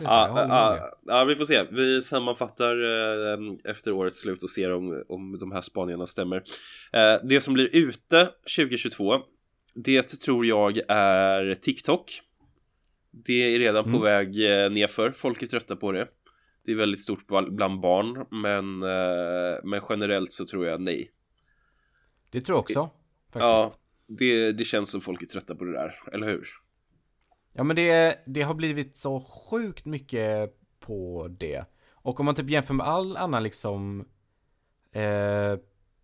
Ja, 0.00 0.46
ja, 0.48 0.98
ja, 1.06 1.24
vi 1.24 1.36
får 1.36 1.44
se. 1.44 1.64
Vi 1.70 2.02
sammanfattar 2.02 2.82
eh, 2.82 3.38
efter 3.64 3.92
årets 3.92 4.20
slut 4.20 4.42
och 4.42 4.50
ser 4.50 4.72
om, 4.72 5.04
om 5.08 5.38
de 5.38 5.52
här 5.52 5.60
spaningarna 5.60 6.06
stämmer. 6.06 6.36
Eh, 6.92 7.16
det 7.22 7.40
som 7.40 7.54
blir 7.54 7.68
ute 7.72 8.28
2022, 8.56 9.18
det 9.74 10.02
tror 10.02 10.46
jag 10.46 10.80
är 10.88 11.54
TikTok. 11.54 12.20
Det 13.10 13.54
är 13.54 13.58
redan 13.58 13.84
mm. 13.84 13.96
på 13.96 14.04
väg 14.04 14.26
eh, 14.26 14.70
nerför. 14.70 15.10
Folk 15.10 15.42
är 15.42 15.46
trötta 15.46 15.76
på 15.76 15.92
det. 15.92 16.08
Det 16.64 16.72
är 16.72 16.76
väldigt 16.76 17.00
stort 17.00 17.26
bland 17.48 17.80
barn, 17.80 18.26
men, 18.30 18.82
eh, 18.82 19.58
men 19.64 19.80
generellt 19.88 20.32
så 20.32 20.46
tror 20.46 20.66
jag 20.66 20.80
nej. 20.80 21.10
Det 22.30 22.40
tror 22.40 22.56
jag 22.56 22.62
också, 22.62 22.90
faktiskt. 23.24 23.42
Ja, 23.42 23.72
det, 24.06 24.52
det 24.52 24.64
känns 24.64 24.90
som 24.90 25.00
folk 25.00 25.22
är 25.22 25.26
trötta 25.26 25.54
på 25.54 25.64
det 25.64 25.72
där, 25.72 25.94
eller 26.12 26.26
hur? 26.26 26.48
Ja, 27.52 27.64
men 27.64 27.76
det, 27.76 28.18
det 28.26 28.42
har 28.42 28.54
blivit 28.54 28.96
så 28.96 29.20
sjukt 29.20 29.84
mycket 29.84 30.58
på 30.80 31.28
det. 31.38 31.64
Och 31.90 32.20
om 32.20 32.26
man 32.26 32.34
typ 32.34 32.50
jämför 32.50 32.74
med 32.74 32.86
all 32.86 33.16
annan 33.16 33.42
liksom 33.42 34.04
eh, 34.92 35.56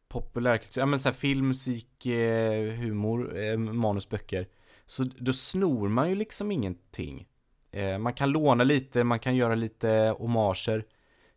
populärkultur, 0.08 0.82
ja 0.82 0.86
men 0.86 0.98
såhär 0.98 1.14
film, 1.14 1.48
musik, 1.48 2.06
eh, 2.06 2.72
humor, 2.72 3.38
eh, 3.38 3.56
manusböcker. 3.56 4.48
Så 4.86 5.04
då 5.04 5.32
snor 5.32 5.88
man 5.88 6.08
ju 6.08 6.14
liksom 6.14 6.52
ingenting. 6.52 7.28
Eh, 7.72 7.98
man 7.98 8.14
kan 8.14 8.30
låna 8.30 8.64
lite, 8.64 9.04
man 9.04 9.18
kan 9.18 9.37
göra 9.37 9.54
lite 9.54 10.14
homager 10.18 10.85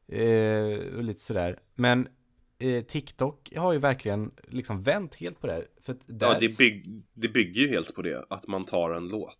eh, 0.08 0.96
och 0.96 1.04
lite 1.04 1.19
sådär. 1.19 1.60
Men 1.76 2.08
eh, 2.60 2.84
TikTok 2.84 3.54
har 3.56 3.74
ju 3.74 3.80
verkligen 3.80 4.32
liksom 4.48 4.84
vänt 4.84 5.15
helt 5.15 5.41
på 5.41 5.48
det 5.48 5.54
här. 5.54 5.67
För 5.82 5.98
ja, 6.06 6.38
det, 6.39 6.58
bygg, 6.58 7.04
det 7.13 7.30
bygger 7.30 7.62
ju 7.62 7.67
helt 7.67 7.96
på 7.96 8.02
det, 8.02 8.26
att 8.30 8.48
man 8.48 8.63
tar 8.63 8.91
en 8.91 9.08
låt. 9.08 9.39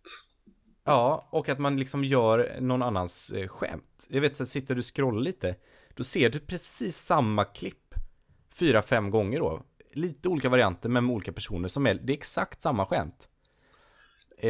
Ja, 0.84 1.28
och 1.30 1.48
att 1.48 1.58
man 1.58 1.76
liksom 1.76 2.04
gör 2.04 2.56
någon 2.60 2.82
annans 2.82 3.30
eh, 3.30 3.48
skämt. 3.48 4.06
Jag 4.08 4.20
vet, 4.20 4.36
så 4.36 4.46
sitter 4.46 4.74
du 4.74 4.78
och 4.78 4.94
scrollar 4.94 5.20
lite, 5.20 5.56
då 5.94 6.04
ser 6.04 6.30
du 6.30 6.40
precis 6.40 6.96
samma 6.96 7.44
klipp 7.44 7.94
fyra, 8.54 8.82
fem 8.82 9.10
gånger 9.10 9.38
då. 9.38 9.62
Lite 9.92 10.28
olika 10.28 10.48
varianter, 10.48 10.88
men 10.88 11.06
med 11.06 11.14
olika 11.14 11.32
personer 11.32 11.68
som 11.68 11.86
är, 11.86 11.94
det 11.94 12.12
är 12.12 12.16
exakt 12.16 12.62
samma 12.62 12.86
skämt. 12.86 13.28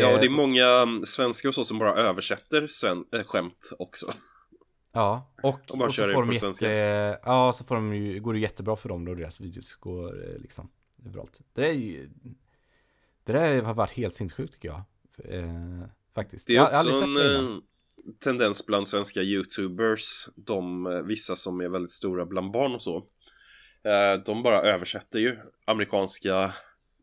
Ja, 0.00 0.14
och 0.14 0.18
det 0.20 0.26
är 0.26 0.30
eh, 0.30 0.36
många 0.36 0.66
mm, 0.66 1.02
svenskar 1.06 1.48
och 1.48 1.54
så 1.54 1.64
som 1.64 1.78
bara 1.78 1.94
översätter 1.94 2.66
sven- 2.66 3.04
äh, 3.12 3.22
skämt 3.22 3.70
också. 3.78 4.12
Ja, 4.92 5.32
och, 5.42 5.60
Och 5.70 5.78
bara 5.78 5.86
och 5.86 5.94
så 5.94 6.02
får 6.12 6.22
de 6.22 6.32
jätte, 6.32 7.20
ja, 7.24 7.52
så 7.52 7.64
får 7.64 7.74
de 7.74 7.94
ju, 7.94 8.20
går 8.20 8.32
det 8.32 8.38
jättebra 8.38 8.76
för 8.76 8.88
dem 8.88 9.04
då 9.04 9.14
deras 9.14 9.40
videos 9.40 9.74
går 9.74 10.30
eh, 10.30 10.38
liksom 10.38 10.70
överallt. 11.06 11.40
Det 11.52 11.60
där 11.62 11.68
är 11.68 11.72
ju, 11.72 12.10
det 13.24 13.32
där 13.32 13.62
har 13.62 13.74
varit 13.74 13.90
helt 13.90 14.14
sinnessjukt 14.14 14.52
tycker 14.52 14.68
jag. 14.68 14.82
Eh, 15.34 15.84
faktiskt. 16.14 16.46
Det 16.46 16.52
är 16.52 16.56
Jag 16.56 16.66
också 16.66 16.78
aldrig 16.78 17.36
en 17.36 17.62
tendens 18.18 18.66
bland 18.66 18.88
svenska 18.88 19.22
youtubers, 19.22 20.28
de, 20.36 20.84
vissa 21.06 21.36
som 21.36 21.60
är 21.60 21.68
väldigt 21.68 21.90
stora 21.92 22.26
bland 22.26 22.50
barn 22.50 22.74
och 22.74 22.82
så. 22.82 22.96
Eh, 23.84 24.20
de 24.24 24.42
bara 24.42 24.62
översätter 24.62 25.18
ju 25.18 25.36
amerikanska 25.64 26.52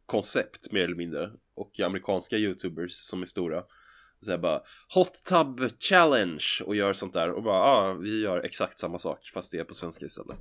koncept 0.06 0.72
mer 0.72 0.82
eller 0.84 0.96
mindre. 0.96 1.32
Och 1.56 1.80
amerikanska 1.80 2.38
youtubers 2.38 2.92
som 2.94 3.22
är 3.22 3.26
stora. 3.26 3.64
Så 4.22 4.32
här 4.32 4.38
bara 4.38 4.62
Hot 4.94 5.24
Tub 5.24 5.72
Challenge 5.80 6.46
och 6.66 6.76
gör 6.76 6.94
sånt 6.94 7.14
där 7.14 7.32
och 7.32 7.44
bara 7.44 7.56
ja, 7.58 7.90
ah, 7.90 7.94
vi 7.94 8.22
gör 8.22 8.44
exakt 8.44 8.80
samma 8.80 9.00
sak 9.00 9.30
fast 9.34 9.52
det 9.52 9.58
är 9.60 9.64
på 9.64 9.74
svenska 9.74 10.06
istället. 10.06 10.40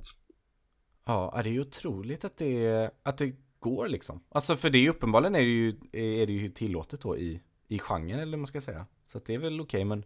Ja, 1.05 1.41
det 1.43 1.49
är 1.49 1.53
ju 1.53 1.61
otroligt 1.61 2.25
att 2.25 2.37
det, 2.37 2.91
att 3.03 3.17
det 3.17 3.35
går 3.59 3.87
liksom. 3.87 4.23
Alltså 4.29 4.57
för 4.57 4.69
det 4.69 4.77
är 4.77 4.81
ju 4.81 4.89
uppenbarligen 4.89 5.35
är 5.35 5.39
det 5.39 5.45
ju, 5.45 5.69
är 5.91 6.27
det 6.27 6.33
ju 6.33 6.49
tillåtet 6.49 7.01
då 7.01 7.17
i, 7.17 7.41
i 7.67 7.79
genren 7.79 8.19
eller 8.19 8.31
vad 8.31 8.39
man 8.39 8.47
ska 8.47 8.61
säga. 8.61 8.85
Så 9.05 9.17
att 9.17 9.25
det 9.25 9.33
är 9.33 9.39
väl 9.39 9.61
okej 9.61 9.85
men 9.85 10.05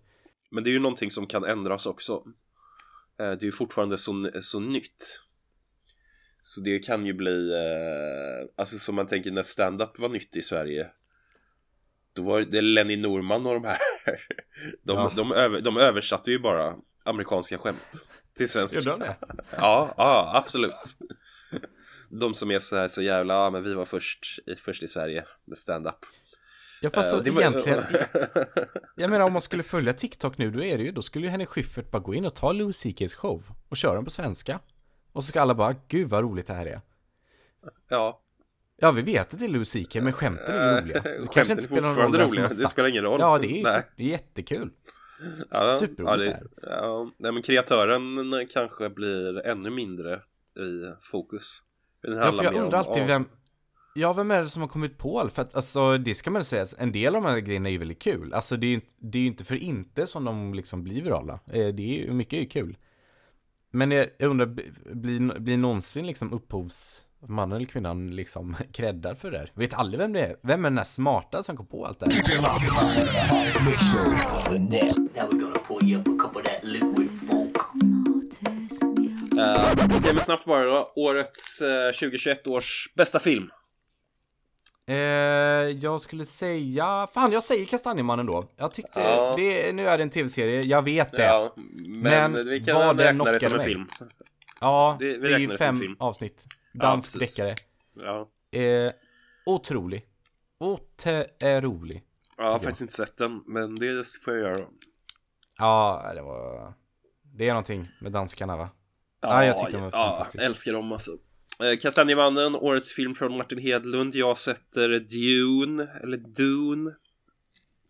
Men 0.51 0.63
det 0.63 0.69
är 0.69 0.71
ju 0.71 0.79
någonting 0.79 1.11
som 1.11 1.27
kan 1.27 1.43
ändras 1.43 1.85
också. 1.85 2.23
Eh, 3.19 3.31
Det 3.31 3.41
är 3.41 3.45
ju 3.45 3.51
fortfarande 3.51 3.97
så, 3.97 4.31
så 4.41 4.59
nytt. 4.59 5.21
Så 6.47 6.61
det 6.61 6.79
kan 6.79 7.05
ju 7.05 7.13
bli, 7.13 7.53
eh, 7.53 8.49
alltså 8.57 8.79
som 8.79 8.95
man 8.95 9.07
tänker 9.07 9.31
när 9.31 9.43
stand-up 9.43 9.99
var 9.99 10.09
nytt 10.09 10.35
i 10.35 10.41
Sverige. 10.41 10.87
Då 12.13 12.21
var 12.21 12.41
det 12.41 12.61
Lenny 12.61 12.97
Norman 12.97 13.45
och 13.45 13.53
de 13.53 13.63
här. 13.65 13.77
De, 14.83 14.97
Ja. 14.97 15.11
de, 15.15 15.31
över, 15.31 15.61
de 15.61 15.77
översatte 15.77 16.31
ju 16.31 16.39
bara 16.39 16.75
amerikanska 17.03 17.57
skämt 17.57 18.05
till 18.37 18.49
svenska. 18.49 18.79
Gjorde 18.79 18.91
de 18.91 18.99
det? 18.99 19.15
Ja, 19.57 19.93
ja, 19.97 20.31
absolut. 20.33 20.71
De 22.09 22.33
som 22.33 22.51
är 22.51 22.59
så 22.59 22.75
här 22.75 22.87
så 22.87 23.01
jävla, 23.01 23.33
ja 23.33 23.49
men 23.49 23.63
vi 23.63 23.73
var 23.73 23.85
först, 23.85 24.39
i- 24.45 24.55
först 24.55 24.83
i 24.83 24.87
Sverige 24.87 25.25
med 25.45 25.57
stand-up. 25.57 26.05
Ja 26.81 26.89
fast 26.89 27.23
det 27.23 27.31
var- 27.31 27.41
egentligen 27.41 27.83
Jag 28.95 29.09
menar 29.09 29.25
om 29.25 29.33
man 29.33 29.41
skulle 29.41 29.63
följa 29.63 29.93
TikTok 29.93 30.37
nu 30.37 30.51
då 30.51 30.63
är 30.63 30.77
det 30.77 30.83
ju 30.83 30.91
Då 30.91 31.01
skulle 31.01 31.25
ju 31.25 31.31
Henrik 31.31 31.49
Schyffert 31.49 31.91
bara 31.91 31.99
gå 32.01 32.13
in 32.15 32.25
och 32.25 32.35
ta 32.35 32.51
Louis 32.51 32.85
CK's 32.85 33.15
show 33.15 33.43
Och 33.69 33.77
köra 33.77 33.93
den 33.95 34.03
på 34.05 34.11
svenska 34.11 34.59
Och 35.15 35.23
så 35.23 35.27
ska 35.27 35.41
alla 35.41 35.55
bara 35.55 35.75
Gud 35.87 36.09
vad 36.09 36.23
roligt 36.23 36.47
det 36.47 36.53
här 36.53 36.65
är. 36.65 36.81
Ja, 37.89 38.21
Ja 38.77 38.91
vi 38.91 39.01
vet 39.01 39.33
att 39.33 39.39
det 39.39 39.45
är 39.45 39.49
Louis 39.49 39.71
CK 39.73 39.95
men 39.95 40.13
skämten 40.13 40.55
är 40.55 40.75
ju 40.75 40.81
roliga. 40.81 41.01
Det 41.01 41.27
kanske 41.33 41.53
inte 41.53 41.63
spelar 41.65 41.81
någon 41.87 41.97
roll 41.97 42.13
som 42.13 42.21
roliga, 42.21 42.43
det 42.47 42.53
spelar 42.69 42.89
ingen 42.89 43.03
roll. 43.03 43.19
Ja 43.19 43.37
det 43.37 43.59
är, 43.59 43.63
Nej. 43.63 43.81
det 43.97 44.03
är 44.03 44.07
jättekul. 44.07 44.69
Ja, 45.49 45.75
Superroligt 45.79 46.35
ja, 46.61 46.67
det, 46.67 46.75
ja, 46.81 47.11
nej, 47.17 47.31
men 47.31 47.43
kreatören 47.43 48.47
kanske 48.53 48.89
blir 48.89 49.45
ännu 49.47 49.69
mindre 49.69 50.13
i 50.59 50.93
fokus. 51.01 51.59
Det 52.01 52.11
Ja 52.11 52.31
för 52.31 52.43
jag 52.43 52.53
undrar 52.53 52.79
om- 52.81 52.87
alltid 52.87 53.05
vem 53.07 53.25
Ja 53.97 54.13
vem 54.13 54.31
är 54.31 54.41
det 54.41 54.49
som 54.49 54.61
har 54.61 54.69
kommit 54.69 54.97
på 54.97 55.19
allt? 55.19 55.33
För 55.33 55.41
att 55.41 55.55
alltså 55.55 55.97
det 55.97 56.15
ska 56.15 56.31
man 56.31 56.43
säga 56.43 56.65
En 56.77 56.91
del 56.91 57.15
av 57.15 57.21
de 57.21 57.29
här 57.29 57.39
grejerna 57.39 57.69
är 57.69 57.73
ju 57.73 57.77
väldigt 57.79 58.01
kul. 58.01 58.33
Alltså 58.33 58.55
det 58.57 58.65
är 58.65 58.69
ju 58.69 58.73
inte, 58.75 58.93
det 58.99 59.17
är 59.17 59.21
ju 59.21 59.27
inte 59.27 59.43
för 59.43 59.55
inte 59.55 60.07
som 60.07 60.23
de 60.25 60.53
liksom 60.53 60.83
blir 60.83 61.01
virala. 61.01 61.33
Eh, 61.33 61.67
Det 61.67 61.83
är 61.83 62.05
ju, 62.05 62.13
mycket 62.13 62.33
är 62.33 62.41
ju 62.41 62.45
kul 62.47 62.77
men 63.75 63.91
jag, 63.91 64.07
jag 64.17 64.29
undrar, 64.29 64.45
blir, 64.95 65.39
blir 65.39 65.57
någonsin 65.57 66.07
liksom 66.07 66.33
upphovsmannen 66.33 67.55
eller 67.55 67.65
kvinnan 67.65 68.15
liksom 68.15 68.55
creddad 68.73 69.17
för 69.17 69.31
det 69.31 69.37
här? 69.37 69.51
Vet 69.53 69.73
aldrig 69.73 69.99
vem 69.99 70.13
det 70.13 70.19
är? 70.19 70.35
Vem 70.43 70.65
är 70.65 70.69
den 70.69 70.75
där 70.75 70.83
smarta 70.83 71.43
som 71.43 71.57
kom 71.57 71.65
på 71.65 71.85
allt 71.85 71.99
det 71.99 72.11
här? 72.11 72.21
Okej, 79.97 80.11
men 80.13 80.23
snabbt 80.23 80.45
bara 80.45 80.65
då. 80.65 80.91
Årets 80.95 81.61
eh, 81.61 81.91
2021 81.91 82.47
års 82.47 82.93
bästa 82.95 83.19
film. 83.19 83.49
Eh, 84.87 84.95
jag 85.69 86.01
skulle 86.01 86.25
säga, 86.25 87.07
fan 87.13 87.31
jag 87.31 87.43
säger 87.43 87.65
Kastanjemannen 87.65 88.25
då 88.25 88.43
Jag 88.55 88.71
tyckte, 88.71 88.99
Ja. 88.99 89.33
det, 89.37 89.71
nu 89.75 89.87
är 89.87 89.97
det 89.97 90.03
en 90.03 90.09
tv-serie, 90.09 90.61
jag 90.65 90.81
vet 90.83 91.11
det 91.11 91.23
Ja, 91.23 91.53
men, 91.97 92.31
Men 92.31 92.45
vi 92.49 92.59
kan 92.65 92.75
vad 92.75 92.99
räkna 92.99 93.23
det 93.23 93.39
som 93.39 93.51
en 93.51 93.57
mig. 93.57 93.67
film. 93.67 93.87
Ja, 94.61 94.97
Det- 94.99 95.17
det, 95.17 95.33
är 95.33 95.37
ju 95.39 95.57
fem 95.57 95.95
avsnitt. 95.99 96.45
Ja, 96.73 96.81
Dansk 96.81 97.19
precis. 97.19 97.35
deckare. 97.37 97.55
Ja, 98.01 98.29
Eh, 98.59 98.91
otrolig. 99.45 100.05
Otrolig. 100.59 102.01
jag 102.37 102.51
har 102.51 102.59
faktiskt 102.59 102.81
inte 102.81 102.93
sett 102.93 103.17
den, 103.17 103.43
men 103.45 103.75
det 103.75 104.03
får 104.25 104.33
jag 104.37 104.43
göra. 104.43 104.65
Ja, 105.57 106.11
det 106.15 106.21
var... 106.21 106.73
Det 107.37 107.43
är 107.45 107.49
någonting 107.49 107.87
med 108.01 108.11
danskarna 108.11 108.57
va? 108.57 108.69
Ja, 109.21 109.45
jag 109.45 109.57
tyckte 109.57 109.71
den 109.71 109.81
var 109.81 109.89
ja, 109.93 110.09
fantastisk. 110.09 110.43
älskar 110.43 110.73
dem 110.73 110.91
alltså. 110.91 111.11
Eh, 111.63 111.77
Kastanjemannen, 111.79 112.55
årets 112.55 112.93
film 112.93 113.15
från 113.15 113.37
Martin 113.37 113.57
Hedlund. 113.59 114.15
Jag 114.15 114.37
sätter 114.37 114.99
Dune, 114.99 115.87
eller 116.03 116.17
Dune. 116.17 116.91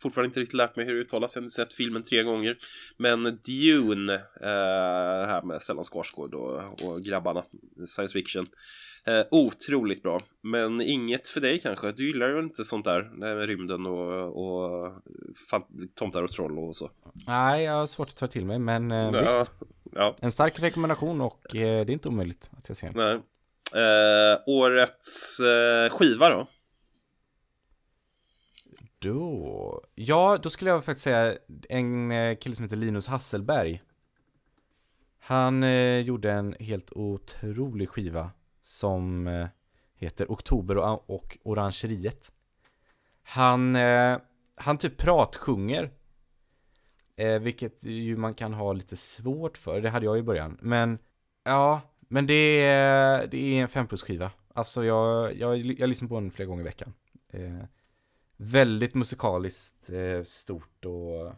Fortfarande 0.01 0.28
inte 0.28 0.39
riktigt 0.39 0.54
lärt 0.54 0.75
mig 0.75 0.86
hur 0.86 0.93
det 0.95 1.01
uttalas, 1.01 1.36
jag 1.36 1.41
har 1.41 1.45
inte 1.45 1.56
sett 1.56 1.73
filmen 1.73 2.04
tre 2.04 2.23
gånger. 2.23 2.58
Men 2.97 3.23
Dune, 3.23 4.13
eh, 4.41 5.28
här 5.28 5.41
med 5.45 5.62
Stellan 5.62 5.84
Skarsgård 5.84 6.34
och, 6.34 6.58
och 6.58 7.01
grabbarna, 7.01 7.43
science 7.86 8.13
fiction. 8.13 8.45
Eh, 9.08 9.25
otroligt 9.32 10.04
bra, 10.04 10.19
men 10.41 10.82
inget 10.82 11.28
för 11.28 11.41
dig 11.41 11.60
kanske. 11.60 11.91
Du 11.91 12.08
gillar 12.08 12.30
ju 12.30 12.39
inte 12.39 12.63
sånt 12.63 12.86
där, 12.86 13.01
det 13.19 13.25
här 13.28 13.36
med 13.36 13.47
rymden 13.47 13.86
och, 13.86 14.45
och 14.45 14.93
tomtar 15.95 16.23
och 16.23 16.32
troll 16.32 16.60
och 16.60 16.75
så. 16.75 16.91
Nej, 17.28 17.63
jag 17.63 17.73
har 17.73 17.88
svårt 17.88 18.10
att 18.10 18.15
ta 18.15 18.28
till 18.28 18.45
mig, 18.45 18.60
men 18.60 18.91
eh, 18.91 18.97
Ja, 18.97 19.21
visst. 19.21 19.51
ja. 19.95 20.15
En 20.19 20.32
stark 20.32 20.60
rekommendation 20.60 21.21
och 21.21 21.56
eh, 21.56 21.86
det 21.86 21.91
är 21.91 21.93
inte 21.93 22.10
omöjligt 22.10 22.49
att 22.58 22.67
jag 22.67 22.78
ser 22.78 22.88
den. 22.91 22.95
Nej. 22.95 23.21
Eh, 23.73 24.41
årets 24.45 25.39
eh, 25.39 25.89
skiva 25.89 26.30
då? 26.30 26.47
Då... 28.99 29.82
Ja, 29.95 30.38
då 30.43 30.49
skulle 30.49 30.69
jag 30.71 30.86
faktiskt 30.86 31.04
säga 31.04 31.38
en 31.69 32.12
eh, 32.12 32.38
kille 32.38 32.56
som 32.56 32.63
heter 32.63 32.75
Linus 32.75 33.08
Hasselberg. 33.08 33.82
Han 35.19 35.63
eh, 35.63 35.99
gjorde 35.99 36.32
en 36.32 36.56
helt 36.60 36.91
otrolig 36.91 37.89
skiva 37.89 38.32
som 38.62 39.28
eh, 39.28 39.47
heter 39.95 40.32
Oktober 40.32 40.78
och, 40.78 41.10
och 41.10 41.38
Orangeriet. 41.43 42.32
Han, 43.23 43.75
eh, 43.75 44.17
han 44.56 44.78
typ 44.78 44.97
pratsjunger. 44.97 45.91
Eh, 47.15 47.39
vilket 47.39 47.84
ju 47.84 48.17
man 48.17 48.34
kan 48.34 48.54
ha 48.54 48.73
lite 48.73 48.95
svårt 48.95 49.58
för, 49.58 49.82
det 49.82 49.89
hade 49.89 50.06
jag 50.06 50.17
i 50.17 50.23
början. 50.23 50.58
Men 50.62 50.97
ja, 51.43 51.82
men 52.08 52.28
det 52.28 52.62
är, 52.62 53.28
det 53.28 53.38
är 53.38 53.62
en 53.62 53.68
5 53.68 53.88
plus 53.88 54.04
skiva. 54.04 54.32
Alltså 54.54 54.86
jag, 54.86 55.38
jag, 55.38 55.58
jag 55.58 55.89
lyssnar 55.89 56.10
på 56.10 56.20
den 56.20 56.32
flera 56.32 56.48
gånger 56.48 56.62
i 56.62 56.65
veckan. 56.65 56.94
Eh, 57.34 57.63
väldigt 58.38 58.94
musikaliskt 58.94 59.89
eh, 59.89 60.24
stort 60.24 60.86
och 60.86 61.34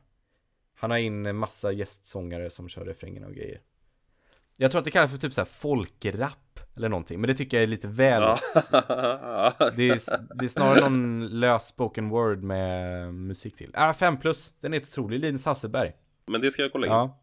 han 0.75 0.91
har 0.91 0.97
in 0.97 1.36
massa 1.36 1.71
gästsångare 1.71 2.49
som 2.49 2.69
kör 2.69 2.86
refrängerna 2.86 3.27
och 3.27 3.34
grejer. 3.34 3.62
Jag 4.58 4.71
tror 4.71 4.80
att 4.80 4.86
det 4.86 4.91
kallas 4.91 5.12
för 5.12 5.17
typ 5.17 5.34
så 5.34 5.41
här 5.41 5.45
folkrap 5.45 6.60
eller 6.75 6.89
någonting, 6.89 7.21
men 7.21 7.27
det 7.27 7.34
tycker 7.34 7.58
jag 7.58 7.63
är 7.63 7.67
lite 7.67 7.88
väl 7.88 8.21
det, 9.75 9.89
är, 9.89 10.36
det 10.36 10.45
är 10.45 10.47
snarare 10.47 10.80
någon 10.80 11.27
lös 11.27 11.67
spoken 11.67 12.10
word 12.10 12.43
med 12.43 13.13
musik 13.13 13.56
till. 13.56 13.71
Ah, 13.73 13.93
5 13.93 14.17
plus, 14.17 14.53
den 14.62 14.73
är 14.73 14.77
otrolig, 14.77 15.19
Linus 15.19 15.45
Hasselberg. 15.45 15.93
Men 16.27 16.41
det 16.41 16.51
ska 16.51 16.62
jag 16.62 16.71
kolla 16.71 16.88
in. 16.88 16.93
Ja. 16.93 17.19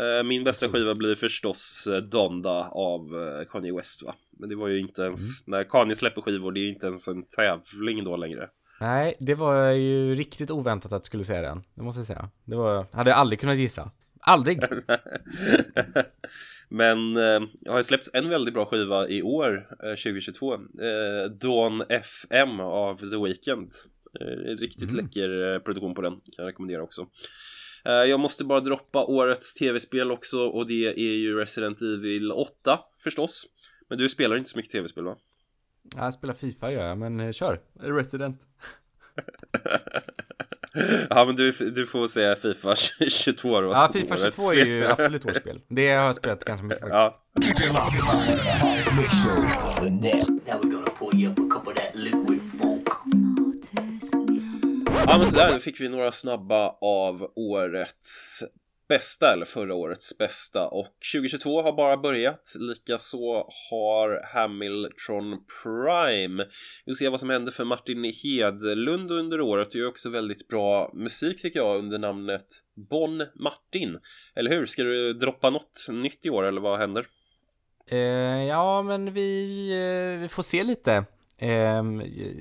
Eh, 0.00 0.22
Min 0.24 0.44
bästa 0.44 0.68
skiva 0.68 0.94
blir 0.94 1.14
förstås 1.14 1.86
eh, 1.86 1.96
Donda 1.96 2.68
av 2.70 3.00
eh, 3.00 3.44
Kanye 3.48 3.74
West 3.76 4.02
va? 4.02 4.14
Men 4.38 4.48
det 4.48 4.56
var 4.56 4.68
ju 4.68 4.78
inte 4.78 5.02
ens, 5.02 5.46
när 5.46 5.64
Kanye 5.64 5.96
släpper 5.96 6.20
skivor, 6.20 6.52
det 6.52 6.60
är 6.60 6.62
ju 6.62 6.68
inte 6.72 6.86
ens 6.86 7.08
en 7.08 7.22
tävling 7.22 8.04
då 8.04 8.16
längre. 8.16 8.48
Nej, 8.80 9.16
det 9.20 9.34
var 9.34 9.70
ju 9.70 10.14
riktigt 10.14 10.50
oväntat 10.50 10.92
att 10.92 11.02
du 11.02 11.06
skulle 11.06 11.24
säga 11.24 11.42
den, 11.42 11.62
det 11.74 11.82
måste 11.82 12.00
jag 12.00 12.06
säga. 12.06 12.30
Det 12.44 12.56
var, 12.56 12.86
hade 12.92 13.10
jag 13.10 13.18
aldrig 13.18 13.40
kunnat 13.40 13.56
gissa. 13.56 13.90
Aldrig! 14.20 14.58
Men 16.68 17.16
eh, 17.16 17.40
jag 17.60 17.72
har 17.72 17.78
ju 17.78 17.84
släppts 17.84 18.10
en 18.12 18.28
väldigt 18.28 18.54
bra 18.54 18.66
skiva 18.66 19.08
i 19.08 19.22
år, 19.22 19.66
eh, 19.84 19.90
2022. 19.90 20.54
Eh, 20.54 20.58
Dawn 21.40 21.82
FM 21.88 22.60
av 22.60 22.96
The 22.96 23.16
Weeknd. 23.24 23.72
Eh, 24.20 24.26
riktigt 24.56 24.92
läcker 24.92 25.54
eh, 25.54 25.58
produktion 25.58 25.94
på 25.94 26.02
den, 26.02 26.12
kan 26.12 26.22
jag 26.36 26.46
rekommendera 26.46 26.82
också. 26.82 27.06
Eh, 27.84 27.92
jag 27.92 28.20
måste 28.20 28.44
bara 28.44 28.60
droppa 28.60 29.04
årets 29.04 29.54
tv-spel 29.54 30.10
också 30.10 30.38
och 30.46 30.66
det 30.66 30.86
är 30.86 31.16
ju 31.16 31.38
Resident 31.38 31.82
Evil 31.82 32.32
8 32.32 32.80
förstås. 33.02 33.46
Men 33.88 33.98
du 33.98 34.08
spelar 34.08 34.36
inte 34.36 34.50
så 34.50 34.56
mycket 34.56 34.72
tv-spel 34.72 35.04
va? 35.04 35.16
Ja, 35.96 36.04
Jag 36.04 36.14
spelar 36.14 36.34
Fifa 36.34 36.72
gör 36.72 36.88
jag, 36.88 36.98
men 36.98 37.20
eh, 37.20 37.32
kör. 37.32 37.60
Resident. 37.80 38.40
ja 41.10 41.24
men 41.24 41.36
du, 41.36 41.52
du 41.52 41.86
får 41.86 42.08
säga 42.08 42.36
Fifa 42.36 42.76
22 43.08 43.60
då. 43.60 43.68
Ja, 43.68 43.90
Fifa 43.92 44.16
22 44.16 44.52
är 44.52 44.66
ju 44.66 44.86
absolut 44.86 45.24
vårt 45.24 45.36
spel. 45.36 45.60
Det 45.68 45.88
har 45.88 46.04
jag 46.04 46.16
spelat 46.16 46.44
ganska 46.44 46.66
mycket 46.66 46.80
faktiskt. 46.88 47.20
Ja. 50.46 50.79
Ja 55.10 55.18
men 55.18 55.26
sådär, 55.26 55.52
nu 55.52 55.60
fick 55.60 55.80
vi 55.80 55.88
några 55.88 56.12
snabba 56.12 56.76
av 56.80 57.32
årets 57.36 58.42
bästa, 58.88 59.32
eller 59.32 59.44
förra 59.44 59.74
årets 59.74 60.18
bästa. 60.18 60.68
Och 60.68 60.86
2022 61.12 61.62
har 61.62 61.72
bara 61.72 61.96
börjat. 61.96 62.54
Likaså 62.54 63.48
har 63.70 64.34
Hamilton 64.34 65.38
Prime. 65.62 66.44
Vi 66.86 66.92
får 66.92 66.96
se 66.96 67.08
vad 67.08 67.20
som 67.20 67.30
händer 67.30 67.52
för 67.52 67.64
Martin 67.64 68.12
Hedlund 68.22 69.10
under 69.10 69.40
året. 69.40 69.68
och 69.68 69.74
gör 69.74 69.88
också 69.88 70.10
väldigt 70.10 70.48
bra 70.48 70.90
musik 70.94 71.42
tycker 71.42 71.60
jag 71.60 71.78
under 71.78 71.98
namnet 71.98 72.46
Bon 72.90 73.22
Martin. 73.34 73.98
Eller 74.34 74.50
hur? 74.50 74.66
Ska 74.66 74.82
du 74.82 75.12
droppa 75.12 75.50
något 75.50 75.86
nytt 75.88 76.26
i 76.26 76.30
år 76.30 76.44
eller 76.44 76.60
vad 76.60 76.78
händer? 76.78 77.06
Eh, 77.90 77.98
ja, 78.44 78.82
men 78.82 79.12
vi, 79.12 79.68
eh, 79.70 80.20
vi 80.22 80.28
får 80.28 80.42
se 80.42 80.64
lite. 80.64 80.92
Eh, 81.38 81.84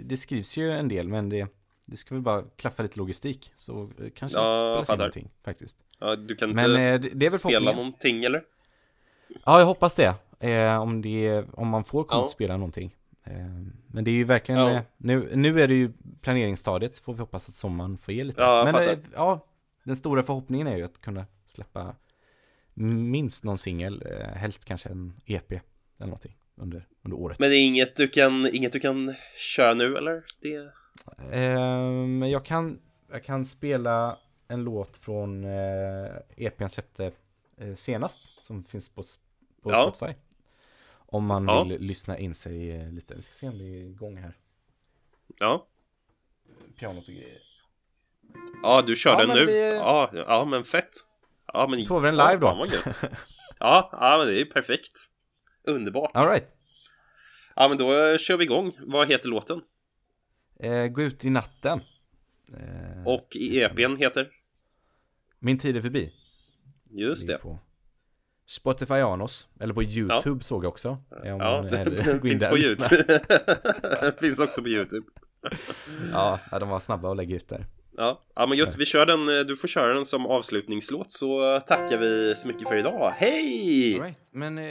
det 0.03 0.17
skrivs 0.17 0.57
ju 0.57 0.71
en 0.71 0.87
del, 0.87 1.07
men 1.07 1.29
det, 1.29 1.47
det 1.89 1.97
ska 1.97 2.15
väl 2.15 2.21
bara 2.21 2.43
klaffa 2.55 2.83
lite 2.83 2.97
logistik. 2.99 3.51
Så 3.55 3.81
eh, 3.99 4.09
kanske 4.15 4.37
Ja, 4.39 4.81
spelas 4.83 4.97
någonting 4.99 5.29
faktiskt. 5.43 5.77
Ja, 5.99 6.15
du 6.15 6.35
kan 6.35 6.49
Men, 6.51 6.65
inte 6.71 6.81
eh, 6.81 6.99
det- 6.99 7.09
det 7.19 7.25
är 7.25 7.29
väl 7.29 7.39
spela 7.39 7.71
någonting 7.71 8.23
eller? 8.23 8.43
Ja, 9.45 9.59
jag 9.59 9.65
hoppas 9.65 9.95
det. 9.95 10.13
Eh, 10.39 10.81
om, 10.81 11.01
det 11.01 11.43
om 11.53 11.67
man 11.67 11.83
får 11.83 12.03
komma 12.03 12.21
Ja. 12.23 12.27
spela 12.27 12.57
någonting. 12.57 12.95
Eh, 13.23 13.33
men 13.87 14.03
det 14.03 14.11
är 14.11 14.15
ju 14.15 14.23
verkligen, 14.23 14.61
Ja. 14.61 14.71
eh, 14.71 14.81
nu, 14.97 15.29
nu 15.35 15.61
är 15.61 15.67
det 15.67 15.75
ju 15.75 15.91
planeringsstadiet, 16.21 16.95
så 16.95 17.03
får 17.03 17.13
vi 17.13 17.19
hoppas 17.19 17.49
att 17.49 17.55
sommaren 17.55 17.97
får 17.97 18.13
ge 18.13 18.23
lite. 18.23 18.41
Ja, 18.41 18.69
men 18.73 18.97
ja, 19.13 19.45
den 19.83 19.95
stora 19.95 20.23
förhoppningen 20.23 20.67
är 20.67 20.77
ju 20.77 20.83
att 20.83 21.01
kunna 21.01 21.25
släppa 21.45 21.95
minst 22.73 23.43
någon 23.43 23.57
singel, 23.57 24.03
eh, 24.11 24.27
helst 24.37 24.65
kanske 24.65 24.89
en 24.89 25.13
EP 25.25 25.51
eller 25.51 25.61
någonting 26.07 26.37
under, 26.55 26.87
under 27.03 27.17
året. 27.17 27.39
Men 27.39 27.49
det 27.49 27.55
är 27.55 27.65
inget 27.67 27.95
du 27.95 28.07
kan, 28.07 28.49
inget 28.53 28.73
du 28.73 28.79
kan 28.79 29.15
köra 29.37 29.73
nu 29.73 29.97
eller? 29.97 30.23
Det... 30.41 30.71
Eh, 31.31 31.59
men 32.07 32.29
jag 32.29 32.45
kan, 32.45 32.79
jag 33.11 33.23
kan 33.23 33.45
spela 33.45 34.17
en 34.47 34.63
låt 34.63 34.97
från 34.97 35.43
eh, 35.45 36.11
EPn 36.37 36.67
släppte 36.67 37.11
eh, 37.57 37.73
senast, 37.75 38.43
som 38.43 38.63
finns 38.63 38.89
på, 38.89 39.03
på 39.63 39.71
Ja. 39.71 39.91
Spotify. 39.95 40.19
Om 40.91 41.25
man 41.25 41.45
Ja. 41.47 41.63
vill 41.63 41.81
lyssna 41.81 42.17
in 42.17 42.33
sig 42.35 42.71
eh, 42.75 42.91
lite. 42.91 43.15
Vi 43.15 43.21
ska 43.21 43.33
se 43.33 43.47
om 43.49 43.57
det 43.57 43.63
är 43.63 43.85
igång 43.89 44.17
här. 44.17 44.37
Ja. 45.39 45.65
Pianot 46.79 47.07
och 47.07 47.13
grejer. 47.13 47.41
Ja, 48.63 48.81
du 48.85 48.95
kör 48.95 49.11
Ja, 49.11 49.25
den 49.25 49.35
nu. 49.37 49.45
det- 49.45 49.75
Ja, 49.75 50.09
ja, 50.13 50.45
men 50.45 50.63
fett. 50.63 50.95
Ja, 51.53 51.67
men... 51.67 51.85
Får 51.85 51.99
vi 51.99 52.09
en 52.09 52.17
live 52.17 52.37
då? 52.37 52.67
Ja, 53.59 53.89
ja, 53.91 54.15
men 54.17 54.27
det 54.27 54.41
är 54.41 54.45
perfekt. 54.45 54.97
Underbart. 55.63 56.11
All 56.13 56.27
right. 56.29 56.47
Ja, 57.55 57.67
men 57.67 57.77
då 57.77 58.17
kör 58.17 58.37
vi 58.37 58.43
igång. 58.43 58.71
Vad 58.79 59.07
heter 59.11 59.27
låten? 59.29 59.61
Eh, 60.63 60.87
gå 60.87 61.01
ut 61.01 61.25
i 61.25 61.29
natten. 61.29 61.81
Eh, 62.57 63.07
Och 63.07 63.27
i 63.35 63.61
EPn 63.61 63.95
heter? 63.95 64.29
Min 65.39 65.57
tid 65.57 65.77
är 65.77 65.81
förbi. 65.81 66.13
Just 66.89 67.27
det. 67.27 67.37
På 67.37 67.59
Spotify 68.45 68.93
Anos, 68.93 69.47
eller 69.59 69.73
på 69.73 69.83
YouTube 69.83 70.43
såg 70.43 70.63
jag 70.65 70.69
också. 70.69 70.97
Ja, 71.23 71.61
den, 71.71 72.21
finns 72.21 72.43
på. 72.49 72.57
YouTube. 72.57 73.19
den 74.01 74.13
finns 74.19 74.39
också 74.39 74.61
på 74.61 74.67
YouTube. 74.69 75.07
ja, 76.11 76.39
ja, 76.51 76.59
de 76.59 76.69
var 76.69 76.79
snabba 76.79 77.11
att 77.11 77.17
lägga 77.17 77.35
ut 77.35 77.47
där. 77.49 77.65
Ja, 77.97 78.23
ja 78.35 78.45
men 78.45 78.57
gött, 78.57 78.75
vi 78.77 78.85
kör 78.85 79.05
den, 79.05 79.29
eh, 79.39 79.39
du 79.45 79.55
får 79.57 79.67
köra 79.67 79.93
den 79.93 80.05
som 80.05 80.25
avslutningslåt 80.25 81.11
så 81.11 81.59
tackar 81.59 81.97
vi 81.97 82.35
så 82.35 82.47
mycket 82.47 82.67
för 82.67 82.77
idag. 82.77 83.13
Hej! 83.17 83.95
All 83.99 84.05
right. 84.05 84.29
Men, 84.31 84.57
eh, 84.57 84.65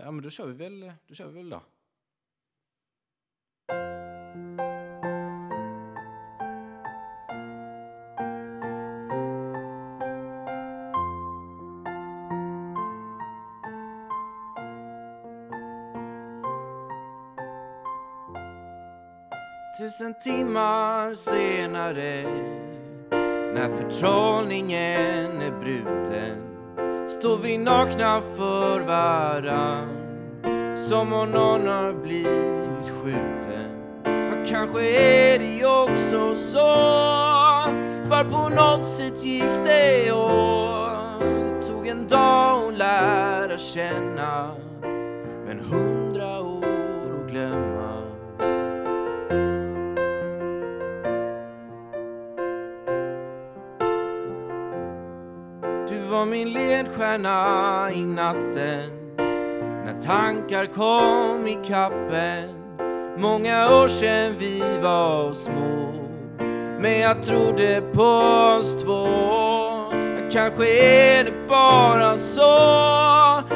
ja, 0.00 0.10
men 0.10 0.22
då 0.22 0.30
kör 0.30 0.46
vi 0.46 0.52
väl, 0.52 0.92
då 1.08 1.14
kör 1.14 1.26
vi 1.28 1.34
väl 1.36 1.50
då. 1.50 1.62
Tusen 19.90 20.14
timmar 20.14 21.14
senare 21.14 22.22
När 23.54 23.76
förtrollningen 23.76 25.42
är 25.42 25.60
bruten 25.60 26.36
Står 27.08 27.38
vi 27.38 27.58
nakna 27.58 28.22
för 28.36 28.80
varann 28.80 29.88
Som 30.76 31.12
om 31.12 31.30
någon 31.30 31.66
har 31.66 31.92
blivit 31.92 32.90
skjuten. 33.02 33.70
Ja, 34.04 34.44
kanske 34.48 34.80
är 34.80 35.38
det 35.38 35.66
också 35.66 36.34
så 36.34 36.74
För 38.08 38.24
på 38.24 38.48
något 38.48 38.86
sätt 38.86 39.24
gick 39.24 39.64
det 39.64 40.12
åt. 40.12 41.20
Det 41.20 41.66
tog 41.66 41.86
en 41.86 42.06
dag 42.06 42.68
att 42.68 42.78
lära 42.78 43.58
känna 43.58 44.50
min 56.30 56.52
ledstjärna 56.52 57.90
i 57.94 58.00
natten. 58.00 58.90
När 59.84 60.00
tankar 60.02 60.66
kom 60.66 61.46
i 61.46 61.58
kappen. 61.66 62.48
Många 63.18 63.74
år 63.74 63.88
sedan 63.88 64.34
vi 64.38 64.62
var 64.82 65.32
små. 65.32 65.92
Men 66.80 67.00
jag 67.00 67.22
trodde 67.22 67.82
på 67.92 68.02
oss 68.58 68.82
två. 68.82 69.06
Kanske 70.32 70.68
är 70.84 71.24
det 71.24 71.48
bara 71.48 72.18
så 72.18 72.56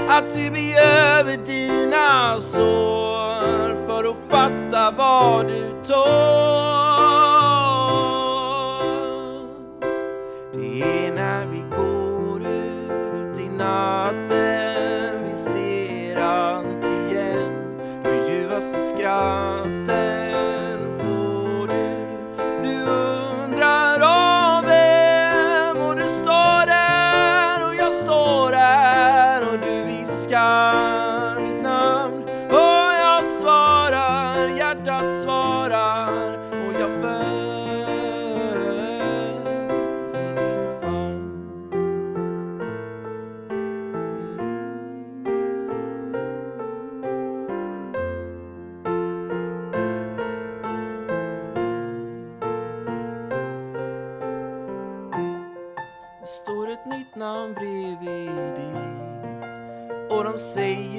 Att 0.09 0.35
du 0.35 0.51
behöver 0.51 1.47
dina 1.47 2.41
sår. 2.41 3.87
För 3.87 4.05
att 4.05 4.17
fatta 4.31 4.91
vad 4.91 5.47
du 5.47 5.63
tål. 5.87 7.24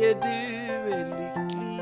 Säger 0.06 0.22
du 0.22 0.92
är 0.94 1.06
lycklig? 1.06 1.82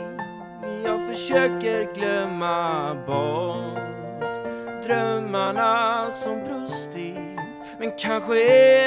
Jag 0.86 1.10
försöker 1.10 1.94
glömma 1.94 2.96
bort 3.08 4.84
Drömmarna 4.84 6.12
som 6.12 6.44
brustit. 6.44 7.40
Men 7.80 7.92
kanske 7.98 8.36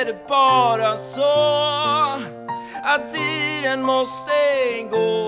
är 0.00 0.04
det 0.04 0.28
bara 0.28 0.96
så 0.96 1.22
Att 2.82 3.12
tiden 3.12 3.82
måste 3.82 4.32
gå. 4.90 5.25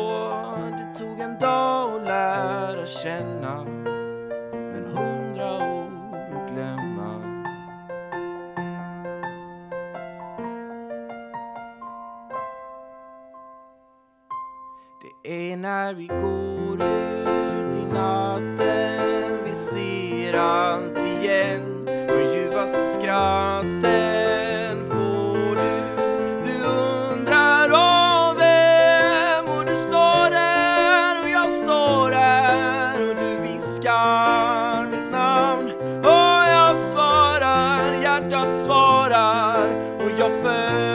Vi 15.99 16.07
går 16.07 16.83
ut 16.83 17.75
i 17.75 17.87
natten. 17.93 19.45
Vi 19.45 19.55
ser 19.55 20.39
allt 20.39 20.99
igen. 20.99 21.85
De 21.85 22.35
ljuvaste 22.35 22.89
skratten 22.89 24.87
får 24.87 25.57
du. 25.57 26.03
Du 26.45 26.65
undrar 26.65 27.71
av 27.71 28.37
vem 28.37 29.59
Och 29.59 29.67
du 29.67 29.77
står 29.77 30.31
där 30.31 31.23
och 31.23 31.29
jag 31.31 31.53
står 31.53 32.11
där 32.11 33.11
Och 33.11 33.17
du 33.17 33.53
viskar 33.53 34.87
mitt 34.91 35.13
namn. 35.13 35.71
Och 35.99 36.49
jag 36.49 36.77
svarar, 36.77 38.03
hjärtat 38.03 38.57
svarar 38.65 39.67
Och 39.99 40.11
jag 40.19 40.31
föll 40.43 40.88